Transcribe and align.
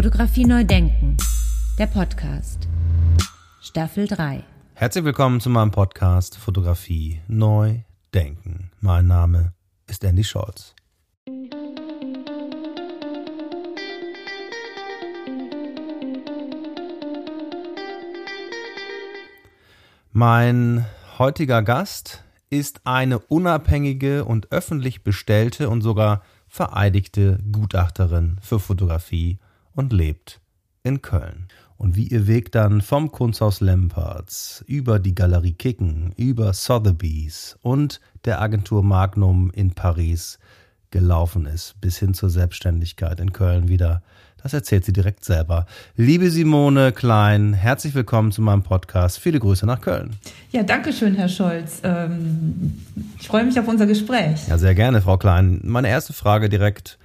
Fotografie 0.00 0.46
neu 0.46 0.64
denken. 0.64 1.18
Der 1.78 1.84
Podcast. 1.84 2.66
Staffel 3.60 4.06
3. 4.06 4.42
Herzlich 4.72 5.04
willkommen 5.04 5.42
zu 5.42 5.50
meinem 5.50 5.72
Podcast 5.72 6.38
Fotografie 6.38 7.20
neu 7.28 7.80
denken. 8.14 8.70
Mein 8.80 9.06
Name 9.08 9.52
ist 9.86 10.02
Andy 10.02 10.24
Scholz. 10.24 10.74
Mein 20.12 20.86
heutiger 21.18 21.62
Gast 21.62 22.24
ist 22.48 22.86
eine 22.86 23.18
unabhängige 23.18 24.24
und 24.24 24.50
öffentlich 24.50 25.04
bestellte 25.04 25.68
und 25.68 25.82
sogar 25.82 26.22
vereidigte 26.48 27.38
Gutachterin 27.52 28.38
für 28.40 28.58
Fotografie 28.58 29.38
und 29.80 29.94
lebt 29.94 30.40
in 30.82 31.00
Köln. 31.00 31.48
Und 31.78 31.96
wie 31.96 32.06
ihr 32.06 32.26
Weg 32.26 32.52
dann 32.52 32.82
vom 32.82 33.10
Kunsthaus 33.10 33.62
Lempertz 33.62 34.62
über 34.66 34.98
die 34.98 35.14
Galerie 35.14 35.54
Kicken, 35.54 36.12
über 36.16 36.52
Sotheby's 36.52 37.56
und 37.62 38.02
der 38.26 38.42
Agentur 38.42 38.82
Magnum 38.82 39.50
in 39.50 39.70
Paris 39.70 40.38
gelaufen 40.90 41.46
ist, 41.46 41.80
bis 41.80 41.98
hin 41.98 42.12
zur 42.12 42.28
Selbstständigkeit 42.28 43.20
in 43.20 43.32
Köln 43.32 43.68
wieder 43.68 44.02
das 44.42 44.54
erzählt 44.54 44.86
sie 44.86 44.92
direkt 44.92 45.24
selber. 45.24 45.66
Liebe 45.96 46.30
Simone 46.30 46.92
Klein, 46.92 47.52
herzlich 47.52 47.94
willkommen 47.94 48.32
zu 48.32 48.40
meinem 48.40 48.62
Podcast. 48.62 49.18
Viele 49.18 49.38
Grüße 49.38 49.66
nach 49.66 49.82
Köln. 49.82 50.16
Ja, 50.50 50.62
danke 50.62 50.94
schön, 50.94 51.14
Herr 51.14 51.28
Scholz. 51.28 51.82
Ähm, 51.84 52.80
ich 53.18 53.28
freue 53.28 53.44
mich 53.44 53.60
auf 53.60 53.68
unser 53.68 53.86
Gespräch. 53.86 54.48
Ja, 54.48 54.56
sehr 54.56 54.74
gerne, 54.74 55.02
Frau 55.02 55.18
Klein. 55.18 55.60
Meine 55.62 55.88
erste 55.88 56.14
Frage 56.14 56.48
direkt. 56.48 56.98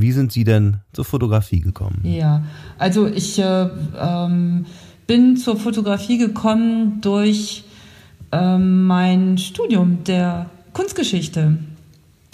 Wie 0.00 0.12
sind 0.12 0.30
Sie 0.30 0.44
denn 0.44 0.78
zur 0.92 1.04
Fotografie 1.04 1.60
gekommen? 1.60 2.00
Ja, 2.04 2.44
also 2.78 3.08
ich 3.08 3.38
äh, 3.40 3.68
ähm, 3.98 4.66
bin 5.08 5.36
zur 5.36 5.56
Fotografie 5.56 6.18
gekommen 6.18 7.00
durch 7.00 7.64
äh, 8.30 8.58
mein 8.58 9.38
Studium 9.38 10.04
der 10.04 10.50
Kunstgeschichte 10.72 11.58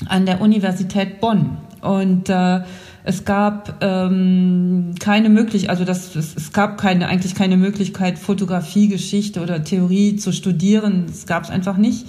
an 0.07 0.27
der 0.27 0.43
Universität 0.43 1.21
Bonn. 1.21 1.57
Und 1.81 2.29
äh, 2.29 2.61
es 3.03 3.25
gab 3.25 3.83
ähm, 3.83 4.95
keine 5.01 5.31
Möglichkeit, 5.31 5.71
also 5.71 5.87
das, 5.87 6.15
es, 6.17 6.37
es 6.37 6.53
gab 6.53 6.77
keine, 6.77 7.09
eigentlich 7.09 7.35
keine 7.35 7.57
Möglichkeit, 7.57 8.19
Fotografie, 8.19 8.89
Geschichte 8.89 9.41
oder 9.41 9.65
Theorie 9.65 10.17
zu 10.17 10.33
studieren. 10.33 11.05
Das 11.07 11.27
gab 11.27 11.45
es 11.45 11.51
einfach 11.51 11.79
nicht. 11.79 12.07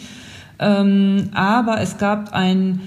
Ähm, 0.59 1.29
aber 1.33 1.79
es 1.79 1.97
gab 1.97 2.33
ein 2.33 2.81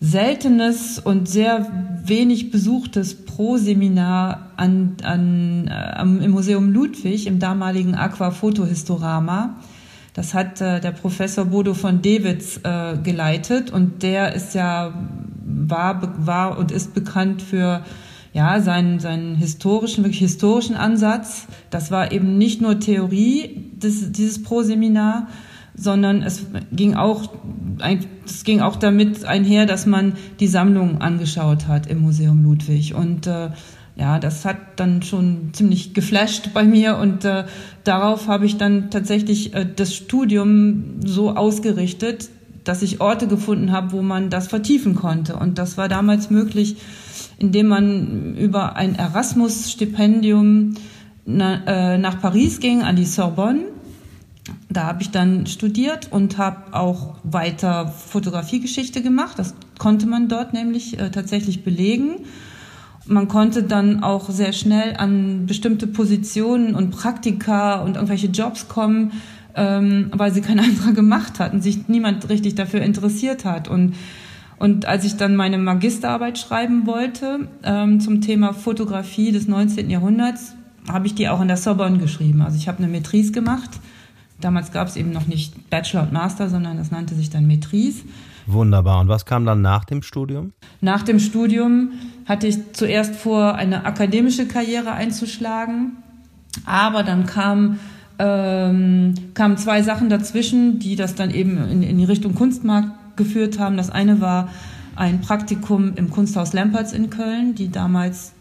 seltenes 0.00 0.98
und 0.98 1.28
sehr 1.28 1.66
wenig 2.04 2.50
besuchtes 2.50 3.24
Pro-Seminar 3.24 4.50
an, 4.56 4.96
an, 5.02 5.68
äh, 5.68 6.02
im 6.02 6.30
Museum 6.30 6.72
Ludwig, 6.72 7.26
im 7.26 7.38
damaligen 7.38 7.94
Aqua-Fotohistorama. 7.94 9.56
Das 10.14 10.34
hat 10.34 10.60
äh, 10.60 10.80
der 10.80 10.92
Professor 10.92 11.46
Bodo 11.46 11.74
von 11.74 12.02
Dewitz 12.02 12.60
äh, 12.62 12.96
geleitet 12.98 13.70
und 13.70 14.02
der 14.02 14.34
ist 14.34 14.54
ja 14.54 14.92
war, 15.46 16.14
war 16.18 16.58
und 16.58 16.70
ist 16.72 16.94
bekannt 16.94 17.42
für 17.42 17.82
ja, 18.32 18.60
seinen, 18.60 19.00
seinen 19.00 19.36
historischen, 19.36 20.04
wirklich 20.04 20.20
historischen 20.20 20.76
Ansatz. 20.76 21.46
Das 21.70 21.90
war 21.90 22.12
eben 22.12 22.36
nicht 22.36 22.60
nur 22.60 22.78
Theorie, 22.80 23.72
des, 23.76 24.12
dieses 24.12 24.42
Pro-Seminar, 24.42 25.28
sondern 25.76 26.22
es 26.22 26.46
ging 26.72 26.94
auch, 26.94 27.30
es 28.24 28.44
ging 28.44 28.60
auch 28.60 28.76
damit 28.76 29.24
einher, 29.24 29.66
dass 29.66 29.86
man 29.86 30.14
die 30.40 30.48
Sammlung 30.48 31.00
angeschaut 31.00 31.68
hat 31.68 31.86
im 31.86 32.00
Museum 32.00 32.42
Ludwig. 32.42 32.94
Und 32.94 33.26
äh, 33.26 33.50
ja, 33.96 34.18
das 34.18 34.44
hat 34.44 34.56
dann 34.76 35.02
schon 35.02 35.50
ziemlich 35.52 35.94
geflasht 35.94 36.50
bei 36.52 36.64
mir 36.64 36.96
und 36.98 37.24
äh, 37.24 37.44
darauf 37.84 38.28
habe 38.28 38.44
ich 38.44 38.58
dann 38.58 38.90
tatsächlich 38.90 39.54
äh, 39.54 39.66
das 39.74 39.94
Studium 39.94 41.00
so 41.04 41.34
ausgerichtet, 41.34 42.28
dass 42.64 42.82
ich 42.82 43.00
Orte 43.00 43.26
gefunden 43.26 43.72
habe, 43.72 43.92
wo 43.92 44.02
man 44.02 44.28
das 44.28 44.48
vertiefen 44.48 44.96
konnte. 44.96 45.36
Und 45.36 45.58
das 45.58 45.78
war 45.78 45.88
damals 45.88 46.30
möglich, 46.30 46.76
indem 47.38 47.68
man 47.68 48.34
über 48.36 48.76
ein 48.76 48.96
Erasmus-Stipendium 48.96 50.74
na, 51.24 51.94
äh, 51.94 51.98
nach 51.98 52.20
Paris 52.20 52.60
ging, 52.60 52.82
an 52.82 52.96
die 52.96 53.04
Sorbonne. 53.04 53.75
Da 54.68 54.84
habe 54.84 55.02
ich 55.02 55.10
dann 55.10 55.46
studiert 55.46 56.08
und 56.10 56.38
habe 56.38 56.74
auch 56.74 57.14
weiter 57.22 57.88
Fotografiegeschichte 57.88 59.00
gemacht. 59.00 59.38
Das 59.38 59.54
konnte 59.78 60.06
man 60.06 60.28
dort 60.28 60.52
nämlich 60.52 60.98
äh, 60.98 61.10
tatsächlich 61.10 61.62
belegen. 61.62 62.24
Man 63.06 63.28
konnte 63.28 63.62
dann 63.62 64.02
auch 64.02 64.28
sehr 64.30 64.52
schnell 64.52 64.96
an 64.96 65.46
bestimmte 65.46 65.86
Positionen 65.86 66.74
und 66.74 66.90
Praktika 66.90 67.76
und 67.76 67.94
irgendwelche 67.94 68.26
Jobs 68.26 68.66
kommen, 68.66 69.12
ähm, 69.54 70.10
weil 70.12 70.32
sie 70.32 70.40
kein 70.40 70.58
anderer 70.60 70.92
gemacht 70.92 71.38
hat 71.38 71.52
und 71.52 71.62
sich 71.62 71.86
niemand 71.86 72.28
richtig 72.28 72.56
dafür 72.56 72.80
interessiert 72.80 73.44
hat. 73.44 73.68
Und, 73.68 73.94
und 74.58 74.86
als 74.86 75.04
ich 75.04 75.16
dann 75.16 75.36
meine 75.36 75.58
Magisterarbeit 75.58 76.38
schreiben 76.38 76.86
wollte 76.86 77.48
ähm, 77.62 78.00
zum 78.00 78.20
Thema 78.20 78.52
Fotografie 78.52 79.30
des 79.30 79.46
19. 79.46 79.88
Jahrhunderts, 79.88 80.54
habe 80.88 81.06
ich 81.06 81.14
die 81.14 81.28
auch 81.28 81.40
in 81.40 81.48
der 81.48 81.56
Sorbonne 81.56 81.98
geschrieben. 81.98 82.42
Also 82.42 82.56
ich 82.56 82.66
habe 82.66 82.78
eine 82.78 82.88
Metrise 82.88 83.30
gemacht. 83.30 83.70
Damals 84.40 84.72
gab 84.72 84.88
es 84.88 84.96
eben 84.96 85.12
noch 85.12 85.26
nicht 85.26 85.70
Bachelor 85.70 86.02
und 86.02 86.12
Master, 86.12 86.48
sondern 86.48 86.76
das 86.76 86.90
nannte 86.90 87.14
sich 87.14 87.30
dann 87.30 87.46
Metrise. 87.46 88.02
Wunderbar. 88.46 89.00
Und 89.00 89.08
was 89.08 89.24
kam 89.24 89.44
dann 89.44 89.62
nach 89.62 89.84
dem 89.84 90.02
Studium? 90.02 90.52
Nach 90.80 91.02
dem 91.02 91.18
Studium 91.18 91.92
hatte 92.26 92.46
ich 92.46 92.72
zuerst 92.74 93.16
vor, 93.16 93.54
eine 93.54 93.84
akademische 93.84 94.46
Karriere 94.46 94.92
einzuschlagen. 94.92 95.92
Aber 96.64 97.02
dann 97.02 97.26
kam 97.26 97.78
ähm, 98.18 99.14
kamen 99.34 99.56
zwei 99.58 99.82
Sachen 99.82 100.08
dazwischen, 100.08 100.78
die 100.78 100.96
das 100.96 101.14
dann 101.14 101.30
eben 101.30 101.58
in, 101.68 101.82
in 101.82 101.98
die 101.98 102.04
Richtung 102.04 102.34
Kunstmarkt 102.34 103.16
geführt 103.16 103.58
haben. 103.58 103.76
Das 103.76 103.90
eine 103.90 104.20
war 104.20 104.48
ein 104.94 105.20
Praktikum 105.20 105.94
im 105.96 106.10
Kunsthaus 106.10 106.52
Lamperts 106.52 106.92
in 106.92 107.10
Köln, 107.10 107.54
die 107.54 107.70
damals 107.70 108.32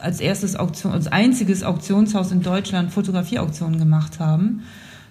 als 0.00 0.20
erstes 0.20 0.56
Auktion, 0.56 0.92
als 0.92 1.08
einziges 1.08 1.62
Auktionshaus 1.62 2.32
in 2.32 2.42
Deutschland 2.42 2.90
Fotografieauktionen 2.90 3.78
gemacht 3.78 4.18
haben. 4.18 4.62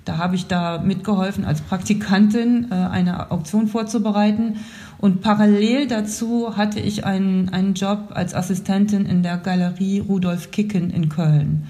Da 0.05 0.17
habe 0.17 0.35
ich 0.35 0.47
da 0.47 0.79
mitgeholfen, 0.79 1.45
als 1.45 1.61
Praktikantin 1.61 2.67
äh, 2.71 2.75
eine 2.75 3.31
Auktion 3.31 3.67
vorzubereiten. 3.67 4.57
Und 4.97 5.21
parallel 5.21 5.87
dazu 5.87 6.57
hatte 6.57 6.79
ich 6.79 7.05
einen, 7.05 7.49
einen 7.49 7.73
Job 7.73 8.09
als 8.13 8.33
Assistentin 8.33 9.05
in 9.05 9.23
der 9.23 9.37
Galerie 9.37 9.99
Rudolf 9.99 10.51
Kicken 10.51 10.89
in 10.89 11.09
Köln. 11.09 11.67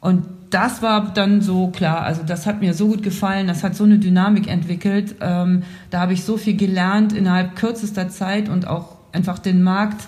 Und 0.00 0.24
das 0.50 0.82
war 0.82 1.12
dann 1.12 1.40
so 1.40 1.68
klar, 1.68 2.02
also 2.02 2.22
das 2.22 2.46
hat 2.46 2.60
mir 2.60 2.74
so 2.74 2.86
gut 2.88 3.02
gefallen, 3.02 3.46
das 3.46 3.64
hat 3.64 3.74
so 3.74 3.84
eine 3.84 3.98
Dynamik 3.98 4.48
entwickelt. 4.48 5.16
Ähm, 5.20 5.64
da 5.90 6.00
habe 6.00 6.12
ich 6.12 6.24
so 6.24 6.36
viel 6.36 6.56
gelernt 6.56 7.12
innerhalb 7.12 7.56
kürzester 7.56 8.08
Zeit 8.08 8.48
und 8.48 8.66
auch 8.68 8.96
einfach 9.12 9.38
den 9.38 9.62
Markt, 9.62 10.06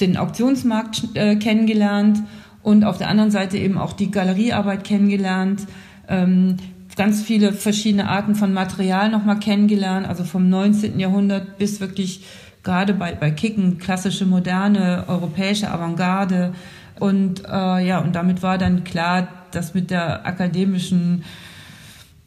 den 0.00 0.16
Auktionsmarkt 0.16 1.14
äh, 1.14 1.36
kennengelernt 1.36 2.22
und 2.62 2.84
auf 2.84 2.98
der 2.98 3.08
anderen 3.08 3.30
Seite 3.30 3.58
eben 3.58 3.78
auch 3.78 3.92
die 3.92 4.10
Galeriearbeit 4.10 4.84
kennengelernt. 4.84 5.66
Ähm, 6.08 6.56
ganz 6.96 7.22
viele 7.22 7.52
verschiedene 7.52 8.08
Arten 8.08 8.34
von 8.34 8.52
Material 8.52 9.10
nochmal 9.10 9.38
kennengelernt, 9.38 10.08
also 10.08 10.24
vom 10.24 10.48
19. 10.48 10.98
Jahrhundert 10.98 11.58
bis 11.58 11.80
wirklich 11.80 12.24
gerade 12.64 12.94
bei, 12.94 13.14
bei 13.14 13.30
Kicken, 13.30 13.78
klassische, 13.78 14.26
moderne, 14.26 15.04
europäische 15.06 15.70
Avantgarde, 15.70 16.52
und 16.98 17.44
äh, 17.44 17.86
ja, 17.86 18.00
und 18.00 18.14
damit 18.14 18.42
war 18.42 18.58
dann 18.58 18.84
klar, 18.84 19.28
dass 19.52 19.74
mit 19.74 19.90
der 19.90 20.26
akademischen, 20.26 21.24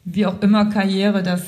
wie 0.05 0.25
auch 0.25 0.41
immer, 0.41 0.65
Karriere, 0.65 1.23
das 1.23 1.41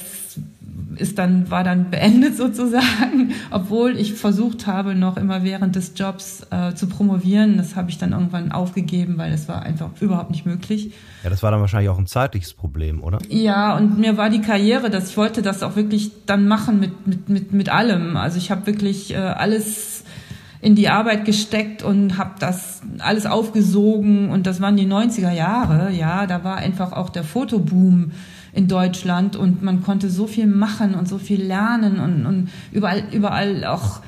ist 0.97 1.17
dann, 1.19 1.49
war 1.51 1.63
dann 1.63 1.89
beendet 1.89 2.35
sozusagen, 2.37 3.33
obwohl 3.51 3.97
ich 3.97 4.13
versucht 4.13 4.67
habe, 4.67 4.95
noch 4.95 5.17
immer 5.17 5.43
während 5.43 5.75
des 5.75 5.93
Jobs 5.95 6.45
äh, 6.51 6.73
zu 6.73 6.87
promovieren. 6.87 7.57
Das 7.57 7.75
habe 7.75 7.89
ich 7.89 7.97
dann 7.97 8.11
irgendwann 8.11 8.51
aufgegeben, 8.51 9.17
weil 9.17 9.31
es 9.31 9.47
war 9.47 9.63
einfach 9.63 9.89
überhaupt 9.99 10.31
nicht 10.31 10.45
möglich. 10.45 10.93
Ja, 11.23 11.29
das 11.29 11.43
war 11.43 11.51
dann 11.51 11.61
wahrscheinlich 11.61 11.89
auch 11.89 11.99
ein 11.99 12.07
zeitliches 12.07 12.53
Problem, 12.53 13.03
oder? 13.03 13.19
Ja, 13.29 13.75
und 13.77 13.97
mir 13.97 14.17
war 14.17 14.29
die 14.29 14.41
Karriere, 14.41 14.89
dass 14.89 15.09
ich 15.09 15.17
wollte 15.17 15.41
das 15.41 15.63
auch 15.63 15.75
wirklich 15.75 16.11
dann 16.25 16.47
machen 16.47 16.79
mit, 16.79 17.07
mit, 17.07 17.29
mit, 17.29 17.53
mit 17.53 17.69
allem. 17.69 18.17
Also 18.17 18.37
ich 18.37 18.51
habe 18.51 18.65
wirklich 18.65 19.13
äh, 19.13 19.17
alles 19.17 20.03
in 20.63 20.75
die 20.75 20.87
Arbeit 20.87 21.25
gesteckt 21.25 21.83
und 21.83 22.17
habe 22.17 22.35
das 22.39 22.81
alles 22.99 23.25
aufgesogen 23.25 24.29
und 24.29 24.47
das 24.47 24.61
waren 24.61 24.77
die 24.77 24.87
90er 24.87 25.31
Jahre, 25.31 25.91
ja, 25.91 26.25
da 26.25 26.45
war 26.45 26.55
einfach 26.55 26.93
auch 26.93 27.09
der 27.09 27.25
Fotoboom 27.25 28.11
in 28.53 28.67
Deutschland 28.67 29.35
und 29.35 29.63
man 29.63 29.83
konnte 29.83 30.09
so 30.09 30.27
viel 30.27 30.47
machen 30.47 30.93
und 30.93 31.07
so 31.07 31.17
viel 31.17 31.41
lernen 31.43 31.99
und, 31.99 32.25
und 32.25 32.49
überall 32.71 33.03
überall 33.11 33.65
auch 33.65 34.01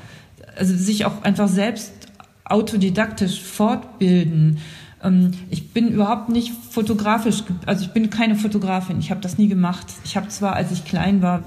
also 0.56 0.74
sich 0.74 1.04
auch 1.04 1.22
einfach 1.22 1.48
selbst 1.48 1.92
autodidaktisch 2.44 3.42
fortbilden. 3.42 4.58
Ähm, 5.02 5.32
ich 5.50 5.72
bin 5.72 5.88
überhaupt 5.88 6.28
nicht 6.28 6.52
fotografisch, 6.70 7.42
also 7.66 7.84
ich 7.84 7.92
bin 7.92 8.10
keine 8.10 8.36
Fotografin, 8.36 8.98
ich 8.98 9.10
habe 9.10 9.20
das 9.20 9.38
nie 9.38 9.48
gemacht. 9.48 9.86
Ich 10.04 10.16
habe 10.16 10.28
zwar, 10.28 10.54
als 10.54 10.72
ich 10.72 10.84
klein 10.84 11.22
war, 11.22 11.42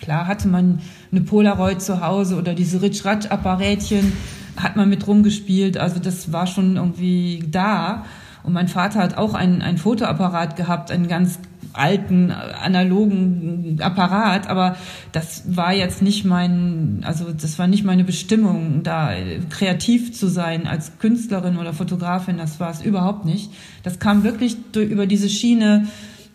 klar 0.00 0.26
hatte 0.26 0.48
man 0.48 0.80
eine 1.12 1.20
Polaroid 1.20 1.82
zu 1.82 2.00
Hause 2.00 2.36
oder 2.36 2.54
diese 2.54 2.82
Ritsch-Ratsch-Apparätchen, 2.82 4.12
hat 4.56 4.76
man 4.76 4.88
mit 4.88 5.06
rumgespielt. 5.06 5.76
Also 5.76 6.00
das 6.00 6.32
war 6.32 6.46
schon 6.46 6.76
irgendwie 6.76 7.44
da. 7.50 8.04
Und 8.42 8.52
mein 8.52 8.68
Vater 8.68 9.00
hat 9.00 9.18
auch 9.18 9.34
einen, 9.34 9.60
einen 9.60 9.76
Fotoapparat 9.76 10.56
gehabt, 10.56 10.90
einen 10.90 11.08
ganz 11.08 11.40
alten 11.76 12.30
analogen 12.30 13.78
Apparat, 13.80 14.48
aber 14.48 14.76
das 15.12 15.44
war 15.56 15.72
jetzt 15.72 16.02
nicht 16.02 16.24
mein, 16.24 17.00
also 17.04 17.32
das 17.32 17.58
war 17.58 17.66
nicht 17.66 17.84
meine 17.84 18.04
Bestimmung, 18.04 18.82
da 18.82 19.10
kreativ 19.50 20.12
zu 20.12 20.28
sein 20.28 20.66
als 20.66 20.98
Künstlerin 20.98 21.58
oder 21.58 21.72
Fotografin, 21.72 22.38
das 22.38 22.60
war 22.60 22.70
es 22.70 22.82
überhaupt 22.82 23.24
nicht. 23.24 23.52
Das 23.82 23.98
kam 23.98 24.24
wirklich 24.24 24.56
durch, 24.72 24.90
über 24.90 25.06
diese 25.06 25.28
Schiene, 25.28 25.86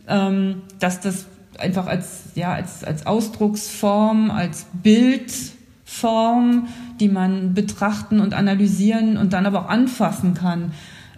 ähm, 0.08 0.62
dass 0.80 1.00
das 1.00 1.26
einfach 1.60 1.88
als, 1.88 2.24
ja, 2.36 2.54
als, 2.54 2.84
als 2.84 3.06
Ausdrucksform, 3.06 4.32
als 4.32 4.66
Bildform, 4.84 6.68
die 7.00 7.10
man 7.10 7.54
betrachten 7.54 8.20
und 8.20 8.34
analysieren 8.34 9.18
und 9.18 9.34
dann 9.34 9.46
aber 9.46 9.66
auch 9.66 9.70
anfassen 9.70 10.34
kann, 10.34 10.72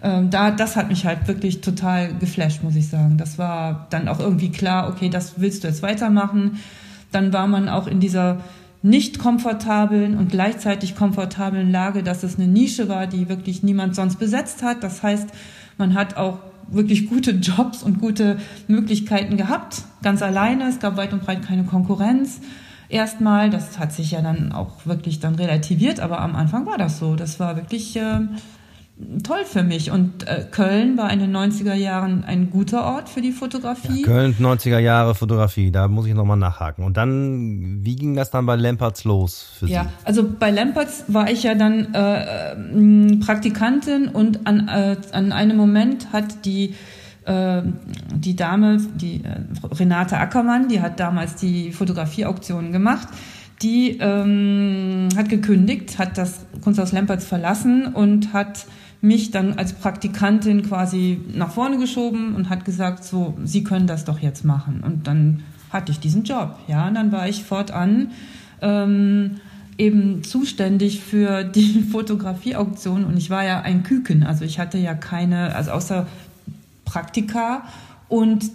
ähm, 0.04 0.28
da, 0.28 0.50
das 0.50 0.76
hat 0.76 0.88
mich 0.88 1.06
halt 1.06 1.26
wirklich 1.26 1.62
total 1.62 2.14
geflasht, 2.14 2.62
muss 2.62 2.76
ich 2.76 2.88
sagen. 2.88 3.16
Das 3.16 3.38
war 3.38 3.86
dann 3.88 4.06
auch 4.06 4.20
irgendwie 4.20 4.50
klar, 4.50 4.90
okay, 4.90 5.08
das 5.08 5.40
willst 5.40 5.64
du 5.64 5.68
jetzt 5.68 5.82
weitermachen. 5.82 6.60
Dann 7.10 7.32
war 7.32 7.46
man 7.46 7.70
auch 7.70 7.86
in 7.86 8.00
dieser 8.00 8.38
nicht 8.82 9.18
komfortablen 9.18 10.18
und 10.18 10.28
gleichzeitig 10.28 10.94
komfortablen 10.94 11.72
Lage, 11.72 12.02
dass 12.02 12.22
es 12.22 12.36
eine 12.36 12.46
Nische 12.46 12.90
war, 12.90 13.06
die 13.06 13.30
wirklich 13.30 13.62
niemand 13.62 13.94
sonst 13.94 14.16
besetzt 14.16 14.62
hat. 14.62 14.84
Das 14.84 15.02
heißt, 15.02 15.30
man 15.78 15.94
hat 15.94 16.18
auch 16.18 16.40
wirklich 16.68 17.08
gute 17.08 17.30
Jobs 17.30 17.82
und 17.82 17.98
gute 17.98 18.36
Möglichkeiten 18.68 19.38
gehabt, 19.38 19.84
ganz 20.02 20.20
alleine. 20.20 20.68
Es 20.68 20.80
gab 20.80 20.98
weit 20.98 21.14
und 21.14 21.24
breit 21.24 21.40
keine 21.40 21.64
Konkurrenz. 21.64 22.40
Erstmal, 22.90 23.48
das 23.48 23.78
hat 23.78 23.94
sich 23.94 24.10
ja 24.10 24.20
dann 24.20 24.52
auch 24.52 24.84
wirklich 24.84 25.18
dann 25.18 25.36
relativiert, 25.36 25.98
aber 25.98 26.20
am 26.20 26.36
Anfang 26.36 26.66
war 26.66 26.76
das 26.76 26.98
so. 26.98 27.16
Das 27.16 27.40
war 27.40 27.56
wirklich 27.56 27.96
äh, 27.96 28.20
toll 29.24 29.44
für 29.44 29.62
mich. 29.62 29.90
Und 29.90 30.26
äh, 30.26 30.46
Köln 30.50 30.96
war 30.96 31.12
in 31.12 31.18
den 31.18 31.34
90er 31.34 31.74
Jahren 31.74 32.24
ein 32.24 32.50
guter 32.50 32.84
Ort 32.84 33.08
für 33.08 33.20
die 33.20 33.32
Fotografie. 33.32 34.02
Ja, 34.02 34.06
Köln, 34.06 34.36
90er 34.38 34.78
Jahre 34.78 35.14
Fotografie, 35.14 35.70
da 35.70 35.88
muss 35.88 36.06
ich 36.06 36.14
nochmal 36.14 36.36
nachhaken. 36.36 36.84
Und 36.84 36.96
dann, 36.96 37.80
wie 37.82 37.96
ging 37.96 38.14
das 38.14 38.30
dann 38.30 38.46
bei 38.46 38.56
Lempertz 38.56 39.04
los 39.04 39.46
für 39.58 39.66
Sie? 39.66 39.72
Ja, 39.72 39.86
also 40.04 40.28
bei 40.38 40.50
Lempertz 40.50 41.04
war 41.08 41.30
ich 41.30 41.42
ja 41.42 41.54
dann 41.54 41.92
äh, 41.94 42.52
äh 42.52 43.16
Praktikantin 43.18 44.08
und 44.08 44.46
an, 44.46 44.68
äh, 44.68 44.96
an 45.12 45.32
einem 45.32 45.56
Moment 45.56 46.12
hat 46.12 46.44
die 46.44 46.74
äh, 47.24 47.62
die 48.14 48.36
Dame, 48.36 48.78
die 48.96 49.24
äh, 49.24 49.40
Renate 49.74 50.18
Ackermann, 50.18 50.68
die 50.68 50.80
hat 50.80 51.00
damals 51.00 51.36
die 51.36 51.72
Fotografieauktionen 51.72 52.70
gemacht, 52.70 53.08
die 53.62 53.98
ähm, 53.98 55.08
hat 55.16 55.28
gekündigt, 55.28 55.98
hat 55.98 56.18
das 56.18 56.44
Kunsthaus 56.62 56.92
Lempertz 56.92 57.24
verlassen 57.24 57.86
und 57.86 58.32
hat 58.32 58.66
mich 59.04 59.30
dann 59.30 59.52
als 59.58 59.74
Praktikantin 59.74 60.62
quasi 60.62 61.20
nach 61.34 61.50
vorne 61.50 61.78
geschoben 61.78 62.34
und 62.34 62.48
hat 62.48 62.64
gesagt, 62.64 63.04
so, 63.04 63.36
Sie 63.44 63.62
können 63.62 63.86
das 63.86 64.06
doch 64.06 64.18
jetzt 64.18 64.44
machen. 64.44 64.82
Und 64.82 65.06
dann 65.06 65.42
hatte 65.70 65.92
ich 65.92 66.00
diesen 66.00 66.24
Job, 66.24 66.58
ja, 66.68 66.88
und 66.88 66.94
dann 66.94 67.12
war 67.12 67.28
ich 67.28 67.44
fortan 67.44 68.12
ähm, 68.62 69.40
eben 69.76 70.24
zuständig 70.24 71.00
für 71.02 71.44
die 71.44 71.82
Fotografieauktion. 71.92 73.04
Und 73.04 73.18
ich 73.18 73.28
war 73.28 73.44
ja 73.44 73.60
ein 73.60 73.82
Küken, 73.82 74.22
also 74.22 74.44
ich 74.44 74.58
hatte 74.58 74.78
ja 74.78 74.94
keine, 74.94 75.54
also 75.54 75.72
außer 75.72 76.06
Praktika 76.86 77.64
und 78.08 78.46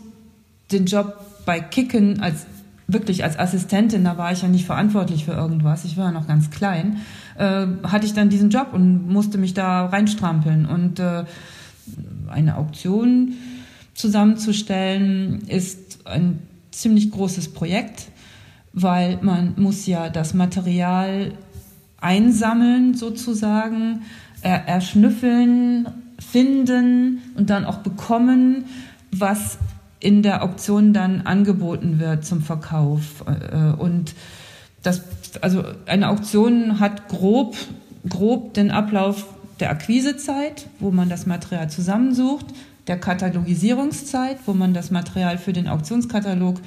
den 0.72 0.88
Job 0.88 1.20
bei 1.46 1.60
Kicken 1.60 2.22
als 2.22 2.48
wirklich 2.88 3.24
als 3.24 3.38
Assistentin, 3.38 4.04
da 4.04 4.18
war 4.18 4.32
ich 4.32 4.42
ja 4.42 4.48
nicht 4.48 4.66
verantwortlich 4.66 5.26
für 5.26 5.34
irgendwas, 5.34 5.86
ich 5.86 5.96
war 5.96 6.06
ja 6.06 6.12
noch 6.12 6.28
ganz 6.28 6.50
klein, 6.50 6.98
äh, 7.40 7.68
hatte 7.84 8.06
ich 8.06 8.14
dann 8.14 8.30
diesen 8.30 8.50
Job 8.50 8.70
und 8.74 9.08
musste 9.08 9.38
mich 9.38 9.54
da 9.54 9.86
reinstrampeln. 9.88 10.66
Und 10.66 11.00
äh, 11.00 11.24
eine 12.28 12.58
Auktion 12.58 13.34
zusammenzustellen 13.94 15.42
ist 15.48 16.06
ein 16.06 16.40
ziemlich 16.72 17.12
großes 17.12 17.54
Projekt, 17.54 18.10
weil 18.74 19.20
man 19.22 19.54
muss 19.58 19.88
ja 19.88 20.10
das 20.10 20.34
Material 20.34 21.34
einsammeln 22.00 22.94
sozusagen, 22.94 24.04
er, 24.42 24.68
erschnüffeln, 24.68 25.88
finden 26.20 27.22
und 27.36 27.50
dann 27.50 27.66
auch 27.66 27.78
bekommen, 27.78 28.66
was 29.12 29.58
in 30.00 30.24
der 30.24 30.44
Auktion 30.44 30.94
dann 30.94 31.22
angeboten 31.22 32.00
wird 32.00 32.26
zum 32.26 32.42
Verkauf. 32.42 33.24
Äh, 33.28 33.74
und 33.78 34.14
das, 34.84 35.02
also 35.42 35.64
eine 35.86 36.10
Auktion 36.10 36.80
hat 36.80 37.08
grob, 37.10 37.56
grob 38.08 38.54
den 38.54 38.72
Ablauf 38.72 39.26
der 39.60 39.72
Akquisezeit, 39.72 40.68
wo 40.80 40.92
man 40.92 41.10
das 41.10 41.26
Material 41.26 41.70
zusammensucht, 41.70 42.46
der 42.88 43.00
Katalogisierungszeit, 43.00 44.38
wo 44.46 44.54
man 44.54 44.74
das 44.74 44.92
Material 44.92 45.38
für 45.38 45.54
den 45.54 45.68
Auktionskatalog 45.68 46.60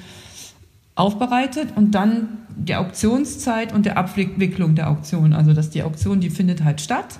aufbereitet 0.95 1.69
und 1.75 1.91
dann 1.95 2.29
die 2.55 2.75
Auktionszeit 2.75 3.73
und 3.73 3.85
der 3.85 3.97
Abwicklung 3.97 4.75
der 4.75 4.89
Auktion. 4.89 5.33
Also 5.33 5.53
dass 5.53 5.69
die 5.69 5.83
Auktion, 5.83 6.19
die 6.19 6.29
findet 6.29 6.63
halt 6.63 6.81
statt. 6.81 7.19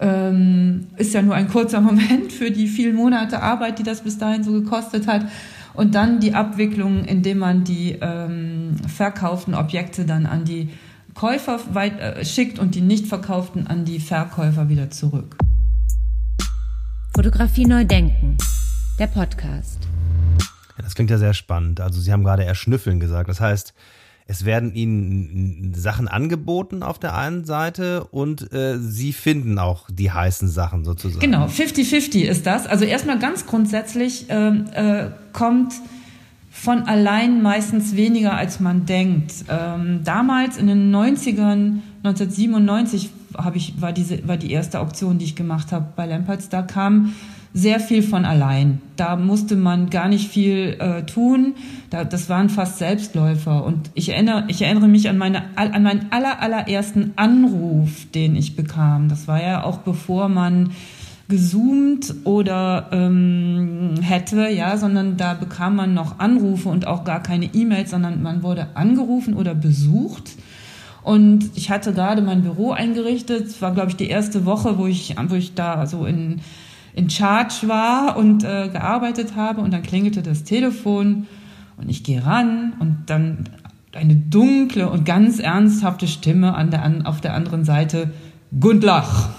Ähm, 0.00 0.88
ist 0.96 1.14
ja 1.14 1.22
nur 1.22 1.36
ein 1.36 1.48
kurzer 1.48 1.80
Moment 1.82 2.32
für 2.32 2.50
die 2.50 2.66
vielen 2.66 2.96
Monate 2.96 3.40
Arbeit, 3.40 3.78
die 3.78 3.84
das 3.84 4.02
bis 4.02 4.18
dahin 4.18 4.42
so 4.42 4.52
gekostet 4.52 5.06
hat. 5.06 5.26
Und 5.74 5.94
dann 5.94 6.20
die 6.20 6.34
Abwicklung, 6.34 7.04
indem 7.04 7.38
man 7.38 7.64
die 7.64 7.98
ähm, 8.00 8.76
verkauften 8.86 9.54
Objekte 9.54 10.04
dann 10.04 10.24
an 10.26 10.44
die 10.44 10.70
Käufer 11.14 11.60
weit, 11.74 11.98
äh, 12.00 12.24
schickt 12.24 12.58
und 12.58 12.74
die 12.74 12.80
nicht 12.80 13.06
verkauften 13.06 13.66
an 13.66 13.84
die 13.84 14.00
Verkäufer 14.00 14.68
wieder 14.68 14.90
zurück. 14.90 15.36
Fotografie 17.14 17.66
neu 17.66 17.84
denken. 17.84 18.36
Der 18.98 19.06
Podcast. 19.08 19.88
Ja, 20.76 20.82
das 20.82 20.94
klingt 20.94 21.10
ja 21.10 21.18
sehr 21.18 21.34
spannend. 21.34 21.80
Also 21.80 22.00
Sie 22.00 22.12
haben 22.12 22.24
gerade 22.24 22.44
erschnüffeln 22.44 23.00
gesagt. 23.00 23.28
Das 23.28 23.40
heißt, 23.40 23.74
es 24.26 24.46
werden 24.46 24.74
ihnen 24.74 25.74
Sachen 25.74 26.08
angeboten 26.08 26.82
auf 26.82 26.98
der 26.98 27.14
einen 27.14 27.44
Seite 27.44 28.04
und 28.04 28.52
äh, 28.54 28.78
sie 28.78 29.12
finden 29.12 29.58
auch 29.58 29.90
die 29.90 30.10
heißen 30.10 30.48
Sachen 30.48 30.84
sozusagen. 30.84 31.20
Genau, 31.20 31.46
50-50 31.46 32.22
ist 32.22 32.46
das. 32.46 32.66
Also 32.66 32.86
erstmal 32.86 33.18
ganz 33.18 33.46
grundsätzlich 33.46 34.26
ähm, 34.30 34.64
äh, 34.72 35.08
kommt 35.32 35.74
von 36.50 36.84
allein 36.84 37.42
meistens 37.42 37.96
weniger, 37.96 38.34
als 38.34 38.60
man 38.60 38.86
denkt. 38.86 39.44
Ähm, 39.50 40.00
damals 40.04 40.56
in 40.56 40.68
den 40.68 40.94
90ern, 40.94 41.80
1997 42.04 43.10
habe 43.36 43.58
ich, 43.58 43.80
war, 43.82 43.92
diese, 43.92 44.26
war 44.26 44.38
die 44.38 44.52
erste 44.52 44.80
Auktion, 44.80 45.18
die 45.18 45.26
ich 45.26 45.36
gemacht 45.36 45.72
habe 45.72 45.86
bei 45.96 46.06
Lamperts, 46.06 46.48
da 46.48 46.62
kam 46.62 47.14
sehr 47.56 47.78
viel 47.78 48.02
von 48.02 48.24
allein. 48.24 48.82
Da 48.96 49.14
musste 49.14 49.54
man 49.54 49.88
gar 49.88 50.08
nicht 50.08 50.28
viel 50.28 50.76
äh, 50.80 51.04
tun. 51.06 51.54
Da, 51.88 52.04
das 52.04 52.28
waren 52.28 52.50
fast 52.50 52.78
Selbstläufer. 52.78 53.64
Und 53.64 53.90
ich 53.94 54.08
erinnere, 54.08 54.44
ich 54.48 54.60
erinnere 54.60 54.88
mich 54.88 55.08
an, 55.08 55.16
meine, 55.16 55.44
an 55.56 55.84
meinen 55.84 56.06
aller, 56.10 56.42
allerersten 56.42 57.12
Anruf, 57.14 58.10
den 58.12 58.34
ich 58.34 58.56
bekam. 58.56 59.08
Das 59.08 59.28
war 59.28 59.40
ja 59.40 59.62
auch 59.62 59.78
bevor 59.78 60.28
man 60.28 60.72
gezoomt 61.28 62.12
oder 62.24 62.88
ähm, 62.90 63.94
hätte, 64.02 64.48
ja, 64.48 64.76
sondern 64.76 65.16
da 65.16 65.34
bekam 65.34 65.76
man 65.76 65.94
noch 65.94 66.18
Anrufe 66.18 66.68
und 66.68 66.88
auch 66.88 67.04
gar 67.04 67.22
keine 67.22 67.46
E-Mails, 67.54 67.90
sondern 67.90 68.20
man 68.20 68.42
wurde 68.42 68.66
angerufen 68.74 69.34
oder 69.34 69.54
besucht. 69.54 70.32
Und 71.04 71.50
ich 71.54 71.70
hatte 71.70 71.92
gerade 71.92 72.20
mein 72.20 72.42
Büro 72.42 72.72
eingerichtet. 72.72 73.46
Es 73.46 73.62
war, 73.62 73.72
glaube 73.72 73.90
ich, 73.90 73.96
die 73.96 74.08
erste 74.08 74.44
Woche, 74.44 74.76
wo 74.76 74.86
ich, 74.86 75.14
wo 75.28 75.34
ich 75.36 75.54
da 75.54 75.86
so 75.86 76.04
in 76.04 76.40
in 76.94 77.10
Charge 77.10 77.66
war 77.68 78.16
und 78.16 78.44
äh, 78.44 78.68
gearbeitet 78.68 79.36
habe 79.36 79.60
und 79.60 79.72
dann 79.72 79.82
klingelte 79.82 80.22
das 80.22 80.44
Telefon 80.44 81.26
und 81.76 81.88
ich 81.88 82.04
gehe 82.04 82.24
ran 82.24 82.74
und 82.78 83.04
dann 83.06 83.48
eine 83.92 84.16
dunkle 84.16 84.88
und 84.88 85.04
ganz 85.04 85.38
ernsthafte 85.38 86.06
Stimme 86.08 86.54
an 86.54 86.70
der, 86.70 86.82
an, 86.82 87.06
auf 87.06 87.20
der 87.20 87.34
anderen 87.34 87.64
Seite, 87.64 88.10
Gundlach. 88.58 89.30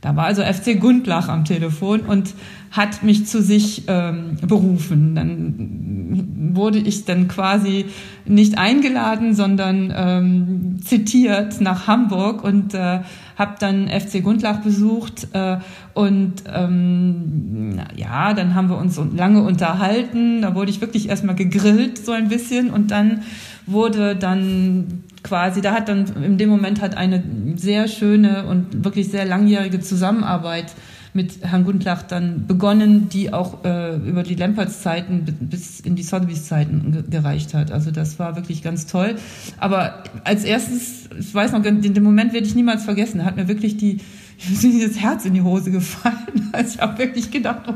Da 0.00 0.16
war 0.16 0.24
also 0.24 0.42
FC 0.42 0.80
Gundlach 0.80 1.28
am 1.28 1.44
Telefon 1.44 2.00
und 2.00 2.34
hat 2.70 3.02
mich 3.02 3.26
zu 3.26 3.42
sich 3.42 3.84
ähm, 3.86 4.36
berufen. 4.46 5.14
Dann 5.14 6.54
wurde 6.54 6.78
ich 6.78 7.04
dann 7.04 7.28
quasi 7.28 7.86
nicht 8.24 8.56
eingeladen, 8.56 9.34
sondern 9.34 9.92
ähm, 9.94 10.78
zitiert 10.82 11.60
nach 11.60 11.86
Hamburg 11.86 12.44
und 12.44 12.72
äh, 12.74 13.00
habe 13.36 13.56
dann 13.58 13.88
FC 13.88 14.22
Gundlach 14.22 14.60
besucht 14.60 15.28
äh, 15.32 15.58
und 15.94 16.44
ähm, 16.52 17.80
ja, 17.96 18.32
dann 18.32 18.54
haben 18.54 18.70
wir 18.70 18.78
uns 18.78 19.00
lange 19.16 19.42
unterhalten. 19.42 20.42
Da 20.42 20.54
wurde 20.54 20.70
ich 20.70 20.80
wirklich 20.80 21.08
erstmal 21.08 21.34
gegrillt 21.34 21.98
so 21.98 22.12
ein 22.12 22.28
bisschen 22.28 22.70
und 22.70 22.90
dann 22.90 23.22
wurde 23.66 24.16
dann 24.16 25.04
quasi, 25.22 25.60
da 25.60 25.72
hat 25.72 25.88
dann 25.88 26.22
in 26.22 26.38
dem 26.38 26.48
Moment 26.48 26.80
hat 26.80 26.96
eine 26.96 27.22
sehr 27.56 27.88
schöne 27.88 28.46
und 28.46 28.84
wirklich 28.84 29.08
sehr 29.08 29.24
langjährige 29.24 29.80
Zusammenarbeit 29.80 30.74
mit 31.12 31.44
Herrn 31.44 31.64
Gundlach 31.64 32.02
dann 32.02 32.46
begonnen, 32.46 33.08
die 33.08 33.32
auch 33.32 33.64
äh, 33.64 33.96
über 33.96 34.22
die 34.22 34.36
Lemperts-Zeiten 34.36 35.24
bis 35.40 35.80
in 35.80 35.96
die 35.96 36.02
Sotheby's-Zeiten 36.02 37.04
gereicht 37.10 37.52
hat. 37.54 37.72
Also 37.72 37.90
das 37.90 38.18
war 38.18 38.36
wirklich 38.36 38.62
ganz 38.62 38.86
toll. 38.86 39.16
Aber 39.58 40.04
als 40.24 40.44
erstes, 40.44 41.08
ich 41.18 41.34
weiß 41.34 41.52
noch, 41.52 41.62
den, 41.62 41.80
den 41.82 42.02
Moment 42.02 42.32
werde 42.32 42.46
ich 42.46 42.54
niemals 42.54 42.84
vergessen, 42.84 43.24
hat 43.24 43.36
mir 43.36 43.48
wirklich 43.48 43.76
die, 43.76 43.98
das 44.82 44.98
Herz 44.98 45.24
in 45.24 45.34
die 45.34 45.42
Hose 45.42 45.70
gefallen. 45.70 46.16
Also 46.52 46.74
ich 46.74 46.80
habe 46.80 46.98
wirklich 46.98 47.30
gedacht, 47.30 47.60
oh, 47.68 47.74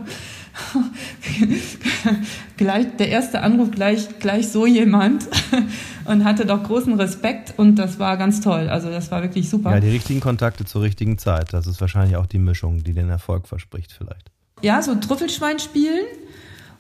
gleich, 2.57 2.87
der 2.99 3.09
erste 3.09 3.41
Anruf 3.41 3.71
gleich, 3.71 4.19
gleich 4.21 4.49
so 4.49 4.67
jemand 4.67 5.27
und 6.05 6.25
hatte 6.25 6.47
doch 6.47 6.63
großen 6.63 6.95
Respekt 6.95 7.55
und 7.57 7.77
das 7.77 7.99
war 7.99 8.17
ganz 8.17 8.41
toll. 8.41 8.69
Also 8.69 8.91
das 8.91 9.11
war 9.11 9.23
wirklich 9.23 9.51
super. 9.51 9.73
Ja, 9.73 9.81
die 9.81 9.91
richtigen 9.91 10.21
Kontakte 10.21 10.65
zur 10.65 10.83
richtigen 10.83 11.19
Zeit. 11.19 11.53
Das 11.53 11.67
ist 11.67 11.81
wahrscheinlich 11.81 12.17
auch 12.17 12.27
die 12.27 12.39
Mischung, 12.39 12.85
die 12.85 12.95
den 12.95 13.11
Erfolg 13.11 13.49
verspricht 13.49 13.93
vielleicht. 13.93 14.31
Ja, 14.63 14.81
so 14.81 14.95
Trüffelschwein 14.95 15.59
spielen 15.59 16.05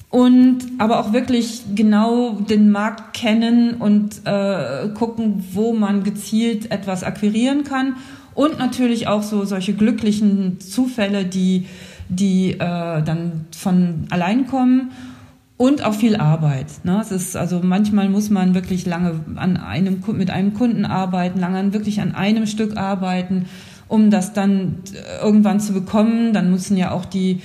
und 0.09 0.61
aber 0.79 1.01
auch 1.01 1.13
wirklich 1.13 1.63
genau 1.75 2.35
den 2.35 2.71
Markt 2.71 3.15
kennen 3.15 3.75
und 3.75 4.25
äh, 4.25 4.89
gucken, 4.95 5.45
wo 5.53 5.73
man 5.73 6.05
gezielt 6.05 6.71
etwas 6.71 7.03
akquirieren 7.03 7.65
kann 7.65 7.97
und 8.35 8.59
natürlich 8.59 9.09
auch 9.09 9.23
so 9.23 9.45
solche 9.45 9.75
glücklichen 9.75 10.61
Zufälle, 10.61 11.25
die 11.25 11.67
die 12.09 12.53
äh, 12.53 12.59
dann 12.59 13.47
von 13.57 14.07
allein 14.11 14.47
kommen 14.47 14.91
und 15.57 15.85
auch 15.85 15.95
viel 15.95 16.17
Arbeit. 16.17 16.67
Ne? 16.85 17.01
Es 17.01 17.13
ist 17.13 17.37
also 17.37 17.61
manchmal 17.63 18.09
muss 18.09 18.31
man 18.31 18.55
wirklich 18.55 18.87
lange 18.87 19.21
an 19.37 19.57
einem 19.57 20.03
mit 20.13 20.31
einem 20.31 20.55
Kunden 20.55 20.85
arbeiten, 20.85 21.41
lange 21.41 21.73
wirklich 21.73 22.01
an 22.01 22.15
einem 22.15 22.47
Stück 22.47 22.77
arbeiten, 22.77 23.47
um 23.89 24.11
das 24.11 24.33
dann 24.33 24.77
irgendwann 25.23 25.61
zu 25.61 25.73
bekommen. 25.73 26.33
Dann 26.33 26.51
müssen 26.51 26.77
ja 26.77 26.91
auch 26.91 27.05
die 27.05 27.41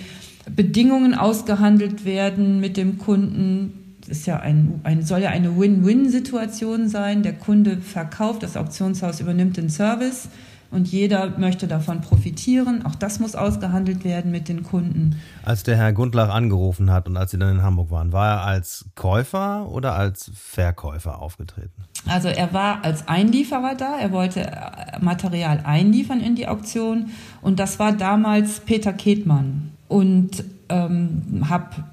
Bedingungen 0.55 1.13
ausgehandelt 1.13 2.05
werden 2.05 2.59
mit 2.59 2.77
dem 2.77 2.97
Kunden. 2.97 3.97
Das 4.01 4.19
ist 4.19 4.25
ja 4.25 4.39
ein, 4.39 4.81
ein 4.83 5.03
soll 5.03 5.21
ja 5.21 5.29
eine 5.29 5.59
Win-Win-Situation 5.59 6.89
sein. 6.89 7.21
Der 7.21 7.33
Kunde 7.33 7.77
verkauft, 7.77 8.41
das 8.41 8.57
Auktionshaus 8.57 9.19
übernimmt 9.19 9.57
den 9.57 9.69
Service 9.69 10.29
und 10.71 10.87
jeder 10.87 11.37
möchte 11.37 11.67
davon 11.67 12.01
profitieren. 12.01 12.85
Auch 12.85 12.95
das 12.95 13.19
muss 13.19 13.35
ausgehandelt 13.35 14.03
werden 14.03 14.31
mit 14.31 14.47
den 14.47 14.63
Kunden. 14.63 15.15
Als 15.43 15.63
der 15.63 15.77
Herr 15.77 15.93
Gundlach 15.93 16.29
angerufen 16.29 16.91
hat 16.91 17.07
und 17.07 17.17
als 17.17 17.31
Sie 17.31 17.39
dann 17.39 17.55
in 17.57 17.63
Hamburg 17.63 17.91
waren, 17.91 18.11
war 18.11 18.27
er 18.27 18.43
als 18.43 18.85
Käufer 18.95 19.69
oder 19.69 19.95
als 19.95 20.31
Verkäufer 20.35 21.21
aufgetreten? 21.21 21.83
Also 22.07 22.27
er 22.27 22.53
war 22.53 22.83
als 22.83 23.07
Einlieferer 23.07 23.75
da. 23.75 23.97
Er 23.99 24.11
wollte 24.11 24.41
äh, 24.41 24.99
Material 25.01 25.61
einliefern 25.63 26.21
in 26.21 26.35
die 26.35 26.47
Auktion 26.47 27.09
und 27.41 27.59
das 27.59 27.79
war 27.79 27.91
damals 27.91 28.59
Peter 28.61 28.93
Ketmann 28.93 29.71
und 29.87 30.43
ähm, 30.69 31.45
habe 31.49 31.83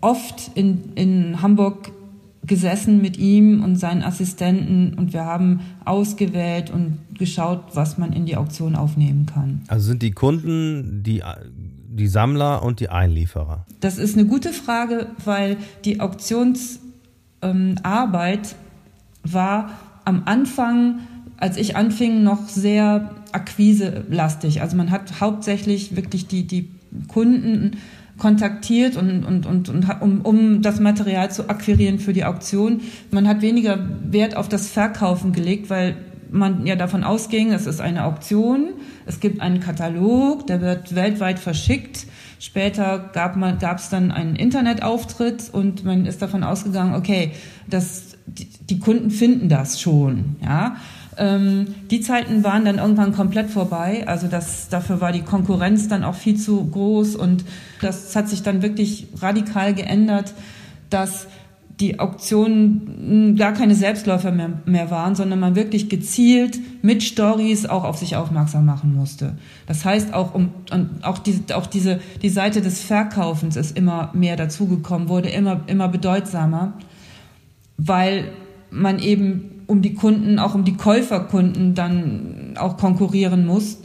oft 0.00 0.50
in, 0.54 0.92
in 0.94 1.42
Hamburg 1.42 1.90
gesessen 2.48 3.00
mit 3.00 3.16
ihm 3.18 3.62
und 3.62 3.76
seinen 3.76 4.02
Assistenten 4.02 4.94
und 4.94 5.12
wir 5.12 5.24
haben 5.24 5.60
ausgewählt 5.84 6.70
und 6.70 6.98
geschaut, 7.18 7.60
was 7.74 7.98
man 7.98 8.12
in 8.12 8.26
die 8.26 8.36
Auktion 8.36 8.76
aufnehmen 8.76 9.26
kann. 9.26 9.62
Also 9.68 9.88
sind 9.88 10.02
die 10.02 10.12
Kunden 10.12 11.02
die, 11.02 11.22
die 11.88 12.06
Sammler 12.06 12.62
und 12.62 12.80
die 12.80 12.88
Einlieferer? 12.88 13.66
Das 13.80 13.98
ist 13.98 14.16
eine 14.16 14.26
gute 14.26 14.52
Frage, 14.52 15.08
weil 15.24 15.56
die 15.84 16.00
Auktionsarbeit 16.00 16.78
ähm, 17.42 19.32
war 19.32 19.70
am 20.04 20.22
Anfang, 20.24 21.00
als 21.36 21.56
ich 21.56 21.76
anfing, 21.76 22.22
noch 22.22 22.48
sehr 22.48 23.10
akquiselastig. 23.32 24.62
Also 24.62 24.76
man 24.76 24.90
hat 24.90 25.20
hauptsächlich 25.20 25.96
wirklich 25.96 26.26
die, 26.26 26.46
die 26.46 26.70
Kunden 27.08 27.76
kontaktiert 28.18 28.96
und, 28.96 29.24
und, 29.24 29.46
und, 29.46 29.68
und 29.68 29.86
um, 30.00 30.20
um 30.22 30.62
das 30.62 30.80
Material 30.80 31.30
zu 31.30 31.48
akquirieren 31.48 31.98
für 32.00 32.12
die 32.12 32.24
Auktion. 32.24 32.80
Man 33.10 33.28
hat 33.28 33.42
weniger 33.42 33.88
Wert 34.02 34.36
auf 34.36 34.48
das 34.48 34.68
Verkaufen 34.68 35.32
gelegt, 35.32 35.70
weil 35.70 35.96
man 36.30 36.66
ja 36.66 36.76
davon 36.76 37.04
ausging, 37.04 37.52
es 37.52 37.66
ist 37.66 37.80
eine 37.80 38.04
Auktion, 38.04 38.74
es 39.06 39.20
gibt 39.20 39.40
einen 39.40 39.60
Katalog, 39.60 40.46
der 40.46 40.60
wird 40.60 40.94
weltweit 40.94 41.38
verschickt. 41.38 42.06
Später 42.40 43.10
gab 43.12 43.78
es 43.78 43.88
dann 43.88 44.12
einen 44.12 44.36
Internetauftritt 44.36 45.50
und 45.52 45.84
man 45.84 46.06
ist 46.06 46.22
davon 46.22 46.44
ausgegangen, 46.44 46.94
okay, 46.94 47.32
das, 47.68 48.16
die, 48.26 48.46
die 48.68 48.78
Kunden 48.78 49.10
finden 49.10 49.48
das 49.48 49.80
schon, 49.80 50.36
ja. 50.42 50.76
Ähm, 51.16 51.74
die 51.90 52.00
Zeiten 52.00 52.44
waren 52.44 52.64
dann 52.64 52.78
irgendwann 52.78 53.12
komplett 53.12 53.50
vorbei. 53.50 54.04
Also 54.06 54.28
das, 54.28 54.68
dafür 54.68 55.00
war 55.00 55.10
die 55.10 55.22
Konkurrenz 55.22 55.88
dann 55.88 56.04
auch 56.04 56.14
viel 56.14 56.36
zu 56.36 56.64
groß 56.64 57.16
und 57.16 57.44
das 57.80 58.14
hat 58.14 58.28
sich 58.28 58.44
dann 58.44 58.62
wirklich 58.62 59.08
radikal 59.20 59.74
geändert, 59.74 60.32
dass 60.90 61.26
die 61.80 62.00
Auktionen 62.00 63.36
gar 63.36 63.52
keine 63.52 63.74
Selbstläufer 63.74 64.32
mehr, 64.32 64.50
mehr 64.64 64.90
waren, 64.90 65.14
sondern 65.14 65.38
man 65.38 65.54
wirklich 65.54 65.88
gezielt 65.88 66.58
mit 66.82 67.04
Stories 67.04 67.66
auch 67.66 67.84
auf 67.84 67.98
sich 67.98 68.16
aufmerksam 68.16 68.66
machen 68.66 68.94
musste. 68.94 69.38
Das 69.66 69.84
heißt, 69.84 70.12
auch 70.12 70.34
um 70.34 70.50
auch 71.02 71.18
diese 71.18 71.56
auch 71.56 71.66
diese 71.66 72.00
die 72.22 72.30
Seite 72.30 72.62
des 72.62 72.82
Verkaufens 72.82 73.54
ist 73.54 73.76
immer 73.76 74.10
mehr 74.12 74.36
dazugekommen, 74.36 75.08
wurde 75.08 75.28
immer 75.28 75.60
immer 75.68 75.88
bedeutsamer, 75.88 76.72
weil 77.76 78.32
man 78.70 78.98
eben 78.98 79.62
um 79.68 79.80
die 79.80 79.94
Kunden, 79.94 80.38
auch 80.38 80.54
um 80.54 80.64
die 80.64 80.76
Käuferkunden 80.76 81.74
dann 81.74 82.54
auch 82.58 82.76
konkurrieren 82.76 83.46
muss 83.46 83.78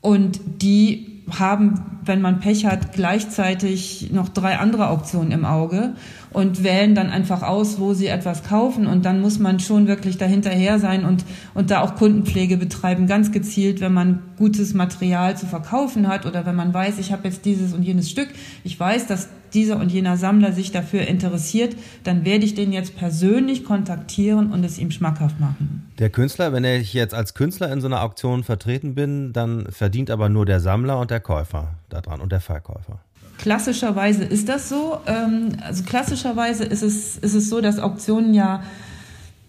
und 0.00 0.38
die 0.60 1.11
haben, 1.38 1.98
wenn 2.04 2.20
man 2.20 2.40
Pech 2.40 2.66
hat, 2.66 2.92
gleichzeitig 2.92 4.10
noch 4.12 4.28
drei 4.28 4.58
andere 4.58 4.88
Auktionen 4.88 5.30
im 5.30 5.44
Auge 5.44 5.94
und 6.32 6.64
wählen 6.64 6.94
dann 6.94 7.10
einfach 7.10 7.42
aus, 7.42 7.78
wo 7.78 7.94
sie 7.94 8.06
etwas 8.06 8.42
kaufen. 8.42 8.86
Und 8.86 9.04
dann 9.04 9.20
muss 9.20 9.38
man 9.38 9.60
schon 9.60 9.86
wirklich 9.86 10.18
dahinterher 10.18 10.78
sein 10.78 11.04
und, 11.04 11.24
und 11.54 11.70
da 11.70 11.80
auch 11.80 11.94
Kundenpflege 11.94 12.56
betreiben, 12.56 13.06
ganz 13.06 13.32
gezielt, 13.32 13.80
wenn 13.80 13.92
man 13.92 14.22
gutes 14.38 14.74
Material 14.74 15.36
zu 15.36 15.46
verkaufen 15.46 16.08
hat 16.08 16.26
oder 16.26 16.46
wenn 16.46 16.56
man 16.56 16.74
weiß, 16.74 16.98
ich 16.98 17.12
habe 17.12 17.28
jetzt 17.28 17.44
dieses 17.44 17.72
und 17.72 17.82
jenes 17.82 18.10
Stück. 18.10 18.28
Ich 18.64 18.78
weiß, 18.78 19.06
dass 19.06 19.28
dieser 19.54 19.78
und 19.78 19.90
jener 19.90 20.16
Sammler 20.16 20.52
sich 20.52 20.72
dafür 20.72 21.02
interessiert, 21.02 21.76
dann 22.04 22.24
werde 22.24 22.44
ich 22.44 22.54
den 22.54 22.72
jetzt 22.72 22.96
persönlich 22.96 23.64
kontaktieren 23.64 24.52
und 24.52 24.64
es 24.64 24.78
ihm 24.78 24.90
schmackhaft 24.90 25.38
machen. 25.40 25.90
Der 25.98 26.10
Künstler, 26.10 26.52
wenn 26.52 26.64
ich 26.64 26.94
jetzt 26.94 27.14
als 27.14 27.34
Künstler 27.34 27.72
in 27.72 27.80
so 27.80 27.86
einer 27.86 28.02
Auktion 28.02 28.42
vertreten 28.44 28.94
bin, 28.94 29.32
dann 29.32 29.66
verdient 29.70 30.10
aber 30.10 30.28
nur 30.28 30.44
der 30.46 30.60
Sammler 30.60 30.98
und 30.98 31.10
der 31.10 31.20
Käufer 31.20 31.74
daran 31.88 32.20
und 32.20 32.32
der 32.32 32.40
Verkäufer. 32.40 33.00
Klassischerweise 33.38 34.24
ist 34.24 34.48
das 34.48 34.68
so. 34.68 34.98
Ähm, 35.06 35.56
also 35.62 35.84
klassischerweise 35.84 36.64
ist 36.64 36.82
es, 36.82 37.18
ist 37.18 37.34
es 37.34 37.48
so, 37.48 37.60
dass 37.60 37.78
Auktionen 37.78 38.34
ja 38.34 38.64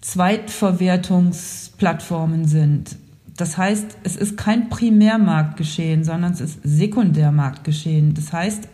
Zweitverwertungsplattformen 0.02 2.46
sind. 2.46 2.98
Das 3.38 3.58
heißt, 3.58 3.98
es 4.04 4.16
ist 4.16 4.38
kein 4.38 4.70
Primärmarktgeschehen, 4.70 6.04
sondern 6.04 6.34
es 6.34 6.42
ist 6.42 6.60
Sekundärmarktgeschehen. 6.64 8.14
Das 8.14 8.32
heißt, 8.32 8.68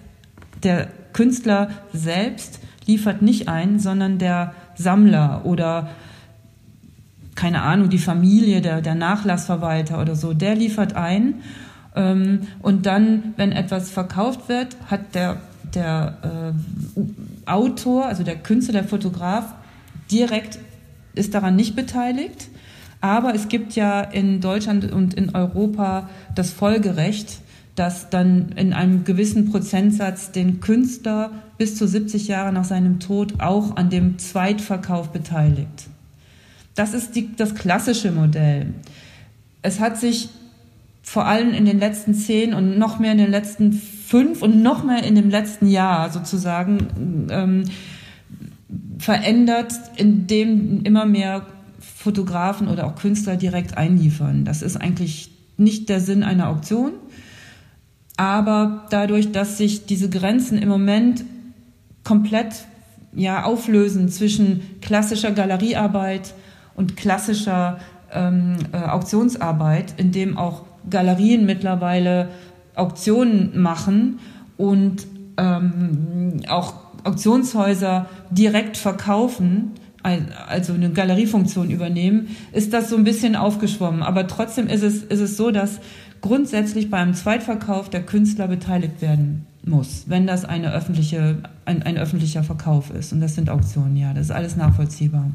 der 0.64 0.90
Künstler 1.14 1.70
selbst 1.94 2.60
liefert 2.86 3.22
nicht 3.22 3.48
ein, 3.48 3.80
sondern 3.80 4.18
der 4.18 4.54
Sammler 4.76 5.42
oder 5.46 5.90
keine 7.36 7.62
Ahnung, 7.62 7.90
die 7.90 8.00
Familie, 8.00 8.60
der, 8.60 8.82
der 8.82 8.96
Nachlassverwalter 8.96 10.02
oder 10.02 10.16
so, 10.16 10.34
der 10.34 10.56
liefert 10.56 10.96
ein 10.96 11.36
ähm, 11.96 12.42
und 12.62 12.86
dann, 12.86 13.34
wenn 13.38 13.52
etwas 13.52 13.90
verkauft 13.90 14.50
wird, 14.50 14.76
hat 14.88 15.16
der, 15.16 15.38
der 15.74 16.54
äh, 16.96 17.50
Autor, 17.50 18.06
also 18.06 18.24
der 18.24 18.36
Künstler, 18.36 18.74
der 18.74 18.84
Fotograf, 18.84 19.54
direkt 20.12 20.60
ist 21.16 21.34
daran 21.34 21.56
nicht 21.56 21.76
beteiligt. 21.76 22.48
Aber 23.02 23.34
es 23.34 23.48
gibt 23.48 23.74
ja 23.74 24.02
in 24.02 24.42
Deutschland 24.42 24.92
und 24.92 25.14
in 25.14 25.34
Europa 25.36 26.10
das 26.36 26.52
Folgerecht, 26.52 27.40
das 27.80 28.10
dann 28.10 28.50
in 28.58 28.74
einem 28.74 29.06
gewissen 29.06 29.50
Prozentsatz 29.50 30.32
den 30.32 30.60
Künstler 30.60 31.32
bis 31.58 31.78
zu 31.78 31.88
70 31.88 32.28
Jahre 32.28 32.52
nach 32.52 32.66
seinem 32.66 33.00
Tod 33.00 33.40
auch 33.40 33.78
an 33.78 33.90
dem 33.90 34.20
Zweitverkauf 34.20 35.10
beteiligt. 35.10 35.88
Das 36.76 36.94
ist 36.94 37.16
die, 37.16 37.34
das 37.36 37.56
klassische 37.56 38.12
Modell. 38.12 38.74
Es 39.62 39.80
hat 39.80 39.98
sich 39.98 40.30
vor 41.02 41.26
allem 41.26 41.54
in 41.54 41.66
den 41.66 41.80
letzten 41.80 42.14
zehn 42.14 42.54
und 42.54 42.78
noch 42.78 43.00
mehr 43.00 43.14
in 43.14 43.18
den 43.18 43.32
letzten 43.32 43.72
fünf 43.72 44.42
und 44.42 44.62
noch 44.62 44.84
mehr 44.84 45.04
in 45.04 45.16
dem 45.16 45.30
letzten 45.30 45.68
Jahr 45.68 46.12
sozusagen 46.12 47.28
ähm, 47.32 47.64
verändert, 48.98 49.74
indem 49.96 50.84
immer 50.84 51.06
mehr 51.06 51.46
Fotografen 51.80 52.68
oder 52.68 52.86
auch 52.88 52.96
Künstler 52.96 53.38
direkt 53.38 53.78
einliefern. 53.78 54.44
Das 54.44 54.62
ist 54.62 54.76
eigentlich 54.78 55.32
nicht 55.58 55.90
der 55.90 56.02
Sinn 56.02 56.24
einer 56.24 56.50
Auktion, 56.50 56.92
aber 58.20 58.84
dadurch, 58.90 59.32
dass 59.32 59.58
sich 59.58 59.86
diese 59.86 60.10
Grenzen 60.10 60.58
im 60.58 60.68
Moment 60.68 61.24
komplett 62.04 62.66
ja, 63.14 63.46
auflösen 63.46 64.10
zwischen 64.10 64.62
klassischer 64.82 65.32
Galeriearbeit 65.32 66.34
und 66.76 66.98
klassischer 66.98 67.80
ähm, 68.12 68.58
äh, 68.74 68.78
Auktionsarbeit, 68.78 69.94
in 69.96 70.12
dem 70.12 70.38
auch 70.38 70.64
Galerien 70.90 71.46
mittlerweile 71.46 72.28
Auktionen 72.76 73.58
machen 73.62 74.20
und 74.58 75.08
ähm, 75.38 76.42
auch 76.50 76.74
Auktionshäuser 77.06 78.10
direkt 78.32 78.76
verkaufen, 78.76 79.72
also 80.04 80.74
eine 80.74 80.90
Galeriefunktion 80.92 81.70
übernehmen, 81.70 82.36
ist 82.52 82.74
das 82.74 82.90
so 82.90 82.98
ein 82.98 83.06
bisschen 83.06 83.38
aufgeschwommen. 83.38 84.04
Aber 84.04 84.28
trotzdem 84.28 84.68
ist 84.68 84.84
es, 84.84 85.04
ist 85.04 85.20
es 85.22 85.38
so, 85.38 85.52
dass 85.52 85.80
grundsätzlich 86.22 86.90
beim 86.90 87.14
Zweitverkauf 87.14 87.90
der 87.90 88.06
Künstler 88.06 88.48
beteiligt 88.48 89.02
werden 89.02 89.46
muss, 89.64 90.06
wenn 90.08 90.28
das 90.28 90.46
eine 90.46 90.74
öffentliche, 90.74 91.38
ein, 91.66 91.84
ein 91.84 91.98
öffentlicher 91.98 92.44
Verkauf 92.44 92.92
ist. 92.92 93.14
Und 93.14 93.22
das 93.22 93.36
sind 93.36 93.50
Auktionen, 93.50 93.96
ja, 93.96 94.14
das 94.14 94.26
ist 94.26 94.32
alles 94.32 94.56
nachvollziehbar. 94.56 95.32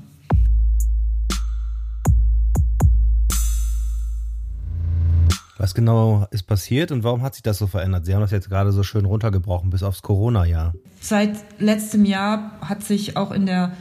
Was 5.57 5.75
genau 5.75 6.27
ist 6.31 6.43
passiert 6.43 6.91
und 6.91 7.05
warum 7.05 7.23
hat 7.23 7.35
sich 7.35 7.43
das 7.43 7.59
so 7.59 7.67
verändert? 7.67 8.05
Sie 8.05 8.13
haben 8.13 8.21
das 8.21 8.33
jetzt 8.33 8.51
gerade 8.51 8.73
so 8.73 8.83
schön 8.83 9.05
runtergebrochen 9.05 9.71
bis 9.71 9.83
aufs 9.83 10.03
Corona-Jahr. 10.03 10.75
Seit 11.01 11.37
letztem 11.59 12.05
Jahr 12.05 12.53
hat 12.61 12.83
sich 12.83 13.17
auch 13.17 13.31
in 13.31 13.47
der 13.47 13.73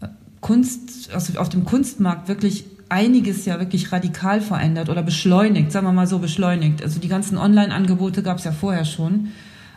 äh, 0.00 0.08
Kunst, 0.40 1.14
also 1.14 1.38
auf 1.38 1.48
dem 1.48 1.64
Kunstmarkt 1.64 2.28
wirklich 2.28 2.66
einiges 2.88 3.44
ja 3.46 3.58
wirklich 3.58 3.92
radikal 3.92 4.40
verändert 4.40 4.88
oder 4.88 5.02
beschleunigt, 5.02 5.72
sagen 5.72 5.86
wir 5.86 5.92
mal 5.92 6.06
so 6.06 6.18
beschleunigt. 6.18 6.82
Also 6.82 7.00
die 7.00 7.08
ganzen 7.08 7.38
Online-Angebote 7.38 8.22
gab 8.22 8.38
es 8.38 8.44
ja 8.44 8.52
vorher 8.52 8.84
schon, 8.84 9.28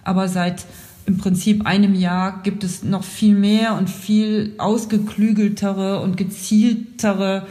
aber 0.04 0.28
seit 0.28 0.66
im 1.06 1.18
Prinzip 1.18 1.66
einem 1.66 1.96
Jahr 1.96 2.42
gibt 2.44 2.64
es 2.64 2.84
noch 2.84 3.04
viel 3.04 3.34
mehr 3.34 3.76
und 3.76 3.90
viel 3.90 4.54
ausgeklügeltere 4.58 6.02
und 6.02 6.18
gezieltere 6.18 7.48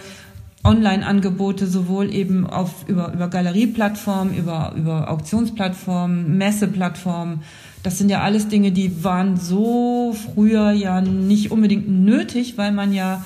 Online-Angebote, 0.62 1.66
sowohl 1.66 2.12
eben 2.12 2.46
auf, 2.46 2.86
über, 2.86 3.12
über 3.12 3.28
Galerieplattformen, 3.28 4.36
über, 4.36 4.74
über 4.76 5.10
Auktionsplattformen, 5.10 6.36
Messeplattformen. 6.36 7.42
Das 7.82 7.98
sind 7.98 8.10
ja 8.10 8.20
alles 8.20 8.48
Dinge, 8.48 8.72
die 8.72 9.04
waren 9.04 9.38
so 9.38 10.14
früher 10.34 10.72
ja 10.72 11.00
nicht 11.00 11.50
unbedingt 11.50 11.88
nötig, 11.88 12.58
weil 12.58 12.72
man 12.72 12.92
ja 12.92 13.24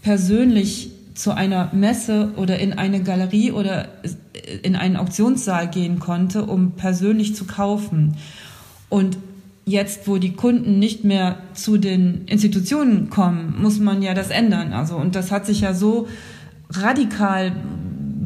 persönlich 0.00 0.92
zu 1.20 1.34
einer 1.36 1.70
Messe 1.74 2.32
oder 2.36 2.58
in 2.58 2.72
eine 2.72 3.02
Galerie 3.02 3.52
oder 3.52 3.88
in 4.62 4.74
einen 4.74 4.96
Auktionssaal 4.96 5.68
gehen 5.68 5.98
konnte, 5.98 6.44
um 6.44 6.72
persönlich 6.72 7.34
zu 7.34 7.44
kaufen. 7.44 8.16
Und 8.88 9.18
jetzt, 9.66 10.08
wo 10.08 10.16
die 10.16 10.32
Kunden 10.32 10.78
nicht 10.78 11.04
mehr 11.04 11.36
zu 11.52 11.76
den 11.76 12.24
Institutionen 12.24 13.10
kommen, 13.10 13.54
muss 13.60 13.78
man 13.78 14.00
ja 14.00 14.14
das 14.14 14.30
ändern. 14.30 14.72
Also, 14.72 14.96
und 14.96 15.14
das 15.14 15.30
hat 15.30 15.44
sich 15.44 15.60
ja 15.60 15.74
so 15.74 16.08
radikal 16.70 17.52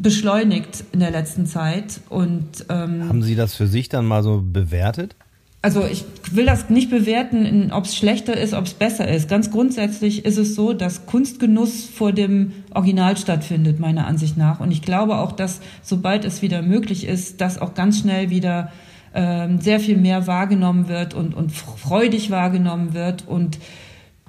beschleunigt 0.01 0.85
in 0.93 1.01
der 1.01 1.11
letzten 1.11 1.45
Zeit. 1.47 1.99
Und, 2.09 2.65
ähm, 2.69 3.09
Haben 3.09 3.23
Sie 3.23 3.35
das 3.35 3.55
für 3.55 3.67
sich 3.67 3.89
dann 3.89 4.05
mal 4.05 4.23
so 4.23 4.41
bewertet? 4.41 5.17
Also 5.65 5.83
ich 5.83 6.05
will 6.29 6.45
das 6.45 6.69
nicht 6.69 6.91
bewerten, 6.91 7.71
ob 7.71 7.85
es 7.85 7.95
schlechter 7.95 8.37
ist, 8.37 8.53
ob 8.53 8.65
es 8.65 8.75
besser 8.75 9.07
ist. 9.07 9.27
Ganz 9.27 9.49
grundsätzlich 9.49 10.23
ist 10.23 10.37
es 10.37 10.53
so, 10.53 10.73
dass 10.73 11.07
Kunstgenuss 11.07 11.85
vor 11.85 12.11
dem 12.11 12.53
Original 12.75 13.17
stattfindet, 13.17 13.79
meiner 13.79 14.05
Ansicht 14.05 14.37
nach. 14.37 14.59
Und 14.59 14.69
ich 14.69 14.83
glaube 14.83 15.17
auch, 15.17 15.31
dass 15.31 15.61
sobald 15.81 16.23
es 16.23 16.43
wieder 16.43 16.61
möglich 16.61 17.07
ist, 17.07 17.41
das 17.41 17.57
auch 17.59 17.73
ganz 17.73 17.97
schnell 17.97 18.29
wieder 18.29 18.71
ähm, 19.15 19.59
sehr 19.59 19.79
viel 19.79 19.97
mehr 19.97 20.27
wahrgenommen 20.27 20.87
wird 20.87 21.15
und, 21.15 21.33
und 21.33 21.51
freudig 21.51 22.29
wahrgenommen 22.29 22.93
wird. 22.93 23.27
Und, 23.27 23.57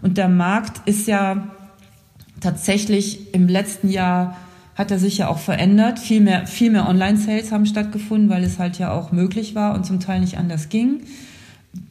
und 0.01 0.17
der 0.17 0.31
Markt 0.31 0.89
ist 0.89 1.07
ja 1.07 1.49
tatsächlich 2.41 3.35
im 3.35 3.47
letzten 3.47 3.91
Jahr 3.91 4.39
hat 4.77 4.91
er 4.91 4.99
sich 5.01 5.19
ja 5.19 5.29
auch 5.29 5.39
verändert. 5.39 5.99
Viel 5.99 6.21
mehr, 6.21 6.47
viel 6.47 6.71
mehr 6.71 6.89
Online-Sales 6.89 7.51
haben 7.51 7.67
stattgefunden, 7.67 8.31
weil 8.31 8.45
es 8.45 8.61
halt 8.61 8.79
ja 8.79 8.93
auch 8.93 9.11
möglich 9.11 9.55
war 9.55 9.75
und 9.75 9.85
zum 9.85 9.99
Teil 9.99 10.21
nicht 10.21 10.39
anders 10.39 10.69
ging 10.69 11.01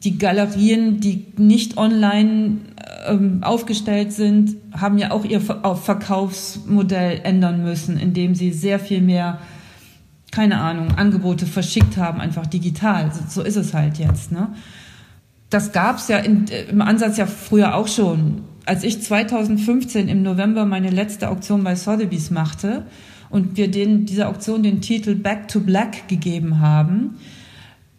die 0.02 0.18
Galerien, 0.18 1.00
die 1.00 1.26
nicht 1.36 1.76
online 1.76 2.58
ähm, 3.06 3.42
aufgestellt 3.42 4.12
sind, 4.12 4.56
haben 4.72 4.98
ja 4.98 5.10
auch 5.10 5.24
ihr 5.24 5.40
Verkaufsmodell 5.40 7.20
ändern 7.24 7.62
müssen, 7.62 7.98
indem 7.98 8.34
sie 8.34 8.52
sehr 8.52 8.78
viel 8.78 9.00
mehr, 9.00 9.38
keine 10.30 10.58
Ahnung, 10.58 10.92
Angebote 10.96 11.46
verschickt 11.46 11.96
haben, 11.96 12.20
einfach 12.20 12.46
digital. 12.46 13.12
So, 13.12 13.40
so 13.40 13.46
ist 13.46 13.56
es 13.56 13.74
halt 13.74 13.98
jetzt. 13.98 14.32
Ne? 14.32 14.48
Das 15.50 15.72
gab 15.72 15.98
es 15.98 16.08
ja 16.08 16.18
in, 16.18 16.46
im 16.70 16.82
Ansatz 16.82 17.16
ja 17.16 17.26
früher 17.26 17.74
auch 17.74 17.88
schon. 17.88 18.42
Als 18.66 18.82
ich 18.82 19.00
2015 19.00 20.08
im 20.08 20.22
November 20.22 20.66
meine 20.66 20.90
letzte 20.90 21.30
Auktion 21.30 21.62
bei 21.62 21.76
Sotheby's 21.76 22.30
machte 22.30 22.84
und 23.30 23.56
wir 23.56 23.70
den, 23.70 24.06
dieser 24.06 24.28
Auktion 24.28 24.64
den 24.64 24.80
Titel 24.80 25.14
Back 25.14 25.46
to 25.46 25.60
Black 25.60 26.08
gegeben 26.08 26.58
haben, 26.58 27.16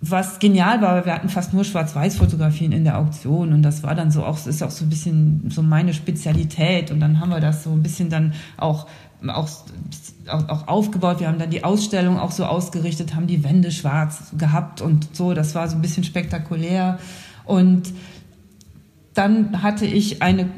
was 0.01 0.39
genial 0.39 0.81
war, 0.81 1.05
wir 1.05 1.13
hatten 1.13 1.29
fast 1.29 1.53
nur 1.53 1.63
Schwarz-Weiß-Fotografien 1.63 2.73
in 2.73 2.83
der 2.83 2.99
Auktion 2.99 3.53
und 3.53 3.63
das 3.63 3.81
war 3.81 3.95
dann 3.95 4.11
so 4.11 4.25
auch, 4.25 4.45
ist 4.45 4.61
auch 4.61 4.69
so 4.69 4.85
ein 4.85 4.89
bisschen 4.89 5.49
so 5.49 5.63
meine 5.63 5.93
Spezialität 5.93 6.91
und 6.91 6.99
dann 6.99 7.21
haben 7.21 7.29
wir 7.29 7.39
das 7.39 7.63
so 7.63 7.71
ein 7.71 7.81
bisschen 7.81 8.09
dann 8.09 8.33
auch, 8.57 8.87
auch, 9.25 9.49
auch 10.27 10.67
aufgebaut. 10.67 11.21
Wir 11.21 11.29
haben 11.29 11.39
dann 11.39 11.49
die 11.49 11.63
Ausstellung 11.63 12.19
auch 12.19 12.31
so 12.31 12.45
ausgerichtet, 12.45 13.15
haben 13.15 13.25
die 13.25 13.43
Wände 13.43 13.71
schwarz 13.71 14.33
gehabt 14.37 14.81
und 14.81 15.15
so, 15.15 15.33
das 15.33 15.55
war 15.55 15.67
so 15.69 15.77
ein 15.77 15.81
bisschen 15.81 16.03
spektakulär 16.03 16.99
und 17.45 17.93
dann 19.17 19.63
hatte 19.63 19.85
ich 19.85 20.21
eine 20.21 20.49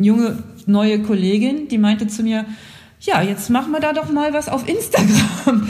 junge 0.00 0.38
neue 0.66 1.02
Kollegin, 1.02 1.68
die 1.68 1.78
meinte 1.78 2.06
zu 2.06 2.22
mir, 2.22 2.46
ja, 3.00 3.22
jetzt 3.22 3.50
machen 3.50 3.72
wir 3.72 3.80
da 3.80 3.92
doch 3.92 4.10
mal 4.10 4.32
was 4.32 4.48
auf 4.48 4.68
Instagram. 4.68 5.68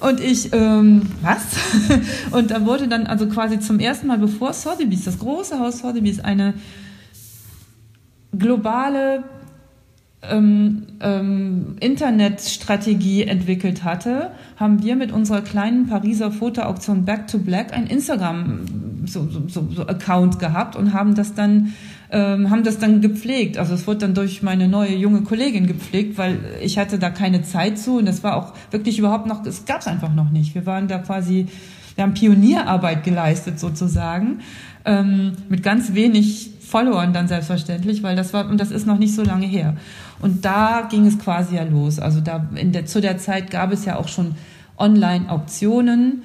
Und 0.00 0.20
ich, 0.20 0.52
ähm, 0.52 1.02
was? 1.22 1.42
Und 2.30 2.50
da 2.50 2.66
wurde 2.66 2.88
dann 2.88 3.06
also 3.06 3.26
quasi 3.26 3.60
zum 3.60 3.78
ersten 3.78 4.06
Mal, 4.06 4.18
bevor 4.18 4.52
Sotheby's, 4.52 5.04
das 5.04 5.18
große 5.18 5.58
Haus 5.58 5.78
Sotheby's, 5.78 6.20
eine 6.20 6.54
globale 8.36 9.24
ähm, 10.22 10.86
ähm, 11.00 11.76
Internetstrategie 11.80 13.24
entwickelt 13.24 13.84
hatte, 13.84 14.32
haben 14.56 14.82
wir 14.82 14.96
mit 14.96 15.12
unserer 15.12 15.42
kleinen 15.42 15.86
Pariser 15.86 16.30
Fotoauktion 16.30 17.04
Back 17.04 17.28
to 17.28 17.38
Black 17.38 17.72
ein 17.72 17.86
Instagram 17.86 18.64
so, 19.06 19.28
so, 19.28 19.42
so, 19.48 19.68
so 19.70 19.86
Account 19.86 20.38
gehabt 20.38 20.76
und 20.76 20.92
haben 20.92 21.14
das 21.14 21.34
dann 21.34 21.74
ähm, 22.14 22.48
haben 22.50 22.62
das 22.62 22.78
dann 22.78 23.00
gepflegt. 23.00 23.58
Also 23.58 23.74
es 23.74 23.86
wurde 23.88 24.00
dann 24.00 24.14
durch 24.14 24.42
meine 24.42 24.68
neue 24.68 24.94
junge 24.94 25.22
Kollegin 25.22 25.66
gepflegt, 25.66 26.16
weil 26.16 26.38
ich 26.62 26.78
hatte 26.78 26.98
da 26.98 27.10
keine 27.10 27.42
Zeit 27.42 27.76
zu 27.76 27.98
und 27.98 28.06
das 28.06 28.22
war 28.22 28.36
auch 28.36 28.52
wirklich 28.70 29.00
überhaupt 29.00 29.26
noch, 29.26 29.44
es 29.44 29.64
gab 29.64 29.80
es 29.80 29.88
einfach 29.88 30.14
noch 30.14 30.30
nicht. 30.30 30.54
Wir 30.54 30.64
waren 30.64 30.86
da 30.86 30.98
quasi, 30.98 31.48
wir 31.96 32.04
haben 32.04 32.14
Pionierarbeit 32.14 33.02
geleistet 33.02 33.58
sozusagen, 33.58 34.40
ähm, 34.84 35.32
mit 35.48 35.64
ganz 35.64 35.94
wenig 35.94 36.50
Followern 36.60 37.12
dann 37.12 37.26
selbstverständlich, 37.26 38.02
weil 38.04 38.14
das 38.14 38.32
war, 38.32 38.48
und 38.48 38.60
das 38.60 38.70
ist 38.70 38.86
noch 38.86 38.98
nicht 38.98 39.14
so 39.14 39.22
lange 39.22 39.46
her. 39.46 39.76
Und 40.20 40.44
da 40.44 40.86
ging 40.88 41.06
es 41.06 41.18
quasi 41.18 41.56
ja 41.56 41.64
los. 41.64 41.98
Also 41.98 42.20
da 42.20 42.48
in 42.54 42.70
der, 42.72 42.86
zu 42.86 43.00
der 43.00 43.18
Zeit 43.18 43.50
gab 43.50 43.72
es 43.72 43.84
ja 43.84 43.96
auch 43.96 44.08
schon 44.08 44.36
Online-Auktionen, 44.78 46.22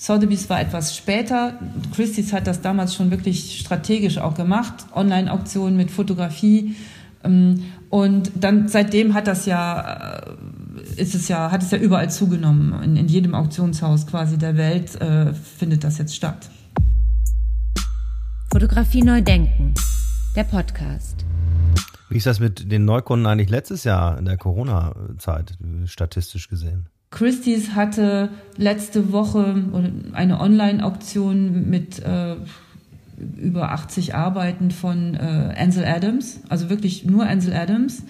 Sotheby's 0.00 0.48
war 0.48 0.60
etwas 0.60 0.96
später. 0.96 1.58
Christie's 1.94 2.32
hat 2.32 2.46
das 2.46 2.60
damals 2.60 2.94
schon 2.94 3.10
wirklich 3.10 3.58
strategisch 3.58 4.18
auch 4.18 4.34
gemacht. 4.34 4.86
Online-Auktionen 4.94 5.76
mit 5.76 5.90
Fotografie. 5.90 6.76
Ähm, 7.24 7.64
und 7.90 8.30
dann 8.36 8.68
seitdem 8.68 9.14
hat 9.14 9.26
das 9.26 9.44
ja, 9.44 10.20
äh, 10.20 11.02
ist 11.02 11.16
es 11.16 11.26
ja, 11.26 11.50
hat 11.50 11.64
es 11.64 11.72
ja 11.72 11.78
überall 11.78 12.10
zugenommen. 12.10 12.80
In, 12.84 12.96
in 12.96 13.08
jedem 13.08 13.34
Auktionshaus 13.34 14.06
quasi 14.06 14.38
der 14.38 14.56
Welt 14.56 14.94
äh, 15.00 15.34
findet 15.34 15.82
das 15.82 15.98
jetzt 15.98 16.14
statt. 16.14 16.48
Fotografie 18.52 19.02
neu 19.02 19.20
denken. 19.20 19.74
Der 20.36 20.44
Podcast. 20.44 21.24
Wie 22.08 22.18
ist 22.18 22.26
das 22.26 22.38
mit 22.38 22.70
den 22.70 22.84
Neukunden 22.84 23.26
eigentlich 23.26 23.50
letztes 23.50 23.82
Jahr 23.82 24.16
in 24.16 24.26
der 24.26 24.36
Corona-Zeit 24.36 25.58
statistisch 25.86 26.48
gesehen? 26.48 26.88
Christie's 27.10 27.74
hatte 27.74 28.30
letzte 28.56 29.12
Woche 29.12 29.64
eine 30.12 30.40
Online-Auktion 30.40 31.68
mit 31.70 32.00
äh, 32.00 32.36
über 33.36 33.72
80 33.72 34.14
Arbeiten 34.14 34.70
von 34.70 35.14
äh, 35.14 35.54
Ansel 35.58 35.84
Adams, 35.84 36.40
also 36.48 36.68
wirklich 36.68 37.04
nur 37.04 37.26
Ansel 37.26 37.54
Adams 37.54 38.02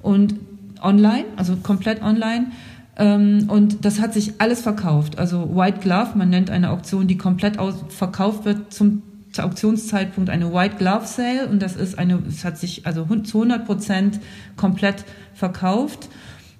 und 0.00 0.34
online, 0.80 1.24
also 1.36 1.56
komplett 1.56 2.02
online. 2.02 2.52
Ähm, 2.96 3.46
und 3.48 3.84
das 3.84 4.00
hat 4.00 4.14
sich 4.14 4.40
alles 4.40 4.62
verkauft. 4.62 5.18
Also 5.18 5.54
White 5.54 5.80
Glove, 5.80 6.16
man 6.16 6.30
nennt 6.30 6.50
eine 6.50 6.70
Auktion, 6.70 7.06
die 7.08 7.16
komplett 7.16 7.58
aus, 7.58 7.74
verkauft 7.88 8.44
wird 8.44 8.72
zum 8.72 9.02
Auktionszeitpunkt 9.38 10.30
eine 10.30 10.52
White 10.54 10.76
Glove 10.76 11.04
Sale 11.04 11.46
und 11.48 11.60
das 11.60 11.76
ist 11.76 11.98
eine, 11.98 12.22
es 12.26 12.42
hat 12.44 12.56
sich 12.56 12.86
also 12.86 13.04
zu 13.04 13.42
100 13.42 13.66
Prozent 13.66 14.20
komplett 14.56 15.04
verkauft. 15.34 16.08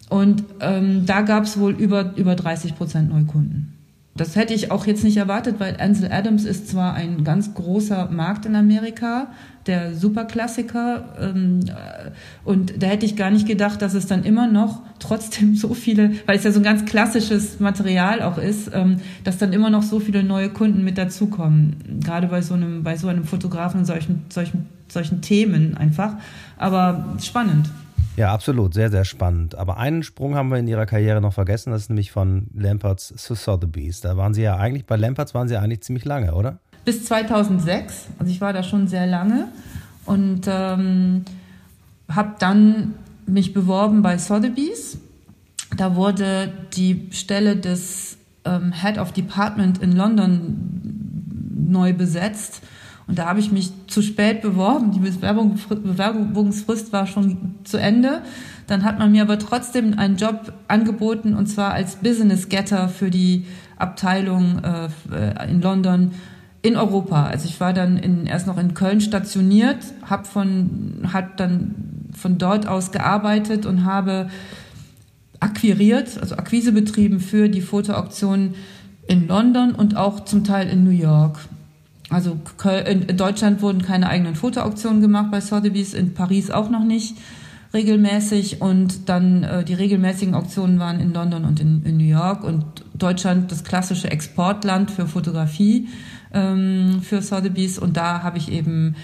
Und 0.09 0.45
ähm, 0.61 1.05
da 1.07 1.23
gab 1.23 1.45
es 1.45 1.59
wohl 1.59 1.73
über, 1.73 2.12
über 2.16 2.35
30 2.37 2.77
Prozent 2.77 3.11
Neukunden. 3.11 3.77
Das 4.16 4.35
hätte 4.35 4.55
ich 4.55 4.71
auch 4.71 4.87
jetzt 4.87 5.05
nicht 5.05 5.19
erwartet, 5.19 5.57
weil 5.59 5.77
Ansel 5.79 6.11
Adams 6.11 6.45
ist 6.45 6.69
zwar 6.69 6.95
ein 6.95 7.23
ganz 7.23 7.53
großer 7.53 8.09
Markt 8.11 8.47
in 8.47 8.57
Amerika, 8.57 9.29
der 9.66 9.95
Superklassiker, 9.95 11.16
ähm, 11.21 11.61
äh, 11.66 12.11
und 12.45 12.83
da 12.83 12.87
hätte 12.87 13.05
ich 13.05 13.16
gar 13.16 13.31
nicht 13.31 13.47
gedacht, 13.47 13.83
dass 13.83 13.95
es 13.95 14.07
dann 14.07 14.25
immer 14.25 14.47
noch 14.47 14.81
trotzdem 15.01 15.55
so 15.57 15.75
viele, 15.75 16.12
weil 16.25 16.38
es 16.38 16.45
ja 16.45 16.53
so 16.53 16.61
ein 16.61 16.64
ganz 16.64 16.87
klassisches 16.87 17.61
Material 17.61 18.23
auch 18.23 18.38
ist, 18.38 18.71
ähm, 18.73 18.99
dass 19.25 19.38
dann 19.38 19.53
immer 19.53 19.71
noch 19.71 19.83
so 19.83 20.01
viele 20.01 20.23
neue 20.23 20.49
Kunden 20.49 20.83
mit 20.83 20.97
dazukommen. 20.97 22.01
Gerade 22.03 22.29
bei 22.29 22.40
so 22.40 22.55
einem, 22.55 22.85
bei 22.85 22.97
so 22.97 23.09
einem 23.09 23.25
Fotografen 23.25 23.81
und 23.81 23.87
solchen, 23.87 24.25
solchen, 24.31 24.66
solchen 24.88 25.21
Themen 25.21 25.77
einfach. 25.77 26.14
Aber 26.57 27.16
spannend. 27.21 27.69
Ja, 28.17 28.33
absolut. 28.33 28.73
Sehr, 28.73 28.91
sehr 28.91 29.05
spannend. 29.05 29.55
Aber 29.55 29.77
einen 29.77 30.03
Sprung 30.03 30.35
haben 30.35 30.51
wir 30.51 30.59
in 30.59 30.67
ihrer 30.67 30.87
Karriere 30.87 31.21
noch 31.21 31.35
vergessen. 31.35 31.71
Das 31.71 31.83
ist 31.83 31.91
nämlich 31.91 32.11
von 32.11 32.49
Lamperts 32.55 33.15
zu 33.17 33.35
Sotheby's. 33.35 34.01
Da 34.01 34.17
waren 34.17 34.33
sie 34.33 34.43
ja 34.43 34.57
eigentlich, 34.57 34.87
bei 34.87 34.97
Lamperts 34.97 35.35
waren 35.35 35.49
sie 35.49 35.57
eigentlich 35.57 35.83
ziemlich 35.83 36.05
lange, 36.05 36.35
oder? 36.35 36.59
Bis 36.85 37.05
2006. 37.05 38.07
Also 38.19 38.33
ich 38.33 38.41
war 38.41 38.53
da 38.53 38.63
schon 38.63 38.89
sehr 38.89 39.07
lange 39.07 39.49
und 40.07 40.47
ähm, 40.47 41.25
habe 42.09 42.37
dann 42.39 42.95
mich 43.27 43.53
beworben 43.53 44.03
bei 44.03 44.17
Sotheby's. 44.17 44.99
Da 45.77 45.95
wurde 45.95 46.53
die 46.75 47.09
Stelle 47.11 47.57
des 47.57 48.17
ähm, 48.45 48.73
Head 48.73 48.99
of 48.99 49.13
Department 49.13 49.83
in 49.83 49.93
London 49.93 51.67
neu 51.69 51.93
besetzt. 51.93 52.63
Und 53.09 53.19
da 53.19 53.27
habe 53.27 53.38
ich 53.38 53.53
mich 53.53 53.71
zu 53.87 54.03
spät 54.03 54.42
beworben. 54.42 54.90
Die 54.90 54.99
Bewerbung, 54.99 55.59
Bewerbungsfrist 55.69 56.92
war 56.92 57.07
schon 57.07 57.55
zu 57.64 57.77
Ende. 57.77 58.23
Dann 58.66 58.83
hat 58.83 58.99
man 58.99 59.12
mir 59.12 59.23
aber 59.23 59.38
trotzdem 59.38 59.97
einen 59.99 60.16
Job 60.16 60.53
angeboten 60.66 61.35
und 61.35 61.47
zwar 61.47 61.73
als 61.73 61.97
Business 61.97 62.49
Getter 62.49 62.88
für 62.88 63.11
die 63.11 63.47
Abteilung 63.77 64.61
äh, 64.64 65.49
in 65.49 65.62
London 65.62 66.12
in 66.62 66.77
Europa. 66.77 67.27
Also 67.27 67.49
ich 67.49 67.61
war 67.61 67.73
dann 67.73 67.97
in, 67.97 68.27
erst 68.27 68.49
noch 68.49 68.59
in 68.59 68.75
Köln 68.75 69.01
stationiert, 69.01 69.79
habe 70.03 70.25
von 70.25 71.09
hat 71.12 71.38
dann 71.38 71.75
von 72.12 72.38
dort 72.38 72.66
aus 72.66 72.90
gearbeitet 72.90 73.66
und 73.66 73.85
habe 73.85 74.29
akquiriert, 75.38 76.19
also 76.21 76.35
Akquise 76.37 76.73
betrieben 76.73 77.21
für 77.21 77.49
die 77.49 77.61
Fotoauktion 77.61 78.55
in 79.07 79.29
London 79.29 79.77
und 79.77 79.97
auch 79.97 80.25
zum 80.25 80.42
Teil 80.42 80.69
in 80.69 80.83
New 80.83 80.90
York. 80.90 81.38
Also 82.09 82.38
in 82.87 83.16
Deutschland 83.16 83.62
wurden 83.62 83.83
keine 83.83 84.09
eigenen 84.09 84.37
Fotoauktionen 84.37 85.01
gemacht 85.01 85.31
bei 85.31 85.40
Sotheby's, 85.40 85.92
in 85.92 86.14
Paris 86.14 86.51
auch 86.51 86.71
noch 86.71 86.85
nicht 86.85 87.16
regelmäßig. 87.75 88.61
Und 88.61 89.09
dann 89.09 89.42
äh, 89.42 89.64
die 89.64 89.75
regelmäßigen 89.75 90.35
Auktionen 90.35 90.79
waren 90.79 91.01
in 91.01 91.12
London 91.12 91.45
und 91.45 91.61
in, 91.61 91.83
in, 91.85 91.97
New 91.97 92.05
York. 92.05 92.45
Und 92.45 92.64
Deutschland 92.95 93.51
das 93.51 93.64
klassische 93.64 94.11
Exportland 94.11 94.90
für 94.90 95.07
Fotografie 95.07 95.88
ähm, 96.33 97.01
für 97.03 97.23
Sotheby's. 97.23 97.79
Und 97.79 97.97
da 97.97 98.23
habe 98.23 98.38
ich 98.38 98.53
eben 98.53 98.95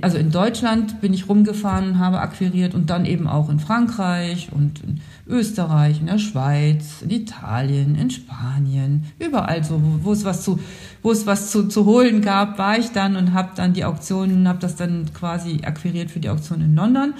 also 0.00 0.18
in 0.18 0.32
Deutschland 0.32 1.00
bin 1.00 1.12
ich 1.12 1.28
rumgefahren, 1.28 2.00
habe 2.00 2.18
akquiriert 2.18 2.74
und 2.74 2.90
dann 2.90 3.04
eben 3.04 3.28
auch 3.28 3.48
in 3.48 3.60
Frankreich 3.60 4.48
und 4.50 4.82
in 4.82 5.00
Österreich, 5.28 6.00
in 6.00 6.06
der 6.06 6.18
Schweiz, 6.18 7.02
in 7.02 7.10
Italien, 7.10 7.94
in 7.94 8.10
Spanien, 8.10 9.04
überall 9.20 9.62
so, 9.62 9.80
wo 10.02 10.12
es 10.12 10.24
was 10.24 10.42
zu, 10.42 10.58
wo 11.02 11.12
es 11.12 11.26
was 11.26 11.52
zu, 11.52 11.68
zu 11.68 11.84
holen 11.84 12.22
gab, 12.22 12.58
war 12.58 12.76
ich 12.76 12.90
dann 12.90 13.14
und 13.14 13.34
habe 13.34 13.50
dann 13.54 13.72
die 13.72 13.84
Auktionen, 13.84 14.48
habe 14.48 14.58
das 14.58 14.74
dann 14.74 15.06
quasi 15.14 15.60
akquiriert 15.64 16.10
für 16.10 16.18
die 16.18 16.30
Auktion 16.30 16.60
in 16.60 16.74
London. 16.74 17.14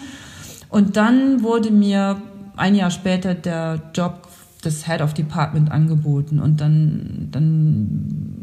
Und 0.69 0.97
dann 0.97 1.43
wurde 1.43 1.71
mir 1.71 2.21
ein 2.57 2.75
Jahr 2.75 2.91
später 2.91 3.35
der 3.35 3.81
Job 3.95 4.29
des 4.65 4.87
Head 4.87 5.01
of 5.01 5.15
Department 5.15 5.71
angeboten 5.71 6.41
und 6.41 6.61
dann, 6.61 7.29
dann 7.31 8.38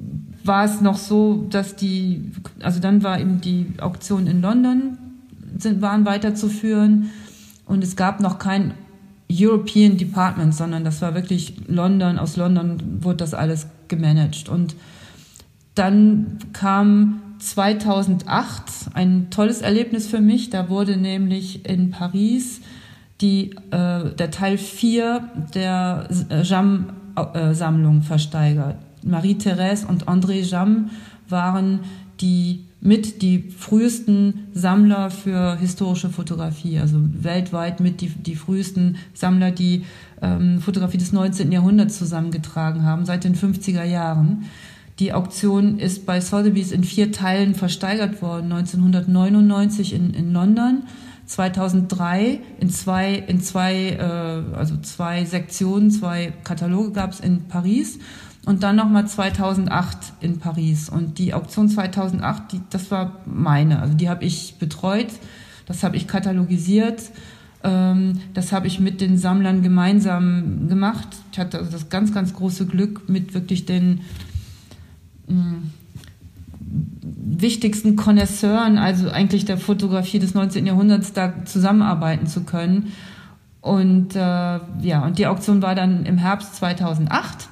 war 0.46 0.66
es 0.66 0.82
noch 0.82 0.98
so, 0.98 1.46
dass 1.50 1.76
die, 1.76 2.32
also 2.62 2.80
dann 2.80 3.04
war 3.04 3.20
eben 3.20 3.42
die 3.42 3.74
Auktion 3.80 4.28
in 4.28 4.42
London, 4.42 4.98
sind, 5.58 5.82
waren 5.82 6.06
weiterzuführen 6.06 7.10
und 7.66 7.84
es 7.84 7.96
gab 7.96 8.20
noch 8.20 8.38
kein 8.38 8.74
European 9.32 9.98
Department, 9.98 10.54
sondern 10.54 10.84
das 10.84 11.02
war 11.02 11.16
wirklich 11.16 11.56
London, 11.68 12.20
aus 12.20 12.38
London 12.38 12.78
wurde 13.02 13.18
das 13.18 13.34
alles 13.34 13.68
gemanagt. 13.88 14.50
Und 14.50 14.76
dann 15.74 16.38
kam 16.54 17.22
2008 17.40 18.64
ein 18.94 19.30
tolles 19.30 19.62
Erlebnis 19.62 20.08
für 20.08 20.22
mich. 20.22 20.50
Da 20.50 20.70
wurde 20.70 20.98
nämlich 20.98 21.68
in 21.68 21.92
Paris 21.92 22.62
die, 23.22 23.52
äh, 23.72 24.14
der 24.16 24.32
Teil 24.32 24.58
4 24.58 25.30
der 25.54 26.08
Jam-Sammlung 26.44 28.04
versteigert. 28.04 28.78
Marie-Thérèse 29.06 29.86
und 29.86 30.08
André 30.08 30.42
Jam 30.42 30.90
waren 31.30 31.82
die 32.22 32.66
mit 32.82 33.24
die 33.24 33.50
frühesten 33.50 34.48
Sammler 34.54 35.10
für 35.10 35.58
historische 35.58 36.10
Fotografie, 36.10 36.78
also 36.80 37.00
weltweit 37.02 37.80
mit 37.80 38.02
die, 38.02 38.10
die 38.10 38.36
frühesten 38.36 38.98
Sammler, 39.14 39.52
die 39.52 39.86
ähm, 40.22 40.62
Fotografie 40.62 41.00
des 41.00 41.12
19. 41.12 41.52
Jahrhunderts 41.52 41.98
zusammengetragen 41.98 42.84
haben, 42.84 43.06
seit 43.06 43.24
den 43.24 43.36
50er 43.36 43.84
Jahren. 43.84 44.46
Die 45.00 45.14
Auktion 45.14 45.80
ist 45.80 46.06
bei 46.06 46.22
Sotheby's 46.22 46.72
in 46.72 46.84
vier 46.84 47.12
Teilen 47.12 47.56
versteigert 47.56 48.22
worden, 48.22 48.52
1999 48.52 49.94
in, 49.94 50.14
in 50.14 50.32
London, 50.32 50.84
2003 51.26 52.40
in 52.60 52.70
zwei, 52.70 53.16
in 53.16 53.42
zwei, 53.42 53.90
äh, 53.90 54.56
also 54.56 54.78
zwei 54.78 55.26
Sektionen, 55.26 55.90
zwei 55.90 56.34
Kataloge 56.44 56.92
gab 56.92 57.12
es 57.12 57.20
in 57.20 57.48
Paris 57.48 57.98
und 58.46 58.64
dann 58.64 58.76
nochmal 58.76 59.08
2008 59.08 59.98
in 60.22 60.40
Paris. 60.40 60.90
Und 60.90 61.18
die 61.18 61.34
Auktion 61.34 61.68
2008, 61.68 62.52
die, 62.52 62.62
das 62.70 62.92
war 62.92 63.20
meine. 63.26 63.82
Also 63.82 63.96
die 63.96 64.10
habe 64.10 64.24
ich 64.24 64.56
betreut, 64.60 65.08
das 65.66 65.84
habe 65.84 65.98
ich 65.98 66.08
katalogisiert, 66.08 67.02
ähm, 67.64 68.22
das 68.34 68.52
habe 68.52 68.68
ich 68.68 68.80
mit 68.80 69.02
den 69.02 69.18
Sammlern 69.18 69.64
gemeinsam 69.64 70.68
gemacht. 70.70 71.08
Ich 71.32 71.40
hatte 71.40 71.58
also 71.58 71.72
das 71.72 71.90
ganz, 71.90 72.14
ganz 72.14 72.34
große 72.34 72.68
Glück, 72.68 73.10
mit 73.10 73.34
wirklich 73.34 73.66
den 73.66 74.02
mh, 75.28 75.36
mm, 75.36 75.74
wichtigsten 77.38 77.96
Connoisseuren, 77.96 78.78
also 78.78 79.10
eigentlich 79.10 79.46
der 79.46 79.58
Fotografie 79.58 80.20
des 80.20 80.36
19. 80.36 80.66
Jahrhunderts, 80.66 81.14
da 81.14 81.46
zusammenarbeiten 81.46 82.28
zu 82.28 82.44
können. 82.44 82.94
Und 83.62 84.16
äh, 84.16 84.20
ja, 84.20 85.04
und 85.04 85.18
die 85.18 85.26
Auktion 85.26 85.64
war 85.64 85.74
dann 85.74 86.06
im 86.06 86.20
Herbst 86.20 86.56
2008. 86.58 87.50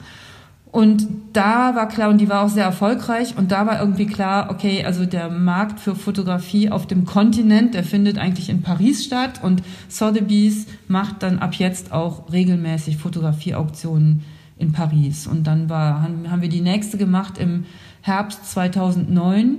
Und 0.73 1.07
da 1.33 1.75
war 1.75 1.87
klar, 1.87 2.09
und 2.09 2.19
die 2.19 2.29
war 2.29 2.43
auch 2.43 2.49
sehr 2.49 2.65
erfolgreich, 2.65 3.37
und 3.37 3.51
da 3.51 3.67
war 3.67 3.79
irgendwie 3.79 4.07
klar, 4.07 4.49
okay, 4.49 4.83
also 4.83 5.05
der 5.05 5.29
Markt 5.29 5.79
für 5.79 5.93
Fotografie 5.93 6.71
auf 6.71 6.87
dem 6.87 7.05
Kontinent, 7.05 7.75
der 7.75 7.83
findet 7.83 8.17
eigentlich 8.17 8.49
in 8.49 8.63
Paris 8.63 9.05
statt, 9.05 9.39
und 9.43 9.61
Sotheby's 9.87 10.65
macht 10.87 11.21
dann 11.21 11.37
ab 11.37 11.53
jetzt 11.53 11.91
auch 11.91 12.31
regelmäßig 12.31 12.97
Fotografieauktionen 12.97 14.23
in 14.57 14.71
Paris. 14.71 15.27
Und 15.27 15.45
dann 15.45 15.69
war, 15.69 16.01
haben 16.01 16.41
wir 16.41 16.49
die 16.49 16.61
nächste 16.61 16.97
gemacht 16.97 17.37
im 17.37 17.65
Herbst 18.01 18.49
2009, 18.49 19.57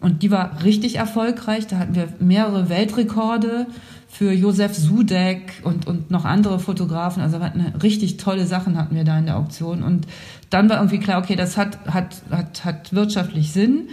und 0.00 0.22
die 0.22 0.30
war 0.30 0.62
richtig 0.62 0.94
erfolgreich, 0.94 1.66
da 1.66 1.78
hatten 1.78 1.96
wir 1.96 2.06
mehrere 2.20 2.68
Weltrekorde, 2.68 3.66
für 4.08 4.32
Josef 4.32 4.74
Sudek 4.74 5.60
und, 5.64 5.86
und 5.86 6.10
noch 6.10 6.24
andere 6.24 6.58
Fotografen. 6.58 7.22
Also 7.22 7.40
hatten 7.40 7.60
richtig 7.82 8.16
tolle 8.16 8.46
Sachen 8.46 8.76
hatten 8.76 8.94
wir 8.94 9.04
da 9.04 9.18
in 9.18 9.26
der 9.26 9.36
Auktion. 9.36 9.82
Und 9.82 10.06
dann 10.50 10.68
war 10.68 10.76
irgendwie 10.76 10.98
klar, 10.98 11.22
okay, 11.22 11.36
das 11.36 11.56
hat, 11.56 11.78
hat, 11.86 12.22
hat, 12.30 12.64
hat 12.64 12.92
wirtschaftlich 12.92 13.52
Sinn. 13.52 13.88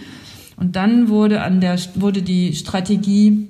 Und 0.56 0.76
dann 0.76 1.10
wurde 1.10 1.42
an 1.42 1.62
der, 1.62 1.78
wurde 1.96 2.22
die 2.22 2.56
Strategie 2.56 3.48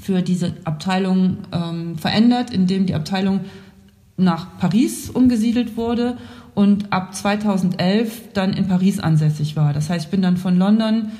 für 0.00 0.22
diese 0.22 0.54
Abteilung 0.64 1.38
ähm, 1.52 1.98
verändert, 1.98 2.50
indem 2.50 2.86
die 2.86 2.94
Abteilung 2.94 3.40
nach 4.16 4.58
Paris 4.58 5.10
umgesiedelt 5.10 5.76
wurde 5.76 6.16
und 6.54 6.92
ab 6.92 7.14
2011 7.14 8.32
dann 8.34 8.52
in 8.52 8.66
Paris 8.66 8.98
ansässig 8.98 9.56
war. 9.56 9.72
Das 9.72 9.90
heißt, 9.90 10.06
ich 10.06 10.10
bin 10.10 10.22
dann 10.22 10.36
von 10.36 10.58
London 10.58 11.10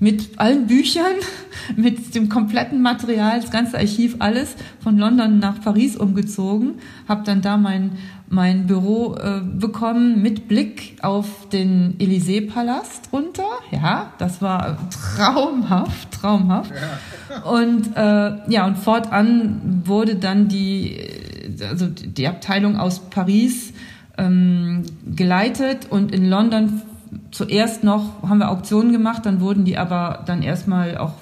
mit 0.00 0.38
allen 0.38 0.66
Büchern, 0.66 1.16
mit 1.76 2.14
dem 2.14 2.28
kompletten 2.28 2.82
Material, 2.82 3.40
das 3.40 3.50
ganze 3.50 3.78
Archiv, 3.78 4.16
alles 4.18 4.54
von 4.80 4.98
London 4.98 5.38
nach 5.38 5.60
Paris 5.60 5.96
umgezogen, 5.96 6.74
habe 7.08 7.24
dann 7.24 7.42
da 7.42 7.56
mein 7.56 7.92
mein 8.30 8.66
Büro 8.66 9.14
äh, 9.14 9.40
bekommen 9.40 10.22
mit 10.22 10.48
Blick 10.48 10.96
auf 11.02 11.48
den 11.48 11.96
Élysée-Palast 11.98 13.10
runter. 13.12 13.46
Ja, 13.70 14.12
das 14.18 14.42
war 14.42 14.78
traumhaft, 14.90 16.12
traumhaft. 16.12 16.72
Und 17.44 17.96
äh, 17.96 18.50
ja, 18.50 18.66
und 18.66 18.76
fortan 18.76 19.82
wurde 19.84 20.16
dann 20.16 20.48
die, 20.48 20.98
also 21.68 21.86
die 21.86 22.28
Abteilung 22.28 22.76
aus 22.76 23.00
Paris 23.10 23.72
ähm, 24.18 24.82
geleitet 25.06 25.86
und 25.88 26.12
in 26.12 26.28
London 26.28 26.82
zuerst 27.30 27.84
noch 27.84 28.22
haben 28.22 28.38
wir 28.38 28.50
Auktionen 28.50 28.92
gemacht, 28.92 29.26
dann 29.26 29.40
wurden 29.40 29.64
die 29.64 29.78
aber 29.78 30.22
dann 30.26 30.42
erstmal 30.42 30.98
auch 30.98 31.14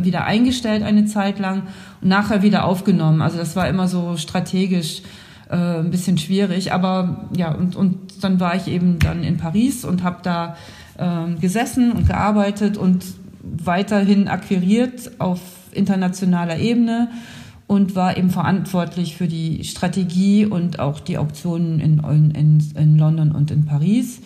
wieder 0.00 0.24
eingestellt 0.24 0.82
eine 0.82 1.06
Zeit 1.06 1.38
lang 1.38 1.62
und 2.00 2.08
nachher 2.08 2.42
wieder 2.42 2.64
aufgenommen. 2.64 3.22
Also 3.22 3.38
das 3.38 3.56
war 3.56 3.68
immer 3.68 3.88
so 3.88 4.16
strategisch 4.16 5.02
äh, 5.50 5.56
ein 5.56 5.90
bisschen 5.90 6.18
schwierig, 6.18 6.72
aber 6.72 7.28
ja, 7.36 7.52
und, 7.52 7.76
und 7.76 8.22
dann 8.22 8.40
war 8.40 8.54
ich 8.54 8.68
eben 8.68 8.98
dann 8.98 9.24
in 9.24 9.36
Paris 9.38 9.84
und 9.84 10.02
habe 10.02 10.18
da 10.22 10.56
äh, 10.98 11.34
gesessen 11.40 11.92
und 11.92 12.06
gearbeitet 12.06 12.76
und 12.76 13.04
weiterhin 13.42 14.28
akquiriert 14.28 15.12
auf 15.18 15.40
internationaler 15.72 16.58
Ebene 16.58 17.08
und 17.66 17.94
war 17.94 18.16
eben 18.16 18.30
verantwortlich 18.30 19.16
für 19.16 19.28
die 19.28 19.64
Strategie 19.64 20.46
und 20.46 20.80
auch 20.80 21.00
die 21.00 21.18
Auktionen 21.18 21.80
in, 21.80 21.98
in, 22.34 22.72
in 22.74 22.98
London 22.98 23.32
und 23.32 23.50
in 23.50 23.66
Paris. 23.66 24.20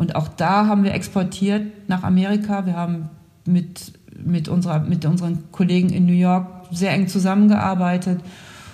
Und 0.00 0.16
auch 0.16 0.28
da 0.28 0.66
haben 0.66 0.82
wir 0.82 0.94
exportiert 0.94 1.86
nach 1.86 2.04
Amerika. 2.04 2.64
Wir 2.64 2.74
haben 2.74 3.10
mit, 3.44 3.92
mit, 4.16 4.48
unserer, 4.48 4.78
mit 4.80 5.04
unseren 5.04 5.52
Kollegen 5.52 5.90
in 5.90 6.06
New 6.06 6.14
York 6.14 6.46
sehr 6.72 6.92
eng 6.92 7.06
zusammengearbeitet. 7.06 8.18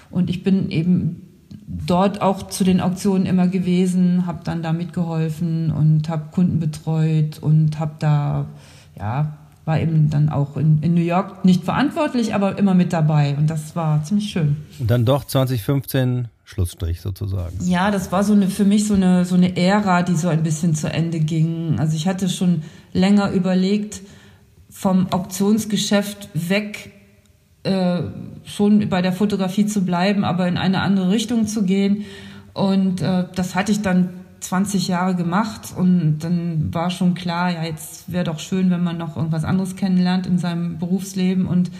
Und 0.08 0.30
ich 0.30 0.44
bin 0.44 0.70
eben 0.70 1.22
dort 1.66 2.22
auch 2.22 2.44
zu 2.46 2.62
den 2.62 2.80
Auktionen 2.80 3.26
immer 3.26 3.48
gewesen, 3.48 4.24
habe 4.28 4.44
dann 4.44 4.62
da 4.62 4.72
mitgeholfen 4.72 5.72
und 5.72 6.08
habe 6.08 6.30
Kunden 6.30 6.60
betreut 6.60 7.40
und 7.40 7.80
habe 7.80 7.96
da 7.98 8.46
ja 8.96 9.32
war 9.64 9.80
eben 9.80 10.10
dann 10.10 10.28
auch 10.28 10.56
in, 10.56 10.80
in 10.82 10.94
New 10.94 11.00
York 11.00 11.44
nicht 11.44 11.64
verantwortlich, 11.64 12.36
aber 12.36 12.56
immer 12.56 12.74
mit 12.74 12.92
dabei. 12.92 13.34
Und 13.36 13.50
das 13.50 13.74
war 13.74 14.04
ziemlich 14.04 14.30
schön. 14.30 14.58
Und 14.78 14.92
dann 14.92 15.04
doch 15.04 15.24
2015 15.24 16.28
Schlussstrich 16.46 17.00
sozusagen. 17.00 17.58
Ja, 17.60 17.90
das 17.90 18.12
war 18.12 18.22
so 18.22 18.32
eine, 18.32 18.48
für 18.48 18.64
mich 18.64 18.86
so 18.86 18.94
eine, 18.94 19.24
so 19.24 19.34
eine 19.34 19.56
Ära, 19.56 20.04
die 20.04 20.14
so 20.14 20.28
ein 20.28 20.44
bisschen 20.44 20.76
zu 20.76 20.88
Ende 20.88 21.18
ging. 21.18 21.80
Also 21.80 21.96
ich 21.96 22.06
hatte 22.06 22.28
schon 22.28 22.62
länger 22.92 23.32
überlegt, 23.32 24.00
vom 24.70 25.12
Auktionsgeschäft 25.12 26.28
weg 26.34 26.92
äh, 27.64 28.02
schon 28.44 28.88
bei 28.88 29.02
der 29.02 29.12
Fotografie 29.12 29.66
zu 29.66 29.84
bleiben, 29.84 30.22
aber 30.22 30.46
in 30.46 30.56
eine 30.56 30.82
andere 30.82 31.10
Richtung 31.10 31.48
zu 31.48 31.64
gehen. 31.64 32.04
Und 32.54 33.02
äh, 33.02 33.24
das 33.34 33.56
hatte 33.56 33.72
ich 33.72 33.82
dann 33.82 34.10
20 34.38 34.86
Jahre 34.86 35.16
gemacht 35.16 35.74
und 35.76 36.20
dann 36.20 36.72
war 36.72 36.90
schon 36.90 37.14
klar, 37.14 37.50
ja, 37.50 37.64
jetzt 37.64 38.12
wäre 38.12 38.22
doch 38.22 38.38
schön, 38.38 38.70
wenn 38.70 38.84
man 38.84 38.98
noch 38.98 39.16
irgendwas 39.16 39.42
anderes 39.42 39.74
kennenlernt 39.74 40.28
in 40.28 40.38
seinem 40.38 40.78
Berufsleben 40.78 41.46
und 41.46 41.72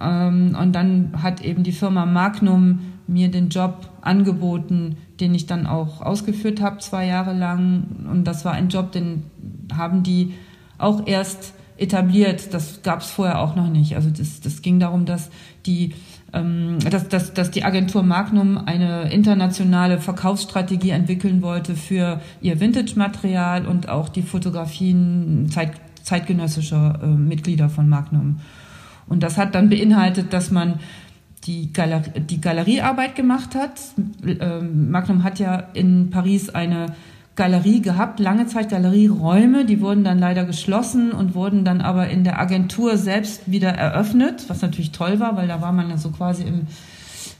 ähm, 0.00 0.56
und 0.58 0.72
dann 0.72 1.22
hat 1.22 1.42
eben 1.42 1.62
die 1.62 1.72
Firma 1.72 2.06
Magnum 2.06 2.80
mir 3.10 3.30
den 3.30 3.48
Job 3.48 3.88
angeboten, 4.00 4.96
den 5.18 5.34
ich 5.34 5.46
dann 5.46 5.66
auch 5.66 6.00
ausgeführt 6.00 6.60
habe, 6.60 6.78
zwei 6.78 7.06
Jahre 7.06 7.34
lang. 7.34 8.06
Und 8.10 8.24
das 8.24 8.44
war 8.44 8.52
ein 8.52 8.68
Job, 8.68 8.92
den 8.92 9.24
haben 9.72 10.02
die 10.02 10.34
auch 10.78 11.06
erst 11.06 11.54
etabliert. 11.76 12.54
Das 12.54 12.82
gab 12.82 13.00
es 13.00 13.10
vorher 13.10 13.40
auch 13.40 13.56
noch 13.56 13.68
nicht. 13.68 13.96
Also 13.96 14.10
das, 14.10 14.40
das 14.40 14.62
ging 14.62 14.78
darum, 14.78 15.06
dass 15.06 15.30
die 15.66 15.94
ähm, 16.32 16.78
dass, 16.88 17.08
dass, 17.08 17.34
dass 17.34 17.50
die 17.50 17.64
Agentur 17.64 18.04
Magnum 18.04 18.58
eine 18.58 19.12
internationale 19.12 19.98
Verkaufsstrategie 19.98 20.90
entwickeln 20.90 21.42
wollte 21.42 21.74
für 21.74 22.20
ihr 22.40 22.60
Vintage-Material 22.60 23.66
und 23.66 23.88
auch 23.88 24.08
die 24.08 24.22
Fotografien 24.22 25.48
zeit, 25.50 25.72
zeitgenössischer 26.02 27.00
äh, 27.02 27.06
Mitglieder 27.06 27.68
von 27.68 27.88
Magnum. 27.88 28.40
Und 29.08 29.24
das 29.24 29.38
hat 29.38 29.56
dann 29.56 29.68
beinhaltet, 29.70 30.32
dass 30.32 30.52
man 30.52 30.78
die, 31.44 31.72
Galerie, 31.72 32.20
die 32.20 32.40
Galeriearbeit 32.40 33.14
gemacht 33.14 33.54
hat. 33.54 33.80
Ähm, 34.26 34.90
Magnum 34.90 35.24
hat 35.24 35.38
ja 35.38 35.68
in 35.72 36.10
Paris 36.10 36.50
eine 36.50 36.94
Galerie 37.36 37.80
gehabt, 37.80 38.20
lange 38.20 38.46
Zeit 38.48 38.68
Galerieräume, 38.68 39.64
die 39.64 39.80
wurden 39.80 40.04
dann 40.04 40.18
leider 40.18 40.44
geschlossen 40.44 41.12
und 41.12 41.34
wurden 41.34 41.64
dann 41.64 41.80
aber 41.80 42.08
in 42.08 42.22
der 42.22 42.38
Agentur 42.38 42.98
selbst 42.98 43.50
wieder 43.50 43.70
eröffnet, 43.70 44.44
was 44.48 44.60
natürlich 44.60 44.92
toll 44.92 45.20
war, 45.20 45.36
weil 45.36 45.48
da 45.48 45.62
war 45.62 45.72
man 45.72 45.88
ja 45.88 45.96
so 45.96 46.10
quasi 46.10 46.42
im, 46.42 46.66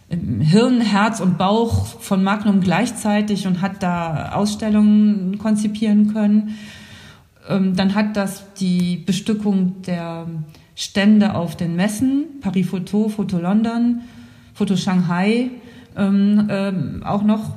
im 0.08 0.40
Hirn, 0.40 0.80
Herz 0.80 1.20
und 1.20 1.36
Bauch 1.36 1.84
von 1.84 2.24
Magnum 2.24 2.60
gleichzeitig 2.60 3.46
und 3.46 3.60
hat 3.60 3.82
da 3.82 4.32
Ausstellungen 4.32 5.36
konzipieren 5.36 6.14
können. 6.14 6.56
Ähm, 7.48 7.76
dann 7.76 7.94
hat 7.94 8.16
das 8.16 8.54
die 8.54 8.96
Bestückung 8.96 9.82
der 9.82 10.26
Stände 10.80 11.34
auf 11.34 11.56
den 11.58 11.76
Messen, 11.76 12.40
Paris 12.40 12.70
Photo, 12.70 13.10
Foto 13.10 13.38
London, 13.38 14.00
Foto 14.54 14.76
Shanghai 14.76 15.50
ähm, 15.94 16.48
ähm, 16.48 17.02
auch 17.04 17.22
noch 17.22 17.50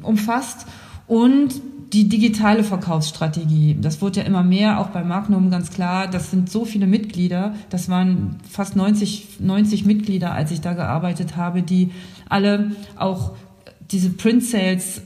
umfasst 0.00 0.66
und 1.06 1.52
die 1.92 2.08
digitale 2.08 2.64
Verkaufsstrategie. 2.64 3.76
Das 3.78 4.00
wurde 4.00 4.20
ja 4.20 4.26
immer 4.26 4.42
mehr, 4.42 4.80
auch 4.80 4.86
bei 4.86 5.04
Magnum 5.04 5.50
ganz 5.50 5.70
klar. 5.70 6.08
Das 6.08 6.30
sind 6.30 6.50
so 6.50 6.64
viele 6.64 6.86
Mitglieder. 6.86 7.54
Das 7.68 7.90
waren 7.90 8.38
fast 8.50 8.74
90, 8.74 9.40
90 9.40 9.84
Mitglieder, 9.84 10.32
als 10.32 10.50
ich 10.50 10.62
da 10.62 10.72
gearbeitet 10.72 11.36
habe, 11.36 11.60
die 11.60 11.90
alle 12.30 12.72
auch 12.96 13.32
diese 13.90 14.08
Print 14.08 14.44
Sales 14.44 15.02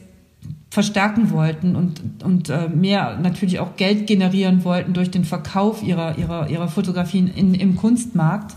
verstärken 0.77 1.31
wollten 1.31 1.75
und, 1.75 2.23
und 2.23 2.51
äh, 2.51 2.69
mehr 2.69 3.17
natürlich 3.17 3.61
auch 3.61 3.77
Geld 3.77 4.07
generieren 4.07 4.62
wollten 4.62 4.93
durch 4.93 5.11
den 5.11 5.25
Verkauf 5.25 5.83
ihrer, 5.83 6.19
ihrer, 6.19 6.51
ihrer 6.51 6.69
Fotografien 6.69 7.29
in, 7.29 7.55
im 7.55 7.77
Kunstmarkt. 7.77 8.55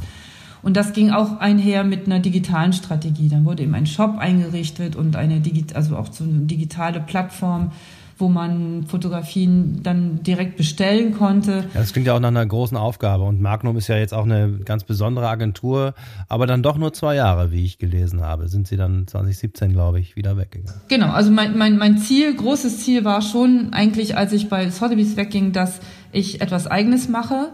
Und 0.62 0.76
das 0.76 0.92
ging 0.92 1.12
auch 1.12 1.40
einher 1.40 1.86
mit 1.86 2.08
einer 2.08 2.20
digitalen 2.20 2.74
Strategie. 2.74 3.30
Dann 3.30 3.46
wurde 3.46 3.64
eben 3.64 3.74
ein 3.74 3.86
Shop 3.86 4.18
eingerichtet 4.18 4.98
und 4.98 5.16
eine, 5.16 5.42
also 5.76 5.96
auch 5.96 6.12
so 6.12 6.26
eine 6.26 6.40
digitale 6.40 7.00
Plattform, 7.00 7.72
wo 8.20 8.28
man 8.28 8.86
Fotografien 8.86 9.80
dann 9.82 10.22
direkt 10.24 10.58
bestellen 10.58 11.14
konnte. 11.14 11.66
Ja, 11.74 11.80
das 11.80 11.94
klingt 11.94 12.06
ja 12.06 12.16
auch 12.16 12.20
nach 12.20 12.28
einer 12.28 12.46
großen 12.46 12.78
Aufgabe. 12.78 13.24
Und 13.24 13.42
Magnum 13.42 13.78
ist 13.78 13.88
ja 13.88 13.98
jetzt 13.98 14.14
auch 14.14 14.26
eine 14.26 14.60
ganz 14.66 14.84
besondere 14.84 15.30
Agentur, 15.30 15.94
aber 16.28 16.46
dann 16.46 16.62
doch 16.62 16.78
nur 16.78 16.92
zwei 16.94 17.16
Jahre, 17.16 17.52
wie 17.52 17.64
ich 17.64 17.78
gelesen 17.78 18.22
habe. 18.22 18.50
Sind 18.50 18.68
sie 18.68 18.76
dann 18.76 19.08
2017, 19.08 19.72
glaube 19.72 20.00
ich, 20.00 20.18
wieder 20.18 20.38
weggegangen. 20.38 20.82
Genau, 20.90 21.12
also 21.12 21.32
mein, 21.32 21.58
mein, 21.58 21.78
mein 21.78 21.98
Ziel, 21.98 22.36
großes 22.36 22.84
Ziel 22.84 23.06
war 23.06 23.22
schon 23.22 23.72
eigentlich, 23.72 24.18
als 24.18 24.34
ich 24.34 24.50
bei 24.50 24.70
Sotheby's 24.70 25.16
wegging, 25.16 25.54
dass 25.54 25.80
ich 26.12 26.42
etwas 26.42 26.68
Eigenes 26.68 27.08
mache. 27.08 27.54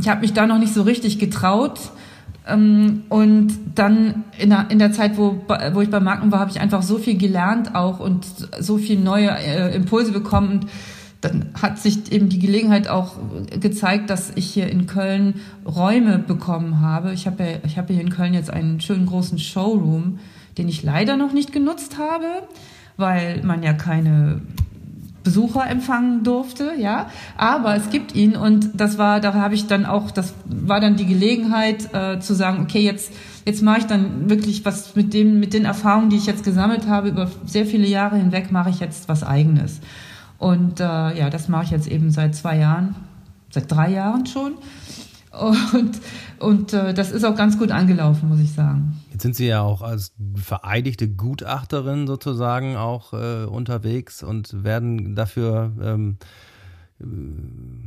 Ich 0.00 0.08
habe 0.08 0.22
mich 0.22 0.32
da 0.32 0.46
noch 0.46 0.58
nicht 0.58 0.72
so 0.72 0.82
richtig 0.82 1.18
getraut 1.18 1.80
und 2.46 3.54
dann 3.74 4.24
in 4.38 4.50
der, 4.50 4.66
in 4.68 4.78
der 4.78 4.92
Zeit, 4.92 5.16
wo, 5.16 5.42
wo 5.72 5.80
ich 5.80 5.88
bei 5.88 6.00
Marken 6.00 6.30
war, 6.30 6.40
habe 6.40 6.50
ich 6.50 6.60
einfach 6.60 6.82
so 6.82 6.98
viel 6.98 7.16
gelernt 7.16 7.74
auch 7.74 8.00
und 8.00 8.26
so 8.60 8.76
viel 8.76 8.98
neue 8.98 9.30
äh, 9.30 9.74
Impulse 9.74 10.12
bekommen. 10.12 10.50
Und 10.50 10.66
dann 11.22 11.46
hat 11.60 11.78
sich 11.78 12.12
eben 12.12 12.28
die 12.28 12.38
Gelegenheit 12.38 12.86
auch 12.86 13.16
gezeigt, 13.58 14.10
dass 14.10 14.32
ich 14.34 14.50
hier 14.50 14.68
in 14.68 14.86
Köln 14.86 15.40
Räume 15.64 16.18
bekommen 16.18 16.82
habe. 16.82 17.14
Ich 17.14 17.26
habe 17.26 17.42
ja, 17.42 17.50
ich 17.64 17.78
habe 17.78 17.94
hier 17.94 18.02
in 18.02 18.10
Köln 18.10 18.34
jetzt 18.34 18.50
einen 18.50 18.78
schönen 18.80 19.06
großen 19.06 19.38
Showroom, 19.38 20.18
den 20.58 20.68
ich 20.68 20.82
leider 20.82 21.16
noch 21.16 21.32
nicht 21.32 21.50
genutzt 21.50 21.96
habe, 21.96 22.26
weil 22.98 23.42
man 23.42 23.62
ja 23.62 23.72
keine 23.72 24.42
Besucher 25.24 25.68
empfangen 25.68 26.22
durfte, 26.22 26.72
ja. 26.78 27.10
Aber 27.36 27.74
es 27.74 27.90
gibt 27.90 28.14
ihn 28.14 28.36
und 28.36 28.70
das 28.74 28.98
war, 28.98 29.20
da 29.20 29.34
habe 29.34 29.54
ich 29.54 29.66
dann 29.66 29.86
auch, 29.86 30.10
das 30.10 30.34
war 30.44 30.80
dann 30.80 30.96
die 30.96 31.06
Gelegenheit 31.06 31.92
äh, 31.92 32.20
zu 32.20 32.34
sagen, 32.34 32.62
okay, 32.62 32.80
jetzt 32.80 33.12
jetzt 33.44 33.62
mache 33.62 33.80
ich 33.80 33.86
dann 33.86 34.28
wirklich 34.30 34.64
was 34.64 34.96
mit 34.96 35.12
dem, 35.12 35.40
mit 35.40 35.52
den 35.52 35.64
Erfahrungen, 35.64 36.10
die 36.10 36.16
ich 36.16 36.26
jetzt 36.26 36.44
gesammelt 36.44 36.88
habe 36.88 37.08
über 37.08 37.30
sehr 37.44 37.66
viele 37.66 37.86
Jahre 37.86 38.16
hinweg, 38.16 38.50
mache 38.50 38.70
ich 38.70 38.80
jetzt 38.80 39.08
was 39.08 39.22
Eigenes. 39.22 39.80
Und 40.38 40.80
äh, 40.80 40.84
ja, 40.84 41.30
das 41.30 41.48
mache 41.48 41.64
ich 41.64 41.70
jetzt 41.70 41.86
eben 41.86 42.10
seit 42.10 42.34
zwei 42.34 42.58
Jahren, 42.58 42.94
seit 43.50 43.70
drei 43.70 43.90
Jahren 43.90 44.26
schon. 44.26 44.54
Und, 45.72 46.00
und 46.38 46.72
äh, 46.72 46.94
das 46.94 47.10
ist 47.10 47.24
auch 47.24 47.34
ganz 47.34 47.58
gut 47.58 47.70
angelaufen, 47.70 48.28
muss 48.28 48.40
ich 48.40 48.52
sagen. 48.52 49.00
Jetzt 49.14 49.22
sind 49.22 49.36
Sie 49.36 49.46
ja 49.46 49.62
auch 49.62 49.80
als 49.80 50.12
vereidigte 50.34 51.08
Gutachterin 51.08 52.08
sozusagen 52.08 52.74
auch 52.74 53.12
äh, 53.12 53.44
unterwegs 53.44 54.24
und 54.24 54.64
werden 54.64 55.14
dafür 55.14 55.70
ähm, 55.80 56.16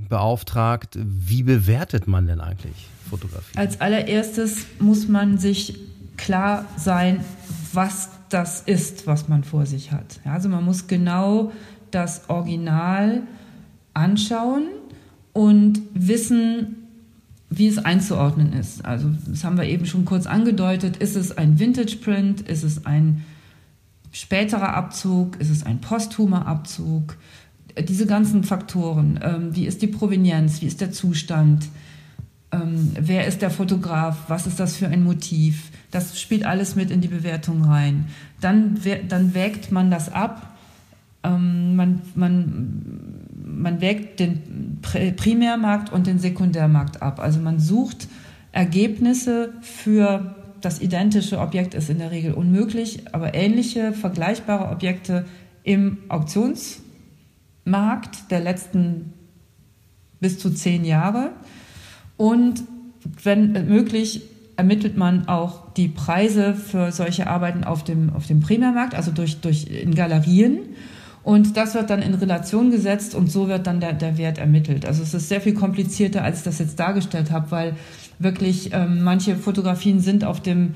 beauftragt. 0.07 0.97
Wie 0.97 1.43
bewertet 1.43 2.07
man 2.07 2.27
denn 2.27 2.39
eigentlich 2.39 2.87
Fotografie? 3.09 3.57
Als 3.57 3.81
allererstes 3.81 4.67
muss 4.79 5.09
man 5.09 5.37
sich 5.37 5.77
klar 6.15 6.63
sein, 6.77 7.25
was 7.73 8.09
das 8.29 8.61
ist, 8.61 9.05
was 9.05 9.27
man 9.27 9.43
vor 9.43 9.65
sich 9.65 9.91
hat. 9.91 10.21
Ja, 10.23 10.31
also 10.31 10.47
man 10.47 10.63
muss 10.63 10.87
genau 10.87 11.51
das 11.91 12.29
Original 12.29 13.23
anschauen 13.93 14.67
und 15.33 15.81
wissen, 15.93 16.86
wie 17.49 17.67
es 17.67 17.77
einzuordnen 17.77 18.53
ist. 18.53 18.85
Also 18.85 19.09
das 19.27 19.43
haben 19.43 19.57
wir 19.57 19.65
eben 19.65 19.85
schon 19.85 20.05
kurz 20.05 20.25
angedeutet. 20.25 20.97
Ist 20.97 21.15
es 21.15 21.37
ein 21.37 21.59
Vintage 21.59 21.97
Print? 21.97 22.41
Ist 22.41 22.63
es 22.63 22.85
ein 22.85 23.25
späterer 24.11 24.73
Abzug? 24.73 25.37
Ist 25.39 25.49
es 25.49 25.63
ein 25.63 25.79
posthumer 25.79 26.45
Abzug? 26.45 27.17
Diese 27.87 28.05
ganzen 28.05 28.43
Faktoren. 28.43 29.19
Ähm, 29.23 29.55
wie 29.55 29.65
ist 29.65 29.81
die 29.81 29.87
Provenienz? 29.87 30.61
Wie 30.61 30.65
ist 30.65 30.81
der 30.81 30.91
Zustand? 30.91 31.69
Ähm, 32.51 32.91
wer 32.99 33.27
ist 33.27 33.41
der 33.41 33.49
Fotograf? 33.49 34.25
Was 34.27 34.47
ist 34.47 34.59
das 34.59 34.75
für 34.75 34.87
ein 34.87 35.03
Motiv? 35.03 35.71
Das 35.91 36.19
spielt 36.19 36.45
alles 36.45 36.75
mit 36.75 36.91
in 36.91 37.01
die 37.01 37.07
Bewertung 37.07 37.63
rein. 37.63 38.07
Dann, 38.41 38.77
dann 39.07 39.33
wägt 39.33 39.71
man 39.71 39.89
das 39.89 40.11
ab. 40.11 40.57
Ähm, 41.23 41.75
man, 41.75 42.01
man 42.15 43.17
man 43.57 43.81
wägt 43.81 44.19
den 44.19 44.41
Primärmarkt 44.81 45.91
und 45.91 46.07
den 46.07 46.19
Sekundärmarkt 46.19 47.01
ab. 47.01 47.19
Also 47.19 47.39
man 47.39 47.59
sucht 47.59 48.07
Ergebnisse 48.51 49.53
für 49.61 50.35
das 50.61 50.81
identische 50.81 51.39
Objekt 51.39 51.73
ist 51.73 51.89
in 51.89 51.99
der 51.99 52.11
Regel 52.11 52.33
unmöglich, 52.33 53.13
aber 53.13 53.35
ähnliche, 53.35 53.93
vergleichbare 53.93 54.71
Objekte 54.71 55.25
im 55.63 55.97
Auktionsmarkt 56.09 58.31
der 58.31 58.39
letzten 58.39 59.13
bis 60.19 60.39
zu 60.39 60.49
zehn 60.49 60.83
Jahre. 60.83 61.31
Und 62.15 62.63
wenn 63.23 63.67
möglich, 63.67 64.23
ermittelt 64.55 64.97
man 64.97 65.27
auch 65.27 65.71
die 65.73 65.87
Preise 65.87 66.55
für 66.55 66.91
solche 66.91 67.27
Arbeiten 67.27 67.63
auf 67.63 67.83
dem, 67.83 68.11
auf 68.13 68.25
dem 68.25 68.39
Primärmarkt, 68.39 68.95
also 68.95 69.11
durch, 69.11 69.39
durch 69.39 69.67
in 69.67 69.93
Galerien. 69.93 70.59
Und 71.27 71.57
das 71.57 71.75
wird 71.75 71.89
dann 71.89 72.01
in 72.01 72.13
Relation 72.13 72.71
gesetzt 72.71 73.13
und 73.13 73.29
so 73.29 73.49
wird 73.49 73.67
dann 73.67 73.81
der, 73.81 73.91
der 73.91 74.17
Wert 74.17 74.37
ermittelt. 74.37 74.85
Also 74.85 75.03
es 75.03 75.13
ist 75.13 75.27
sehr 75.27 75.41
viel 75.41 75.53
komplizierter, 75.53 76.23
als 76.23 76.37
ich 76.37 76.43
das 76.45 76.57
jetzt 76.57 76.79
dargestellt 76.79 77.31
habe, 77.31 77.51
weil 77.51 77.75
wirklich 78.17 78.69
ähm, 78.71 79.03
manche 79.03 79.35
Fotografien 79.35 79.99
sind 79.99 80.23
auf 80.23 80.41
dem 80.41 80.75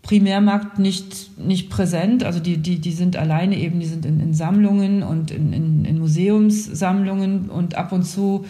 Primärmarkt 0.00 0.78
nicht, 0.78 1.38
nicht 1.38 1.68
präsent. 1.68 2.24
Also 2.24 2.40
die, 2.40 2.56
die, 2.56 2.78
die 2.78 2.92
sind 2.92 3.18
alleine 3.18 3.58
eben, 3.58 3.80
die 3.80 3.86
sind 3.86 4.06
in, 4.06 4.18
in 4.18 4.32
Sammlungen 4.32 5.02
und 5.02 5.30
in, 5.30 5.52
in, 5.52 5.84
in 5.84 5.98
Museumssammlungen 5.98 7.50
und 7.50 7.74
ab 7.74 7.92
und 7.92 8.04
zu 8.04 8.46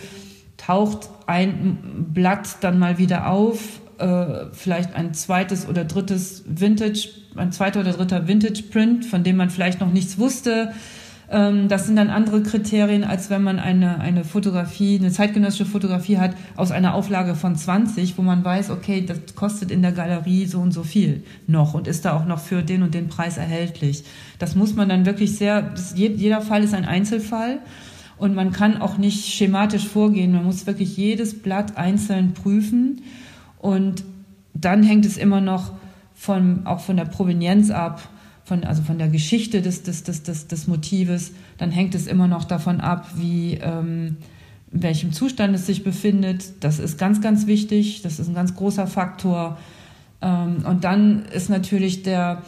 taucht 0.59 1.11
ein 1.27 2.07
Blatt 2.15 2.59
dann 2.61 2.79
mal 2.79 2.99
wieder 2.99 3.29
auf, 3.29 3.81
äh, 3.99 4.45
vielleicht 4.53 4.95
ein 4.95 5.13
zweites 5.13 5.69
oder 5.69 5.85
drittes 5.87 6.45
Vintage, 6.47 7.09
ein 7.35 7.51
zweiter 7.51 7.81
oder 7.81 7.95
dritter 7.95 8.29
Vintage 8.29 8.63
Print, 8.71 9.05
von 9.05 9.25
dem 9.25 9.35
man 9.35 9.51
vielleicht 9.51 9.81
noch 9.81 9.93
nichts 9.93 10.21
wusste. 10.21 10.73
Ähm, 11.31 11.69
das 11.69 11.87
sind 11.87 11.97
dann 11.97 12.11
andere 12.11 12.43
Kriterien, 12.43 13.05
als 13.05 13.31
wenn 13.31 13.43
man 13.43 13.59
eine, 13.59 14.01
eine 14.01 14.25
Fotografie, 14.25 14.99
eine 14.99 15.11
zeitgenössische 15.11 15.67
Fotografie 15.67 16.19
hat 16.19 16.35
aus 16.57 16.71
einer 16.71 16.95
Auflage 16.95 17.35
von 17.35 17.57
20, 17.57 18.19
wo 18.19 18.23
man 18.23 18.45
weiß, 18.45 18.71
okay, 18.71 19.05
das 19.05 19.35
kostet 19.35 19.71
in 19.71 19.83
der 19.83 19.93
Galerie 19.93 20.47
so 20.47 20.61
und 20.61 20.73
so 20.73 20.83
viel 20.83 21.25
noch 21.47 21.75
und 21.75 21.89
ist 21.89 22.05
da 22.05 22.15
auch 22.15 22.27
noch 22.27 22.39
für 22.39 22.63
den 22.63 22.83
und 22.83 22.95
den 22.95 23.09
Preis 23.09 23.39
erhältlich. 23.39 24.05
Das 24.39 24.55
muss 24.55 24.75
man 24.75 24.89
dann 24.89 25.07
wirklich 25.07 25.37
sehr, 25.37 25.63
das, 25.63 25.95
jeder 25.97 26.41
Fall 26.41 26.63
ist 26.63 26.75
ein 26.75 26.85
Einzelfall. 26.85 27.61
Und 28.19 28.37
man 28.37 28.53
kann 28.53 28.81
auch 28.81 28.99
nicht 28.99 29.35
schematisch 29.35 29.89
vorgehen. 29.89 30.33
Man 30.33 30.45
muss 30.45 30.67
wirklich 30.67 30.97
jedes 30.97 31.43
Blatt 31.43 31.77
einzeln 31.77 32.35
prüfen. 32.35 33.03
Und 33.59 34.05
dann 34.55 34.85
hängt 34.85 35.05
es 35.07 35.17
immer 35.17 35.41
noch 35.41 35.73
von, 36.15 36.67
auch 36.67 36.79
von 36.79 36.97
der 36.97 37.07
Provenienz 37.07 37.71
ab 37.71 38.01
von, 38.53 38.65
also 38.65 38.83
von 38.83 38.99
der 38.99 39.09
Geschichte 39.09 39.63
des, 39.63 39.83
des, 39.83 40.03
des, 40.03 40.25
des, 40.25 40.47
des 40.47 40.67
Motives, 40.67 41.33
dann 41.57 41.71
hängt 41.71 41.95
es 41.95 42.07
immer 42.07 42.29
noch 42.29 42.45
davon 42.45 42.83
ab, 42.83 43.09
wie, 43.17 43.55
ähm, 43.55 44.19
in 44.71 44.83
welchem 44.83 45.13
Zustand 45.13 45.55
es 45.55 45.65
sich 45.65 45.85
befindet. 45.85 46.63
Das 46.63 46.79
ist 46.79 46.99
ganz, 46.99 47.23
ganz 47.23 47.47
wichtig. 47.47 48.03
Das 48.03 48.19
ist 48.19 48.29
ein 48.29 48.35
ganz 48.35 48.55
großer 48.55 48.87
Faktor. 48.87 49.57
Ähm, 50.21 50.67
und 50.69 50.85
dann 50.85 51.25
ist 51.35 51.49
natürlich 51.49 52.03
der, 52.03 52.43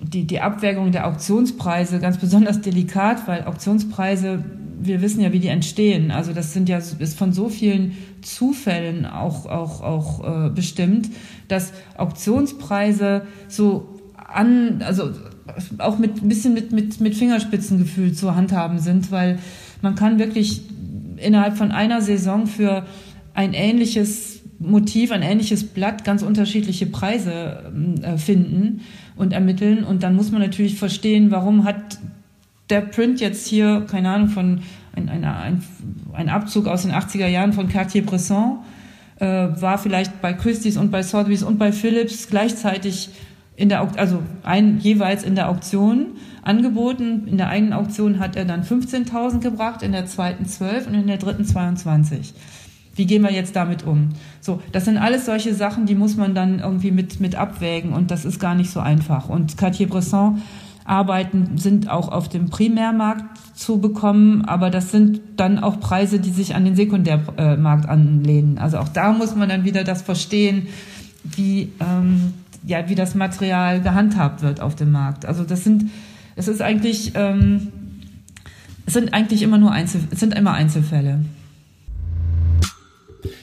die, 0.00 0.26
die 0.26 0.40
Abwägung 0.40 0.92
der 0.92 1.06
Auktionspreise 1.06 1.98
ganz 1.98 2.16
besonders 2.16 2.62
delikat, 2.62 3.28
weil 3.28 3.44
Auktionspreise, 3.44 4.42
wir 4.80 5.02
wissen 5.02 5.20
ja, 5.20 5.30
wie 5.30 5.40
die 5.40 5.48
entstehen. 5.48 6.10
Also 6.10 6.32
das 6.32 6.54
sind 6.54 6.70
ja 6.70 6.78
ist 6.78 7.18
von 7.18 7.34
so 7.34 7.50
vielen 7.50 7.98
Zufällen 8.22 9.04
auch, 9.04 9.44
auch, 9.44 9.82
auch 9.82 10.46
äh, 10.46 10.48
bestimmt, 10.48 11.10
dass 11.48 11.74
Auktionspreise 11.98 13.26
so 13.48 13.97
an, 14.28 14.82
also 14.84 15.10
auch 15.78 15.98
mit 15.98 16.22
ein 16.22 16.28
bisschen 16.28 16.54
mit, 16.54 16.72
mit, 16.72 17.00
mit 17.00 17.16
Fingerspitzengefühl 17.16 18.12
zu 18.12 18.36
handhaben 18.36 18.78
sind, 18.78 19.10
weil 19.10 19.38
man 19.82 19.94
kann 19.94 20.18
wirklich 20.18 20.62
innerhalb 21.16 21.56
von 21.56 21.72
einer 21.72 22.00
Saison 22.02 22.46
für 22.46 22.86
ein 23.34 23.54
ähnliches 23.54 24.40
Motiv, 24.58 25.12
ein 25.12 25.22
ähnliches 25.22 25.64
Blatt 25.64 26.04
ganz 26.04 26.22
unterschiedliche 26.22 26.86
Preise 26.86 27.72
äh, 28.02 28.18
finden 28.18 28.82
und 29.16 29.32
ermitteln. 29.32 29.84
Und 29.84 30.02
dann 30.02 30.14
muss 30.14 30.30
man 30.30 30.40
natürlich 30.40 30.76
verstehen, 30.76 31.30
warum 31.30 31.64
hat 31.64 31.98
der 32.68 32.82
Print 32.82 33.20
jetzt 33.20 33.46
hier, 33.46 33.86
keine 33.88 34.10
Ahnung, 34.10 34.28
von 34.28 34.60
ein, 34.94 35.08
ein, 35.08 35.24
ein, 35.24 35.62
ein 36.12 36.28
Abzug 36.28 36.66
aus 36.66 36.82
den 36.82 36.92
80er 36.92 37.28
Jahren 37.28 37.52
von 37.52 37.68
Cartier-Bresson, 37.68 38.58
äh, 39.20 39.26
war 39.26 39.78
vielleicht 39.78 40.20
bei 40.20 40.32
Christie's 40.32 40.76
und 40.76 40.90
bei 40.90 41.02
Sotheby's 41.02 41.42
und 41.42 41.58
bei 41.58 41.72
Philips 41.72 42.28
gleichzeitig 42.28 43.10
in 43.58 43.68
der, 43.68 43.80
also 43.98 44.22
ein, 44.44 44.78
jeweils 44.78 45.24
in 45.24 45.34
der 45.34 45.48
Auktion 45.48 46.12
angeboten. 46.42 47.26
In 47.26 47.38
der 47.38 47.48
einen 47.48 47.72
Auktion 47.72 48.20
hat 48.20 48.36
er 48.36 48.44
dann 48.44 48.62
15.000 48.62 49.40
gebracht, 49.40 49.82
in 49.82 49.90
der 49.90 50.06
zweiten 50.06 50.46
12 50.46 50.86
und 50.86 50.94
in 50.94 51.08
der 51.08 51.16
dritten 51.16 51.44
22. 51.44 52.34
Wie 52.94 53.04
gehen 53.04 53.22
wir 53.22 53.32
jetzt 53.32 53.56
damit 53.56 53.84
um? 53.84 54.10
So, 54.40 54.62
das 54.70 54.84
sind 54.84 54.96
alles 54.96 55.26
solche 55.26 55.54
Sachen, 55.54 55.86
die 55.86 55.96
muss 55.96 56.16
man 56.16 56.36
dann 56.36 56.60
irgendwie 56.60 56.92
mit, 56.92 57.18
mit 57.18 57.34
abwägen 57.34 57.92
und 57.92 58.12
das 58.12 58.24
ist 58.24 58.38
gar 58.38 58.54
nicht 58.54 58.70
so 58.70 58.78
einfach. 58.78 59.28
Und 59.28 59.58
Cartier-Bresson 59.58 60.40
Arbeiten 60.84 61.58
sind 61.58 61.90
auch 61.90 62.10
auf 62.12 62.28
dem 62.28 62.50
Primärmarkt 62.50 63.24
zu 63.54 63.80
bekommen, 63.80 64.44
aber 64.44 64.70
das 64.70 64.92
sind 64.92 65.20
dann 65.36 65.58
auch 65.58 65.80
Preise, 65.80 66.20
die 66.20 66.30
sich 66.30 66.54
an 66.54 66.64
den 66.64 66.76
Sekundärmarkt 66.76 67.88
anlehnen. 67.88 68.58
Also 68.58 68.78
auch 68.78 68.88
da 68.88 69.12
muss 69.12 69.34
man 69.34 69.48
dann 69.48 69.64
wieder 69.64 69.82
das 69.82 70.02
verstehen, 70.02 70.68
wie, 71.24 71.72
ähm, 71.80 72.34
ja, 72.64 72.88
wie 72.88 72.94
das 72.94 73.14
Material 73.14 73.80
gehandhabt 73.80 74.42
wird 74.42 74.60
auf 74.60 74.74
dem 74.74 74.90
Markt. 74.90 75.26
Also 75.26 75.44
das 75.44 75.64
sind, 75.64 75.90
es 76.36 76.48
ist 76.48 76.60
eigentlich, 76.60 77.12
ähm, 77.14 77.68
es 78.86 78.94
sind 78.94 79.14
eigentlich 79.14 79.42
immer 79.42 79.58
nur 79.58 79.72
Einzel, 79.72 80.02
es 80.10 80.20
sind 80.20 80.34
immer 80.34 80.52
Einzelfälle. 80.52 81.20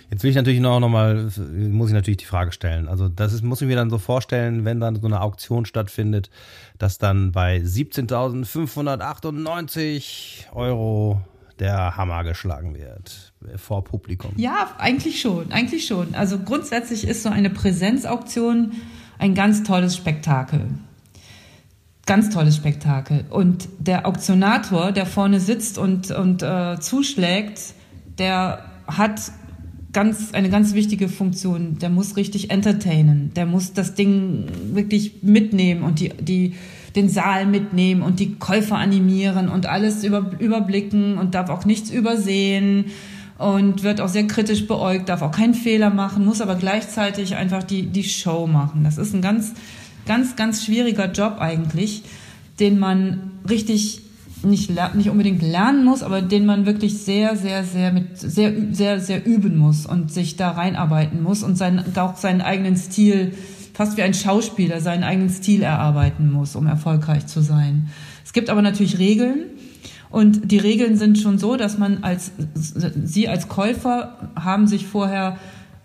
Jetzt 0.10 0.24
will 0.24 0.30
ich 0.30 0.36
natürlich 0.36 0.62
noch, 0.62 0.80
noch 0.80 0.90
mal, 0.90 1.30
muss 1.70 1.90
ich 1.90 1.94
natürlich 1.94 2.18
die 2.18 2.26
Frage 2.26 2.54
stellen. 2.54 2.88
Also 2.88 3.10
das 3.10 3.34
ist, 3.34 3.44
muss 3.44 3.62
ich 3.62 3.68
mir 3.68 3.76
dann 3.76 3.90
so 3.90 3.98
vorstellen, 3.98 4.64
wenn 4.64 4.80
dann 4.80 4.96
so 4.96 5.08
eine 5.08 5.20
Auktion 5.20 5.66
stattfindet, 5.66 6.30
dass 6.78 6.98
dann 6.98 7.34
bei 7.34 7.58
17.598 7.58 10.54
Euro 10.54 11.20
der 11.60 11.98
Hammer 11.98 12.24
geschlagen 12.24 12.76
wird 12.76 13.34
vor 13.58 13.84
Publikum. 13.84 14.32
Ja, 14.38 14.74
eigentlich 14.78 15.20
schon, 15.22 15.52
eigentlich 15.52 15.86
schon. 15.86 16.16
Also 16.16 16.40
grundsätzlich 16.40 17.06
ist 17.08 17.24
so 17.24 17.30
eine 17.30 17.50
Präsenzauktion 17.50 18.72
ein 19.18 19.34
ganz 19.36 19.64
tolles 19.64 19.96
Spektakel. 19.96 20.62
Ganz 22.06 22.30
tolles 22.30 22.56
Spektakel. 22.56 23.26
Und 23.30 23.68
der 23.80 24.06
Auktionator, 24.08 24.92
der 24.92 25.06
vorne 25.06 25.40
sitzt 25.40 25.78
und, 25.78 26.12
und 26.12 26.44
äh, 26.44 26.80
zuschlägt, 26.80 27.74
der 28.20 28.66
hat 28.88 29.32
ganz, 29.92 30.34
eine 30.34 30.50
ganz 30.50 30.74
wichtige 30.74 31.08
Funktion. 31.08 31.80
Der 31.80 31.90
muss 31.90 32.16
richtig 32.16 32.52
entertainen. 32.52 33.32
Der 33.36 33.46
muss 33.46 33.74
das 33.74 33.96
Ding 33.96 34.46
wirklich 34.74 35.24
mitnehmen 35.24 35.84
und 35.84 36.00
die, 36.00 36.10
die, 36.10 36.54
den 36.96 37.10
Saal 37.10 37.48
mitnehmen 37.48 38.04
und 38.04 38.20
die 38.20 38.36
Käufer 38.36 38.78
animieren 38.78 39.50
und 39.50 39.66
alles 39.66 40.04
über, 40.04 40.32
überblicken 40.38 41.18
und 41.18 41.34
darf 41.34 41.50
auch 41.50 41.66
nichts 41.66 41.90
übersehen 41.90 42.86
und 43.38 43.84
wird 43.84 44.02
auch 44.02 44.08
sehr 44.08 44.28
kritisch 44.28 44.68
beäugt, 44.68 45.10
darf 45.10 45.22
auch 45.22 45.32
keinen 45.32 45.54
Fehler 45.54 45.90
machen, 45.90 46.26
muss 46.26 46.42
aber 46.42 46.56
gleichzeitig 46.56 47.36
einfach 47.36 47.64
die, 47.64 47.84
die 47.88 48.04
Show 48.04 48.48
machen. 48.48 48.84
Das 48.84 48.98
ist 48.98 49.14
ein 49.14 49.22
ganz, 49.22 49.54
ganz, 50.06 50.36
ganz 50.36 50.64
schwieriger 50.64 51.12
Job 51.12 51.38
eigentlich, 51.40 52.04
den 52.60 52.80
man 52.80 53.32
richtig 53.50 54.02
nicht, 54.44 54.72
nicht 54.96 55.10
unbedingt 55.10 55.42
lernen 55.42 55.84
muss, 55.84 56.04
aber 56.04 56.22
den 56.22 56.46
man 56.46 56.66
wirklich 56.66 57.00
sehr, 57.00 57.36
sehr, 57.36 57.64
sehr 57.64 57.92
mit 57.92 58.18
sehr, 58.18 58.54
sehr, 58.72 59.00
sehr 59.00 59.26
üben 59.26 59.58
muss 59.58 59.86
und 59.86 60.12
sich 60.12 60.36
da 60.36 60.52
reinarbeiten 60.52 61.24
muss 61.24 61.44
und 61.44 61.58
seinen, 61.58 61.98
auch 61.98 62.16
seinen 62.16 62.42
eigenen 62.42 62.78
Stil, 62.78 63.34
fast 63.74 63.98
wie 63.98 64.04
ein 64.04 64.14
Schauspieler, 64.14 64.80
seinen 64.82 65.04
eigenen 65.04 65.30
Stil 65.30 65.64
erarbeiten 65.64 66.32
muss, 66.32 66.56
um 66.56 66.68
erfolgreich 66.68 67.26
zu 67.28 67.42
sein. 67.42 67.90
Es 68.24 68.34
gibt 68.34 68.50
aber 68.50 68.62
natürlich 68.62 69.00
Regeln, 69.00 69.46
und 70.16 70.50
die 70.50 70.60
Regeln 70.60 70.96
sind 70.96 71.18
schon 71.18 71.38
so, 71.38 71.58
dass 71.58 71.78
man 71.78 72.06
als, 72.06 72.32
Sie 72.54 73.28
als 73.28 73.50
Käufer 73.50 74.32
haben 74.34 74.66
sich 74.66 74.88
vorher 74.88 75.36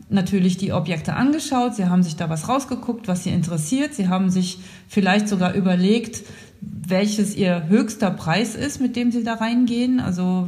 natürlich 0.09 0.57
die 0.57 0.73
Objekte 0.73 1.15
angeschaut, 1.15 1.75
Sie 1.75 1.87
haben 1.87 2.05
sich 2.05 2.15
da 2.15 2.31
was 2.31 2.49
rausgeguckt, 2.49 3.09
was 3.09 3.25
Sie 3.25 3.31
interessiert, 3.31 3.93
Sie 3.93 4.07
haben 4.07 4.31
sich 4.31 4.61
vielleicht 4.87 5.27
sogar 5.27 5.55
überlegt, 5.55 6.23
welches 6.61 7.35
Ihr 7.35 7.67
höchster 7.67 8.13
Preis 8.13 8.55
ist, 8.55 8.81
mit 8.81 8.95
dem 8.95 9.11
Sie 9.11 9.25
da 9.25 9.35
reingehen. 9.35 9.99
Also 9.99 10.47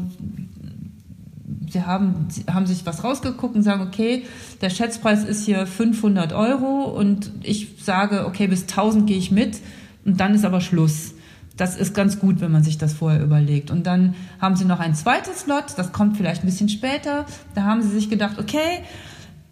Sie 1.68 1.82
haben, 1.82 2.26
Sie 2.28 2.44
haben 2.44 2.66
sich 2.66 2.86
was 2.86 3.02
rausgeguckt 3.02 3.56
und 3.56 3.64
sagen, 3.64 3.82
okay, 3.82 4.22
der 4.60 4.70
Schätzpreis 4.70 5.24
ist 5.24 5.44
hier 5.44 5.66
500 5.66 6.32
Euro 6.34 6.84
und 6.84 7.32
ich 7.42 7.78
sage, 7.82 8.26
okay, 8.28 8.46
bis 8.46 8.62
1000 8.62 9.08
gehe 9.08 9.18
ich 9.18 9.32
mit 9.32 9.58
und 10.04 10.20
dann 10.20 10.36
ist 10.36 10.44
aber 10.44 10.60
Schluss. 10.60 11.11
Das 11.56 11.76
ist 11.76 11.94
ganz 11.94 12.18
gut, 12.18 12.40
wenn 12.40 12.50
man 12.50 12.62
sich 12.62 12.78
das 12.78 12.94
vorher 12.94 13.22
überlegt. 13.22 13.70
Und 13.70 13.86
dann 13.86 14.14
haben 14.40 14.56
sie 14.56 14.64
noch 14.64 14.80
ein 14.80 14.94
zweites 14.94 15.46
Lot, 15.46 15.64
das 15.76 15.92
kommt 15.92 16.16
vielleicht 16.16 16.42
ein 16.42 16.46
bisschen 16.46 16.68
später. 16.68 17.26
Da 17.54 17.64
haben 17.64 17.82
sie 17.82 17.90
sich 17.90 18.08
gedacht, 18.08 18.38
okay, 18.38 18.80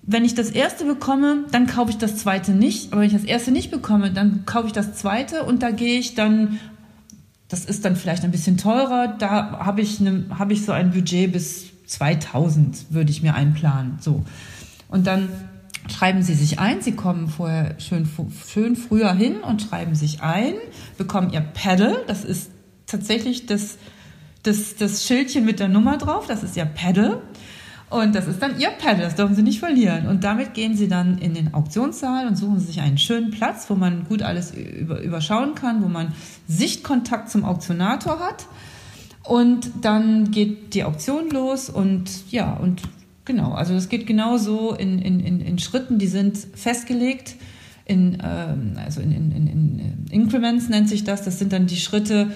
wenn 0.02 0.24
ich 0.24 0.34
das 0.34 0.50
erste 0.50 0.84
bekomme, 0.84 1.44
dann 1.52 1.66
kaufe 1.66 1.90
ich 1.90 1.98
das 1.98 2.16
zweite 2.16 2.52
nicht. 2.52 2.92
Aber 2.92 3.02
wenn 3.02 3.08
ich 3.08 3.14
das 3.14 3.24
erste 3.24 3.52
nicht 3.52 3.70
bekomme, 3.70 4.10
dann 4.10 4.44
kaufe 4.46 4.66
ich 4.66 4.72
das 4.72 4.94
zweite 4.94 5.44
und 5.44 5.62
da 5.62 5.70
gehe 5.70 5.98
ich 5.98 6.14
dann, 6.14 6.58
das 7.48 7.64
ist 7.64 7.84
dann 7.84 7.96
vielleicht 7.96 8.24
ein 8.24 8.30
bisschen 8.30 8.56
teurer, 8.56 9.08
da 9.18 9.60
habe 9.60 9.82
ich, 9.82 10.00
ne, 10.00 10.24
habe 10.30 10.52
ich 10.52 10.64
so 10.64 10.72
ein 10.72 10.90
Budget 10.90 11.32
bis 11.32 11.66
2000, 11.86 12.86
würde 12.90 13.10
ich 13.10 13.22
mir 13.22 13.34
einplanen. 13.34 13.98
So. 14.00 14.24
Und 14.88 15.06
dann 15.06 15.28
schreiben 15.90 16.22
Sie 16.22 16.34
sich 16.34 16.58
ein. 16.58 16.80
Sie 16.80 16.92
kommen 16.92 17.28
vorher 17.28 17.74
schön, 17.78 18.08
schön 18.46 18.76
früher 18.76 19.12
hin 19.12 19.40
und 19.40 19.62
schreiben 19.62 19.94
sich 19.94 20.22
ein, 20.22 20.54
bekommen 20.98 21.30
Ihr 21.32 21.40
Pedal, 21.40 22.04
das 22.06 22.24
ist 22.24 22.50
tatsächlich 22.86 23.46
das, 23.46 23.78
das, 24.42 24.76
das 24.76 25.06
Schildchen 25.06 25.44
mit 25.44 25.60
der 25.60 25.68
Nummer 25.68 25.98
drauf, 25.98 26.26
das 26.26 26.42
ist 26.42 26.56
ja 26.56 26.64
Pedal. 26.64 27.20
Und 27.90 28.14
das 28.14 28.28
ist 28.28 28.40
dann 28.40 28.60
ihr 28.60 28.70
Pedal, 28.70 29.00
das 29.00 29.16
dürfen 29.16 29.34
sie 29.34 29.42
nicht 29.42 29.58
verlieren. 29.58 30.06
Und 30.06 30.22
damit 30.22 30.54
gehen 30.54 30.76
sie 30.76 30.86
dann 30.86 31.18
in 31.18 31.34
den 31.34 31.52
Auktionssaal 31.52 32.28
und 32.28 32.36
suchen 32.36 32.60
sich 32.60 32.80
einen 32.80 32.98
schönen 32.98 33.32
Platz, 33.32 33.68
wo 33.68 33.74
man 33.74 34.04
gut 34.04 34.22
alles 34.22 34.54
über, 34.54 35.00
überschauen 35.02 35.56
kann, 35.56 35.82
wo 35.82 35.88
man 35.88 36.12
Sichtkontakt 36.46 37.30
zum 37.30 37.44
Auktionator 37.44 38.20
hat. 38.20 38.46
Und 39.24 39.70
dann 39.82 40.30
geht 40.30 40.74
die 40.74 40.84
Auktion 40.84 41.30
los 41.30 41.68
und 41.68 42.30
ja, 42.30 42.52
und 42.52 42.80
genau, 43.24 43.52
also 43.52 43.74
es 43.74 43.88
geht 43.88 44.06
genauso 44.06 44.74
in, 44.74 44.98
in, 44.98 45.20
in, 45.20 45.40
in 45.40 45.58
Schritten, 45.58 45.98
die 45.98 46.06
sind 46.06 46.38
festgelegt. 46.54 47.36
In, 47.84 48.18
ähm, 48.22 48.72
also 48.76 49.00
in, 49.00 49.12
in, 49.12 49.46
in 49.46 50.06
Increments 50.10 50.68
nennt 50.68 50.88
sich 50.88 51.04
das. 51.04 51.24
Das 51.24 51.38
sind 51.38 51.52
dann 51.52 51.66
die 51.66 51.76
Schritte, 51.76 52.32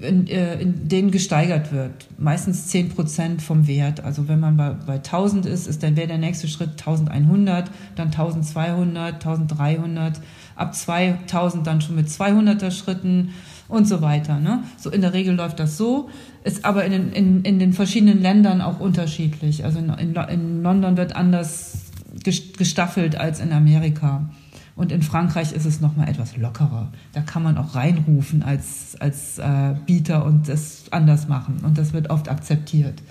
in, 0.00 0.26
äh, 0.28 0.60
in 0.60 0.88
denen 0.88 1.10
gesteigert 1.10 1.72
wird. 1.72 2.06
Meistens 2.18 2.68
10 2.68 2.90
Prozent 2.90 3.42
vom 3.42 3.66
Wert. 3.66 4.04
Also 4.04 4.28
wenn 4.28 4.40
man 4.40 4.56
bei, 4.56 4.70
bei 4.70 4.94
1000 4.94 5.46
ist, 5.46 5.66
ist 5.66 5.82
dann 5.82 5.96
wäre 5.96 6.08
der 6.08 6.18
nächste 6.18 6.48
Schritt 6.48 6.70
1100, 6.70 7.70
dann 7.94 8.06
1200, 8.06 9.14
1300, 9.14 10.20
ab 10.54 10.74
2000 10.74 11.66
dann 11.66 11.80
schon 11.80 11.96
mit 11.96 12.08
200er 12.08 12.70
Schritten 12.70 13.34
und 13.68 13.86
so 13.86 14.00
weiter. 14.00 14.38
Ne? 14.38 14.62
So 14.76 14.90
in 14.90 15.00
der 15.00 15.12
Regel 15.12 15.34
läuft 15.34 15.58
das 15.58 15.76
so, 15.76 16.08
ist 16.44 16.64
aber 16.64 16.84
in 16.84 16.92
den, 16.92 17.12
in, 17.12 17.42
in 17.42 17.58
den 17.58 17.72
verschiedenen 17.72 18.20
Ländern 18.22 18.60
auch 18.60 18.80
unterschiedlich. 18.80 19.64
Also 19.64 19.78
in, 19.78 19.90
in, 19.90 20.14
in 20.14 20.62
London 20.62 20.96
wird 20.96 21.16
anders 21.16 21.86
gestaffelt 22.22 23.16
als 23.16 23.40
in 23.40 23.52
Amerika. 23.52 24.28
Und 24.76 24.92
in 24.92 25.00
Frankreich 25.02 25.52
ist 25.52 25.64
es 25.64 25.80
nochmal 25.80 26.08
etwas 26.08 26.36
lockerer. 26.36 26.88
Da 27.12 27.22
kann 27.22 27.42
man 27.42 27.56
auch 27.56 27.74
reinrufen 27.74 28.42
als, 28.42 28.94
als 29.00 29.38
äh, 29.38 29.74
Bieter 29.86 30.24
und 30.24 30.48
das 30.48 30.84
anders 30.90 31.28
machen. 31.28 31.60
Und 31.64 31.78
das 31.78 31.94
wird 31.94 32.10
oft 32.10 32.28
akzeptiert. 32.28 33.02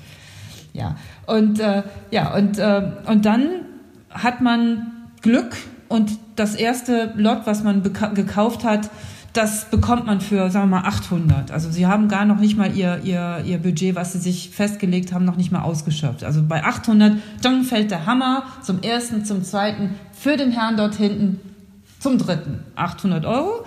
Ja, 0.74 0.96
und, 1.26 1.60
äh, 1.60 1.84
ja, 2.12 2.36
und, 2.36 2.60
äh, 2.60 2.92
und 3.08 3.26
dann 3.26 3.48
hat 4.12 4.42
man 4.42 4.92
Glück 5.22 5.56
und 5.90 6.20
das 6.36 6.54
erste 6.54 7.14
Lot, 7.16 7.42
was 7.46 7.64
man 7.64 7.82
gekauft 7.82 8.64
hat, 8.64 8.92
das 9.36 9.70
bekommt 9.70 10.06
man 10.06 10.22
für, 10.22 10.50
sagen 10.50 10.70
wir 10.70 10.80
mal, 10.80 10.88
800. 10.88 11.52
Also 11.52 11.70
sie 11.70 11.86
haben 11.86 12.08
gar 12.08 12.24
noch 12.24 12.40
nicht 12.40 12.58
mal 12.58 12.74
ihr, 12.74 13.02
ihr, 13.04 13.44
ihr 13.46 13.58
Budget, 13.58 13.94
was 13.94 14.14
sie 14.14 14.20
sich 14.20 14.50
festgelegt 14.50 15.12
haben, 15.12 15.26
noch 15.26 15.36
nicht 15.36 15.52
mal 15.52 15.62
ausgeschöpft. 15.62 16.24
Also 16.24 16.42
bei 16.42 16.64
800, 16.64 17.18
dann 17.42 17.64
fällt 17.66 17.92
der 17.92 18.06
Hammer 18.06 18.44
zum 18.64 18.82
ersten, 18.82 19.26
zum 19.26 19.44
zweiten, 19.44 19.96
für 20.14 20.38
den 20.38 20.52
Herrn 20.52 20.78
dort 20.78 20.96
hinten, 20.96 21.42
zum 22.00 22.18
dritten 22.18 22.60
800 22.76 23.26
Euro. 23.26 23.66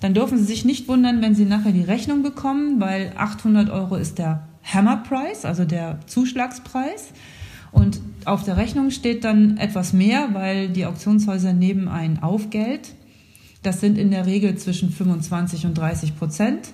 Dann 0.00 0.14
dürfen 0.14 0.38
Sie 0.38 0.44
sich 0.44 0.64
nicht 0.64 0.88
wundern, 0.88 1.20
wenn 1.20 1.34
Sie 1.34 1.44
nachher 1.44 1.72
die 1.72 1.82
Rechnung 1.82 2.22
bekommen, 2.22 2.80
weil 2.80 3.12
800 3.14 3.68
Euro 3.68 3.96
ist 3.96 4.18
der 4.18 4.44
Hammer 4.64 4.96
Price, 4.96 5.44
also 5.44 5.66
der 5.66 5.98
Zuschlagspreis. 6.06 7.12
Und 7.72 8.00
auf 8.24 8.42
der 8.42 8.56
Rechnung 8.56 8.90
steht 8.90 9.24
dann 9.24 9.58
etwas 9.58 9.92
mehr, 9.92 10.30
weil 10.32 10.70
die 10.70 10.86
Auktionshäuser 10.86 11.52
nehmen 11.52 11.88
ein 11.88 12.22
Aufgeld. 12.22 12.94
Das 13.62 13.80
sind 13.80 13.98
in 13.98 14.10
der 14.10 14.26
Regel 14.26 14.56
zwischen 14.56 14.90
25 14.90 15.66
und 15.66 15.76
30 15.76 16.16
Prozent. 16.16 16.70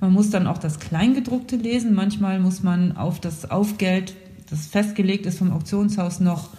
Man 0.00 0.12
muss 0.12 0.30
dann 0.30 0.46
auch 0.46 0.58
das 0.58 0.80
Kleingedruckte 0.80 1.56
lesen. 1.56 1.94
Manchmal 1.94 2.40
muss 2.40 2.62
man 2.62 2.96
auf 2.96 3.20
das 3.20 3.50
Aufgeld, 3.50 4.14
das 4.50 4.66
festgelegt 4.66 5.26
ist 5.26 5.38
vom 5.38 5.52
Auktionshaus, 5.52 6.20
noch 6.20 6.50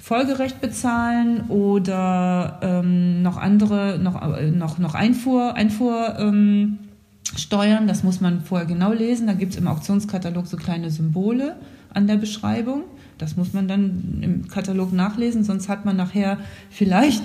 Folgerecht 0.00 0.62
bezahlen 0.62 1.50
oder 1.50 2.60
ähm, 2.62 3.20
noch 3.20 3.36
andere, 3.36 3.98
noch, 3.98 4.22
äh, 4.38 4.50
noch, 4.50 4.78
noch 4.78 4.94
Einfuhr, 4.94 5.54
Einfuhr 5.54 6.16
ähm. 6.18 6.78
Das 7.50 8.02
muss 8.02 8.22
man 8.22 8.40
vorher 8.40 8.66
genau 8.66 8.92
lesen. 8.92 9.26
Da 9.26 9.34
gibt 9.34 9.52
es 9.52 9.58
im 9.58 9.68
Auktionskatalog 9.68 10.46
so 10.46 10.56
kleine 10.56 10.90
Symbole 10.90 11.56
an 11.92 12.06
der 12.06 12.16
Beschreibung. 12.16 12.84
Das 13.18 13.36
muss 13.36 13.52
man 13.52 13.66
dann 13.68 14.20
im 14.22 14.48
Katalog 14.48 14.92
nachlesen, 14.92 15.44
sonst 15.44 15.68
hat 15.68 15.84
man 15.84 15.96
nachher 15.96 16.38
vielleicht 16.70 17.22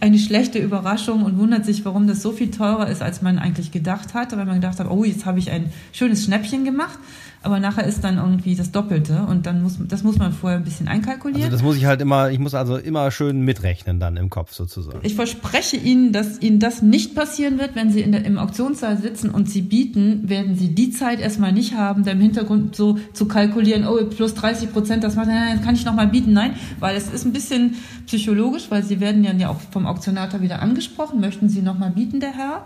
eine 0.00 0.18
schlechte 0.18 0.58
Überraschung 0.58 1.22
und 1.22 1.38
wundert 1.38 1.64
sich, 1.64 1.84
warum 1.84 2.06
das 2.06 2.22
so 2.22 2.32
viel 2.32 2.50
teurer 2.50 2.88
ist, 2.88 3.02
als 3.02 3.22
man 3.22 3.38
eigentlich 3.38 3.72
gedacht 3.72 4.14
hat, 4.14 4.36
weil 4.36 4.44
man 4.44 4.56
gedacht 4.56 4.78
hat, 4.78 4.90
oh, 4.90 5.04
jetzt 5.04 5.26
habe 5.26 5.38
ich 5.38 5.50
ein 5.50 5.72
schönes 5.92 6.24
Schnäppchen 6.24 6.64
gemacht 6.64 6.98
aber 7.42 7.60
nachher 7.60 7.84
ist 7.84 8.04
dann 8.04 8.18
irgendwie 8.18 8.54
das 8.54 8.70
Doppelte 8.70 9.26
und 9.28 9.46
dann 9.46 9.62
muss 9.62 9.78
das 9.88 10.02
muss 10.02 10.18
man 10.18 10.32
vorher 10.32 10.58
ein 10.58 10.64
bisschen 10.64 10.88
einkalkulieren. 10.88 11.42
Also 11.42 11.56
das 11.56 11.62
muss 11.62 11.76
ich 11.76 11.86
halt 11.86 12.00
immer, 12.00 12.30
ich 12.30 12.38
muss 12.38 12.54
also 12.54 12.76
immer 12.76 13.10
schön 13.10 13.40
mitrechnen 13.42 13.98
dann 14.00 14.16
im 14.16 14.30
Kopf 14.30 14.52
sozusagen. 14.52 15.00
Ich 15.02 15.14
verspreche 15.14 15.76
Ihnen, 15.76 16.12
dass 16.12 16.40
Ihnen 16.40 16.60
das 16.60 16.82
nicht 16.82 17.14
passieren 17.14 17.58
wird, 17.58 17.74
wenn 17.74 17.90
Sie 17.90 18.00
in 18.00 18.12
der, 18.12 18.24
im 18.24 18.38
Auktionssaal 18.38 18.98
sitzen 18.98 19.30
und 19.30 19.50
Sie 19.50 19.62
bieten, 19.62 20.28
werden 20.28 20.54
Sie 20.56 20.74
die 20.74 20.90
Zeit 20.90 21.20
erstmal 21.20 21.52
nicht 21.52 21.74
haben, 21.74 22.04
da 22.04 22.12
im 22.12 22.20
Hintergrund 22.20 22.76
so 22.76 22.98
zu 23.12 23.26
kalkulieren, 23.26 23.86
oh 23.86 23.98
plus 24.04 24.34
30 24.34 24.72
Prozent, 24.72 25.04
das 25.04 25.16
macht, 25.16 25.28
nein, 25.28 25.62
kann 25.62 25.74
ich 25.74 25.84
noch 25.84 25.94
mal 25.94 26.08
bieten, 26.08 26.32
nein, 26.32 26.54
weil 26.80 26.96
es 26.96 27.08
ist 27.12 27.24
ein 27.24 27.32
bisschen 27.32 27.74
psychologisch, 28.06 28.66
weil 28.70 28.82
Sie 28.84 29.00
werden 29.00 29.24
ja 29.24 29.48
auch 29.48 29.60
vom 29.70 29.86
Auktionator 29.86 30.40
wieder 30.42 30.62
angesprochen, 30.62 31.20
möchten 31.20 31.48
Sie 31.48 31.62
noch 31.62 31.78
mal 31.78 31.90
bieten, 31.90 32.20
der 32.20 32.32
Herr? 32.32 32.64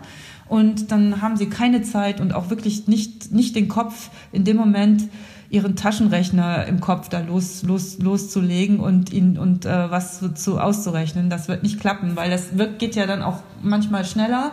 Und 0.49 0.91
dann 0.91 1.21
haben 1.21 1.37
sie 1.37 1.47
keine 1.47 1.81
Zeit 1.81 2.21
und 2.21 2.33
auch 2.33 2.49
wirklich 2.49 2.87
nicht, 2.87 3.31
nicht 3.31 3.55
den 3.55 3.67
Kopf 3.67 4.09
in 4.31 4.43
dem 4.43 4.57
Moment 4.57 5.09
ihren 5.49 5.75
Taschenrechner 5.75 6.65
im 6.65 6.81
Kopf 6.81 7.09
da 7.09 7.19
los, 7.19 7.63
los, 7.63 7.99
loszulegen 7.99 8.79
und 8.79 9.13
ihn 9.13 9.37
und 9.37 9.65
äh, 9.65 9.89
was 9.89 10.19
zu, 10.19 10.33
zu 10.33 10.59
auszurechnen. 10.59 11.29
Das 11.29 11.47
wird 11.47 11.63
nicht 11.63 11.79
klappen, 11.79 12.15
weil 12.15 12.29
das 12.29 12.57
wird, 12.57 12.79
geht 12.79 12.95
ja 12.95 13.05
dann 13.05 13.21
auch 13.21 13.41
manchmal 13.61 14.03
schneller 14.03 14.51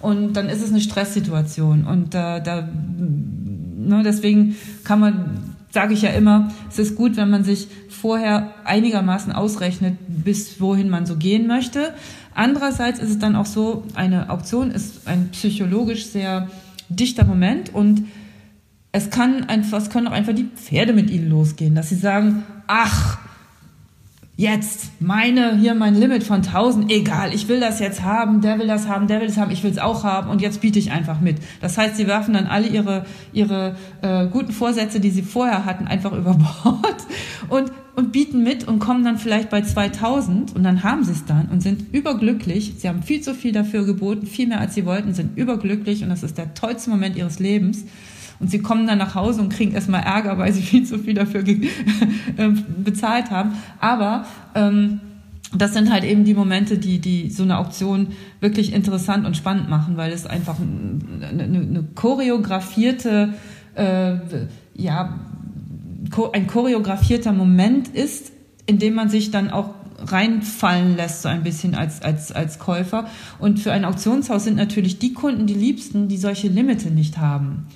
und 0.00 0.34
dann 0.34 0.48
ist 0.48 0.62
es 0.62 0.70
eine 0.70 0.80
Stresssituation. 0.80 1.84
Und 1.84 2.14
äh, 2.14 2.40
da 2.40 2.68
ne, 3.86 4.02
deswegen 4.04 4.56
kann 4.84 5.00
man, 5.00 5.54
sage 5.70 5.94
ich 5.94 6.02
ja 6.02 6.10
immer, 6.10 6.52
es 6.68 6.78
ist 6.78 6.96
gut, 6.96 7.16
wenn 7.16 7.30
man 7.30 7.44
sich 7.44 7.68
vorher 7.88 8.52
einigermaßen 8.64 9.32
ausrechnet, 9.32 9.96
bis 10.06 10.60
wohin 10.60 10.88
man 10.88 11.06
so 11.06 11.16
gehen 11.16 11.46
möchte. 11.46 11.92
Andererseits 12.36 12.98
ist 12.98 13.08
es 13.08 13.18
dann 13.18 13.34
auch 13.34 13.46
so, 13.46 13.84
eine 13.94 14.28
Auktion 14.28 14.70
ist 14.70 15.08
ein 15.08 15.30
psychologisch 15.30 16.04
sehr 16.04 16.50
dichter 16.90 17.24
Moment 17.24 17.72
und 17.72 18.04
es 18.92 19.08
kann 19.08 19.44
einfach, 19.44 19.78
es 19.78 19.88
können 19.88 20.06
auch 20.06 20.12
einfach 20.12 20.34
die 20.34 20.44
Pferde 20.44 20.92
mit 20.92 21.10
ihnen 21.10 21.30
losgehen, 21.30 21.74
dass 21.74 21.88
sie 21.88 21.94
sagen, 21.94 22.44
ach, 22.66 23.18
jetzt 24.36 24.90
meine 25.00 25.56
hier 25.56 25.74
mein 25.74 25.94
Limit 25.94 26.22
von 26.22 26.36
1000, 26.36 26.90
egal, 26.92 27.34
ich 27.34 27.48
will 27.48 27.58
das 27.58 27.80
jetzt 27.80 28.02
haben, 28.02 28.42
der 28.42 28.58
will 28.58 28.66
das 28.66 28.86
haben, 28.86 29.06
der 29.06 29.20
will 29.20 29.28
das 29.28 29.38
haben, 29.38 29.50
ich 29.50 29.62
will 29.62 29.70
es 29.70 29.78
auch 29.78 30.04
haben 30.04 30.28
und 30.28 30.42
jetzt 30.42 30.60
biete 30.60 30.78
ich 30.78 30.90
einfach 30.92 31.20
mit. 31.20 31.38
Das 31.62 31.78
heißt, 31.78 31.96
sie 31.96 32.06
werfen 32.06 32.34
dann 32.34 32.46
alle 32.46 32.66
ihre 32.66 33.06
ihre 33.32 33.76
äh, 34.02 34.26
guten 34.26 34.52
Vorsätze, 34.52 35.00
die 35.00 35.10
sie 35.10 35.22
vorher 35.22 35.64
hatten, 35.64 35.86
einfach 35.86 36.12
über 36.16 36.34
Bord 36.34 37.06
und 37.48 37.72
und 37.96 38.12
bieten 38.12 38.42
mit 38.42 38.68
und 38.68 38.78
kommen 38.78 39.04
dann 39.04 39.16
vielleicht 39.16 39.48
bei 39.48 39.62
2000 39.62 40.54
und 40.54 40.62
dann 40.62 40.82
haben 40.82 41.02
sie 41.02 41.12
es 41.12 41.24
dann 41.24 41.46
und 41.46 41.62
sind 41.62 41.94
überglücklich. 41.94 42.74
Sie 42.76 42.88
haben 42.90 43.02
viel 43.02 43.22
zu 43.22 43.34
viel 43.34 43.52
dafür 43.52 43.86
geboten, 43.86 44.26
viel 44.26 44.48
mehr 44.48 44.60
als 44.60 44.74
sie 44.74 44.84
wollten, 44.84 45.14
sind 45.14 45.38
überglücklich 45.38 46.02
und 46.02 46.10
das 46.10 46.22
ist 46.22 46.36
der 46.36 46.52
tollste 46.52 46.90
Moment 46.90 47.16
ihres 47.16 47.38
Lebens. 47.38 47.86
Und 48.38 48.50
sie 48.50 48.60
kommen 48.60 48.86
dann 48.86 48.98
nach 48.98 49.14
Hause 49.14 49.40
und 49.40 49.52
kriegen 49.52 49.72
erstmal 49.72 50.02
Ärger, 50.02 50.38
weil 50.38 50.52
sie 50.52 50.62
viel 50.62 50.84
zu 50.84 50.98
viel 50.98 51.14
dafür 51.14 51.44
ähm, 52.38 52.64
bezahlt 52.84 53.30
haben. 53.30 53.52
Aber 53.80 54.26
ähm, 54.54 55.00
das 55.56 55.72
sind 55.72 55.92
halt 55.92 56.04
eben 56.04 56.24
die 56.24 56.34
Momente, 56.34 56.78
die, 56.78 56.98
die 56.98 57.30
so 57.30 57.44
eine 57.44 57.58
Auktion 57.58 58.08
wirklich 58.40 58.72
interessant 58.72 59.26
und 59.26 59.36
spannend 59.36 59.68
machen, 59.70 59.96
weil 59.96 60.12
es 60.12 60.26
einfach 60.26 60.56
eine, 60.58 61.44
eine 61.44 61.84
choreografierte 61.94 63.34
äh, 63.76 64.16
ja, 64.74 65.18
ein 66.32 66.46
choreografierter 66.46 67.32
Moment 67.32 67.88
ist, 67.88 68.32
in 68.66 68.78
dem 68.78 68.94
man 68.94 69.08
sich 69.08 69.30
dann 69.30 69.50
auch 69.50 69.74
reinfallen 69.98 70.96
lässt, 70.96 71.22
so 71.22 71.28
ein 71.28 71.42
bisschen 71.42 71.74
als, 71.74 72.02
als, 72.02 72.32
als 72.32 72.58
Käufer. 72.58 73.06
Und 73.38 73.60
für 73.60 73.72
ein 73.72 73.84
Auktionshaus 73.84 74.44
sind 74.44 74.56
natürlich 74.56 74.98
die 74.98 75.14
Kunden 75.14 75.46
die 75.46 75.54
liebsten, 75.54 76.08
die 76.08 76.18
solche 76.18 76.48
Limite 76.48 76.90
nicht 76.90 77.18
haben. 77.18 77.66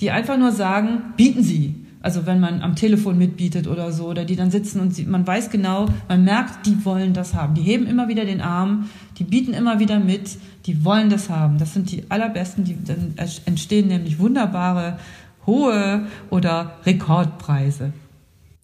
Die 0.00 0.10
einfach 0.10 0.38
nur 0.38 0.52
sagen, 0.52 1.14
bieten 1.16 1.42
Sie. 1.42 1.74
Also 2.00 2.26
wenn 2.26 2.38
man 2.38 2.62
am 2.62 2.76
Telefon 2.76 3.18
mitbietet 3.18 3.66
oder 3.66 3.90
so, 3.90 4.06
oder 4.06 4.24
die 4.24 4.36
dann 4.36 4.52
sitzen 4.52 4.80
und 4.80 4.94
sie, 4.94 5.04
man 5.04 5.26
weiß 5.26 5.50
genau, 5.50 5.86
man 6.08 6.22
merkt, 6.22 6.64
die 6.64 6.84
wollen 6.84 7.12
das 7.12 7.34
haben. 7.34 7.54
Die 7.54 7.62
heben 7.62 7.86
immer 7.86 8.06
wieder 8.06 8.24
den 8.24 8.40
Arm, 8.40 8.88
die 9.18 9.24
bieten 9.24 9.52
immer 9.52 9.80
wieder 9.80 9.98
mit, 9.98 10.38
die 10.66 10.84
wollen 10.84 11.10
das 11.10 11.28
haben. 11.28 11.58
Das 11.58 11.74
sind 11.74 11.90
die 11.90 12.08
allerbesten, 12.08 12.64
die, 12.64 12.78
dann 12.84 13.14
entstehen 13.46 13.88
nämlich 13.88 14.20
wunderbare 14.20 14.98
hohe 15.44 16.06
oder 16.30 16.76
Rekordpreise. 16.84 17.92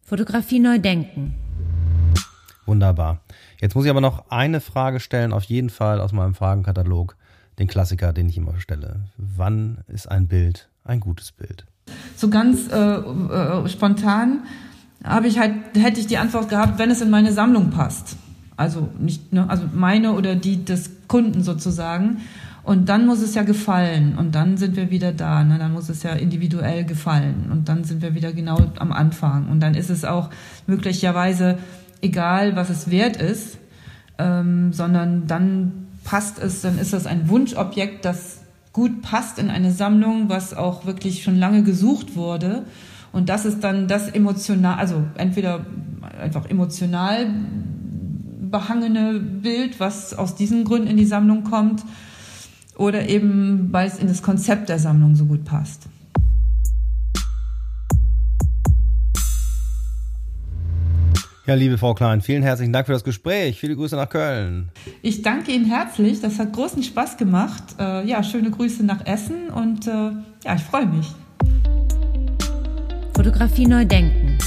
Fotografie 0.04 0.60
neu 0.60 0.78
denken. 0.78 1.34
Wunderbar. 2.66 3.20
Jetzt 3.60 3.74
muss 3.74 3.84
ich 3.84 3.90
aber 3.90 4.00
noch 4.00 4.30
eine 4.30 4.60
Frage 4.60 5.00
stellen, 5.00 5.32
auf 5.32 5.44
jeden 5.44 5.70
Fall 5.70 6.00
aus 6.00 6.12
meinem 6.12 6.34
Fragenkatalog, 6.34 7.16
den 7.58 7.66
Klassiker, 7.66 8.12
den 8.12 8.28
ich 8.28 8.36
immer 8.36 8.60
stelle. 8.60 9.06
Wann 9.16 9.78
ist 9.88 10.10
ein 10.10 10.28
Bild 10.28 10.68
ein 10.84 11.00
gutes 11.00 11.32
Bild? 11.32 11.66
So 12.16 12.28
ganz 12.28 12.70
äh, 12.70 12.76
äh, 12.76 13.68
spontan 13.68 14.44
habe 15.02 15.26
ich 15.26 15.38
halt, 15.38 15.54
hätte 15.76 16.00
ich 16.00 16.06
die 16.06 16.18
Antwort 16.18 16.48
gehabt, 16.48 16.78
wenn 16.78 16.90
es 16.90 17.00
in 17.00 17.10
meine 17.10 17.32
Sammlung 17.32 17.70
passt. 17.70 18.16
Also 18.56 18.88
nicht, 18.98 19.32
ne, 19.32 19.48
also 19.50 19.64
meine 19.72 20.12
oder 20.12 20.36
die 20.36 20.64
des 20.64 20.90
Kunden 21.08 21.42
sozusagen. 21.42 22.22
Und 22.62 22.88
dann 22.88 23.04
muss 23.04 23.20
es 23.20 23.34
ja 23.34 23.42
gefallen 23.42 24.16
und 24.16 24.34
dann 24.34 24.56
sind 24.56 24.76
wir 24.76 24.90
wieder 24.90 25.12
da. 25.12 25.44
Ne? 25.44 25.58
Dann 25.58 25.72
muss 25.72 25.90
es 25.90 26.02
ja 26.02 26.12
individuell 26.12 26.84
gefallen 26.84 27.50
und 27.52 27.68
dann 27.68 27.84
sind 27.84 28.00
wir 28.00 28.14
wieder 28.14 28.32
genau 28.32 28.58
am 28.78 28.90
Anfang. 28.90 29.48
Und 29.50 29.60
dann 29.60 29.74
ist 29.74 29.90
es 29.90 30.06
auch 30.06 30.30
möglicherweise 30.66 31.58
egal, 32.00 32.56
was 32.56 32.70
es 32.70 32.90
wert 32.90 33.18
ist, 33.18 33.58
ähm, 34.18 34.72
sondern 34.72 35.26
dann 35.26 35.88
passt 36.04 36.38
es, 36.38 36.62
dann 36.62 36.78
ist 36.78 36.94
das 36.94 37.06
ein 37.06 37.28
Wunschobjekt, 37.28 38.04
das 38.04 38.43
gut 38.74 39.00
passt 39.00 39.38
in 39.38 39.48
eine 39.48 39.70
Sammlung, 39.70 40.28
was 40.28 40.52
auch 40.52 40.84
wirklich 40.84 41.22
schon 41.22 41.38
lange 41.38 41.62
gesucht 41.62 42.16
wurde. 42.16 42.64
Und 43.12 43.30
das 43.30 43.46
ist 43.46 43.64
dann 43.64 43.88
das 43.88 44.08
emotional, 44.08 44.76
also 44.76 45.04
entweder 45.16 45.64
einfach 46.20 46.50
emotional 46.50 47.28
behangene 48.50 49.20
Bild, 49.20 49.80
was 49.80 50.12
aus 50.12 50.34
diesen 50.34 50.64
Gründen 50.64 50.88
in 50.88 50.96
die 50.96 51.06
Sammlung 51.06 51.44
kommt 51.44 51.82
oder 52.76 53.08
eben, 53.08 53.72
weil 53.72 53.86
es 53.86 53.98
in 53.98 54.08
das 54.08 54.22
Konzept 54.22 54.68
der 54.68 54.80
Sammlung 54.80 55.14
so 55.14 55.24
gut 55.24 55.44
passt. 55.44 55.84
Ja, 61.46 61.52
liebe 61.52 61.76
Frau 61.76 61.92
Klein, 61.92 62.22
vielen 62.22 62.42
herzlichen 62.42 62.72
Dank 62.72 62.86
für 62.86 62.94
das 62.94 63.04
Gespräch. 63.04 63.60
Viele 63.60 63.76
Grüße 63.76 63.96
nach 63.96 64.08
Köln. 64.08 64.70
Ich 65.02 65.20
danke 65.20 65.52
Ihnen 65.52 65.66
herzlich. 65.66 66.22
Das 66.22 66.38
hat 66.38 66.54
großen 66.54 66.82
Spaß 66.82 67.18
gemacht. 67.18 67.62
Äh, 67.78 68.06
ja, 68.06 68.22
schöne 68.22 68.50
Grüße 68.50 68.82
nach 68.82 69.04
Essen 69.04 69.50
und 69.50 69.86
äh, 69.86 69.90
ja, 69.90 70.54
ich 70.54 70.62
freue 70.62 70.86
mich. 70.86 71.06
Fotografie 73.14 73.66
neu 73.66 73.84
denken. 73.84 74.38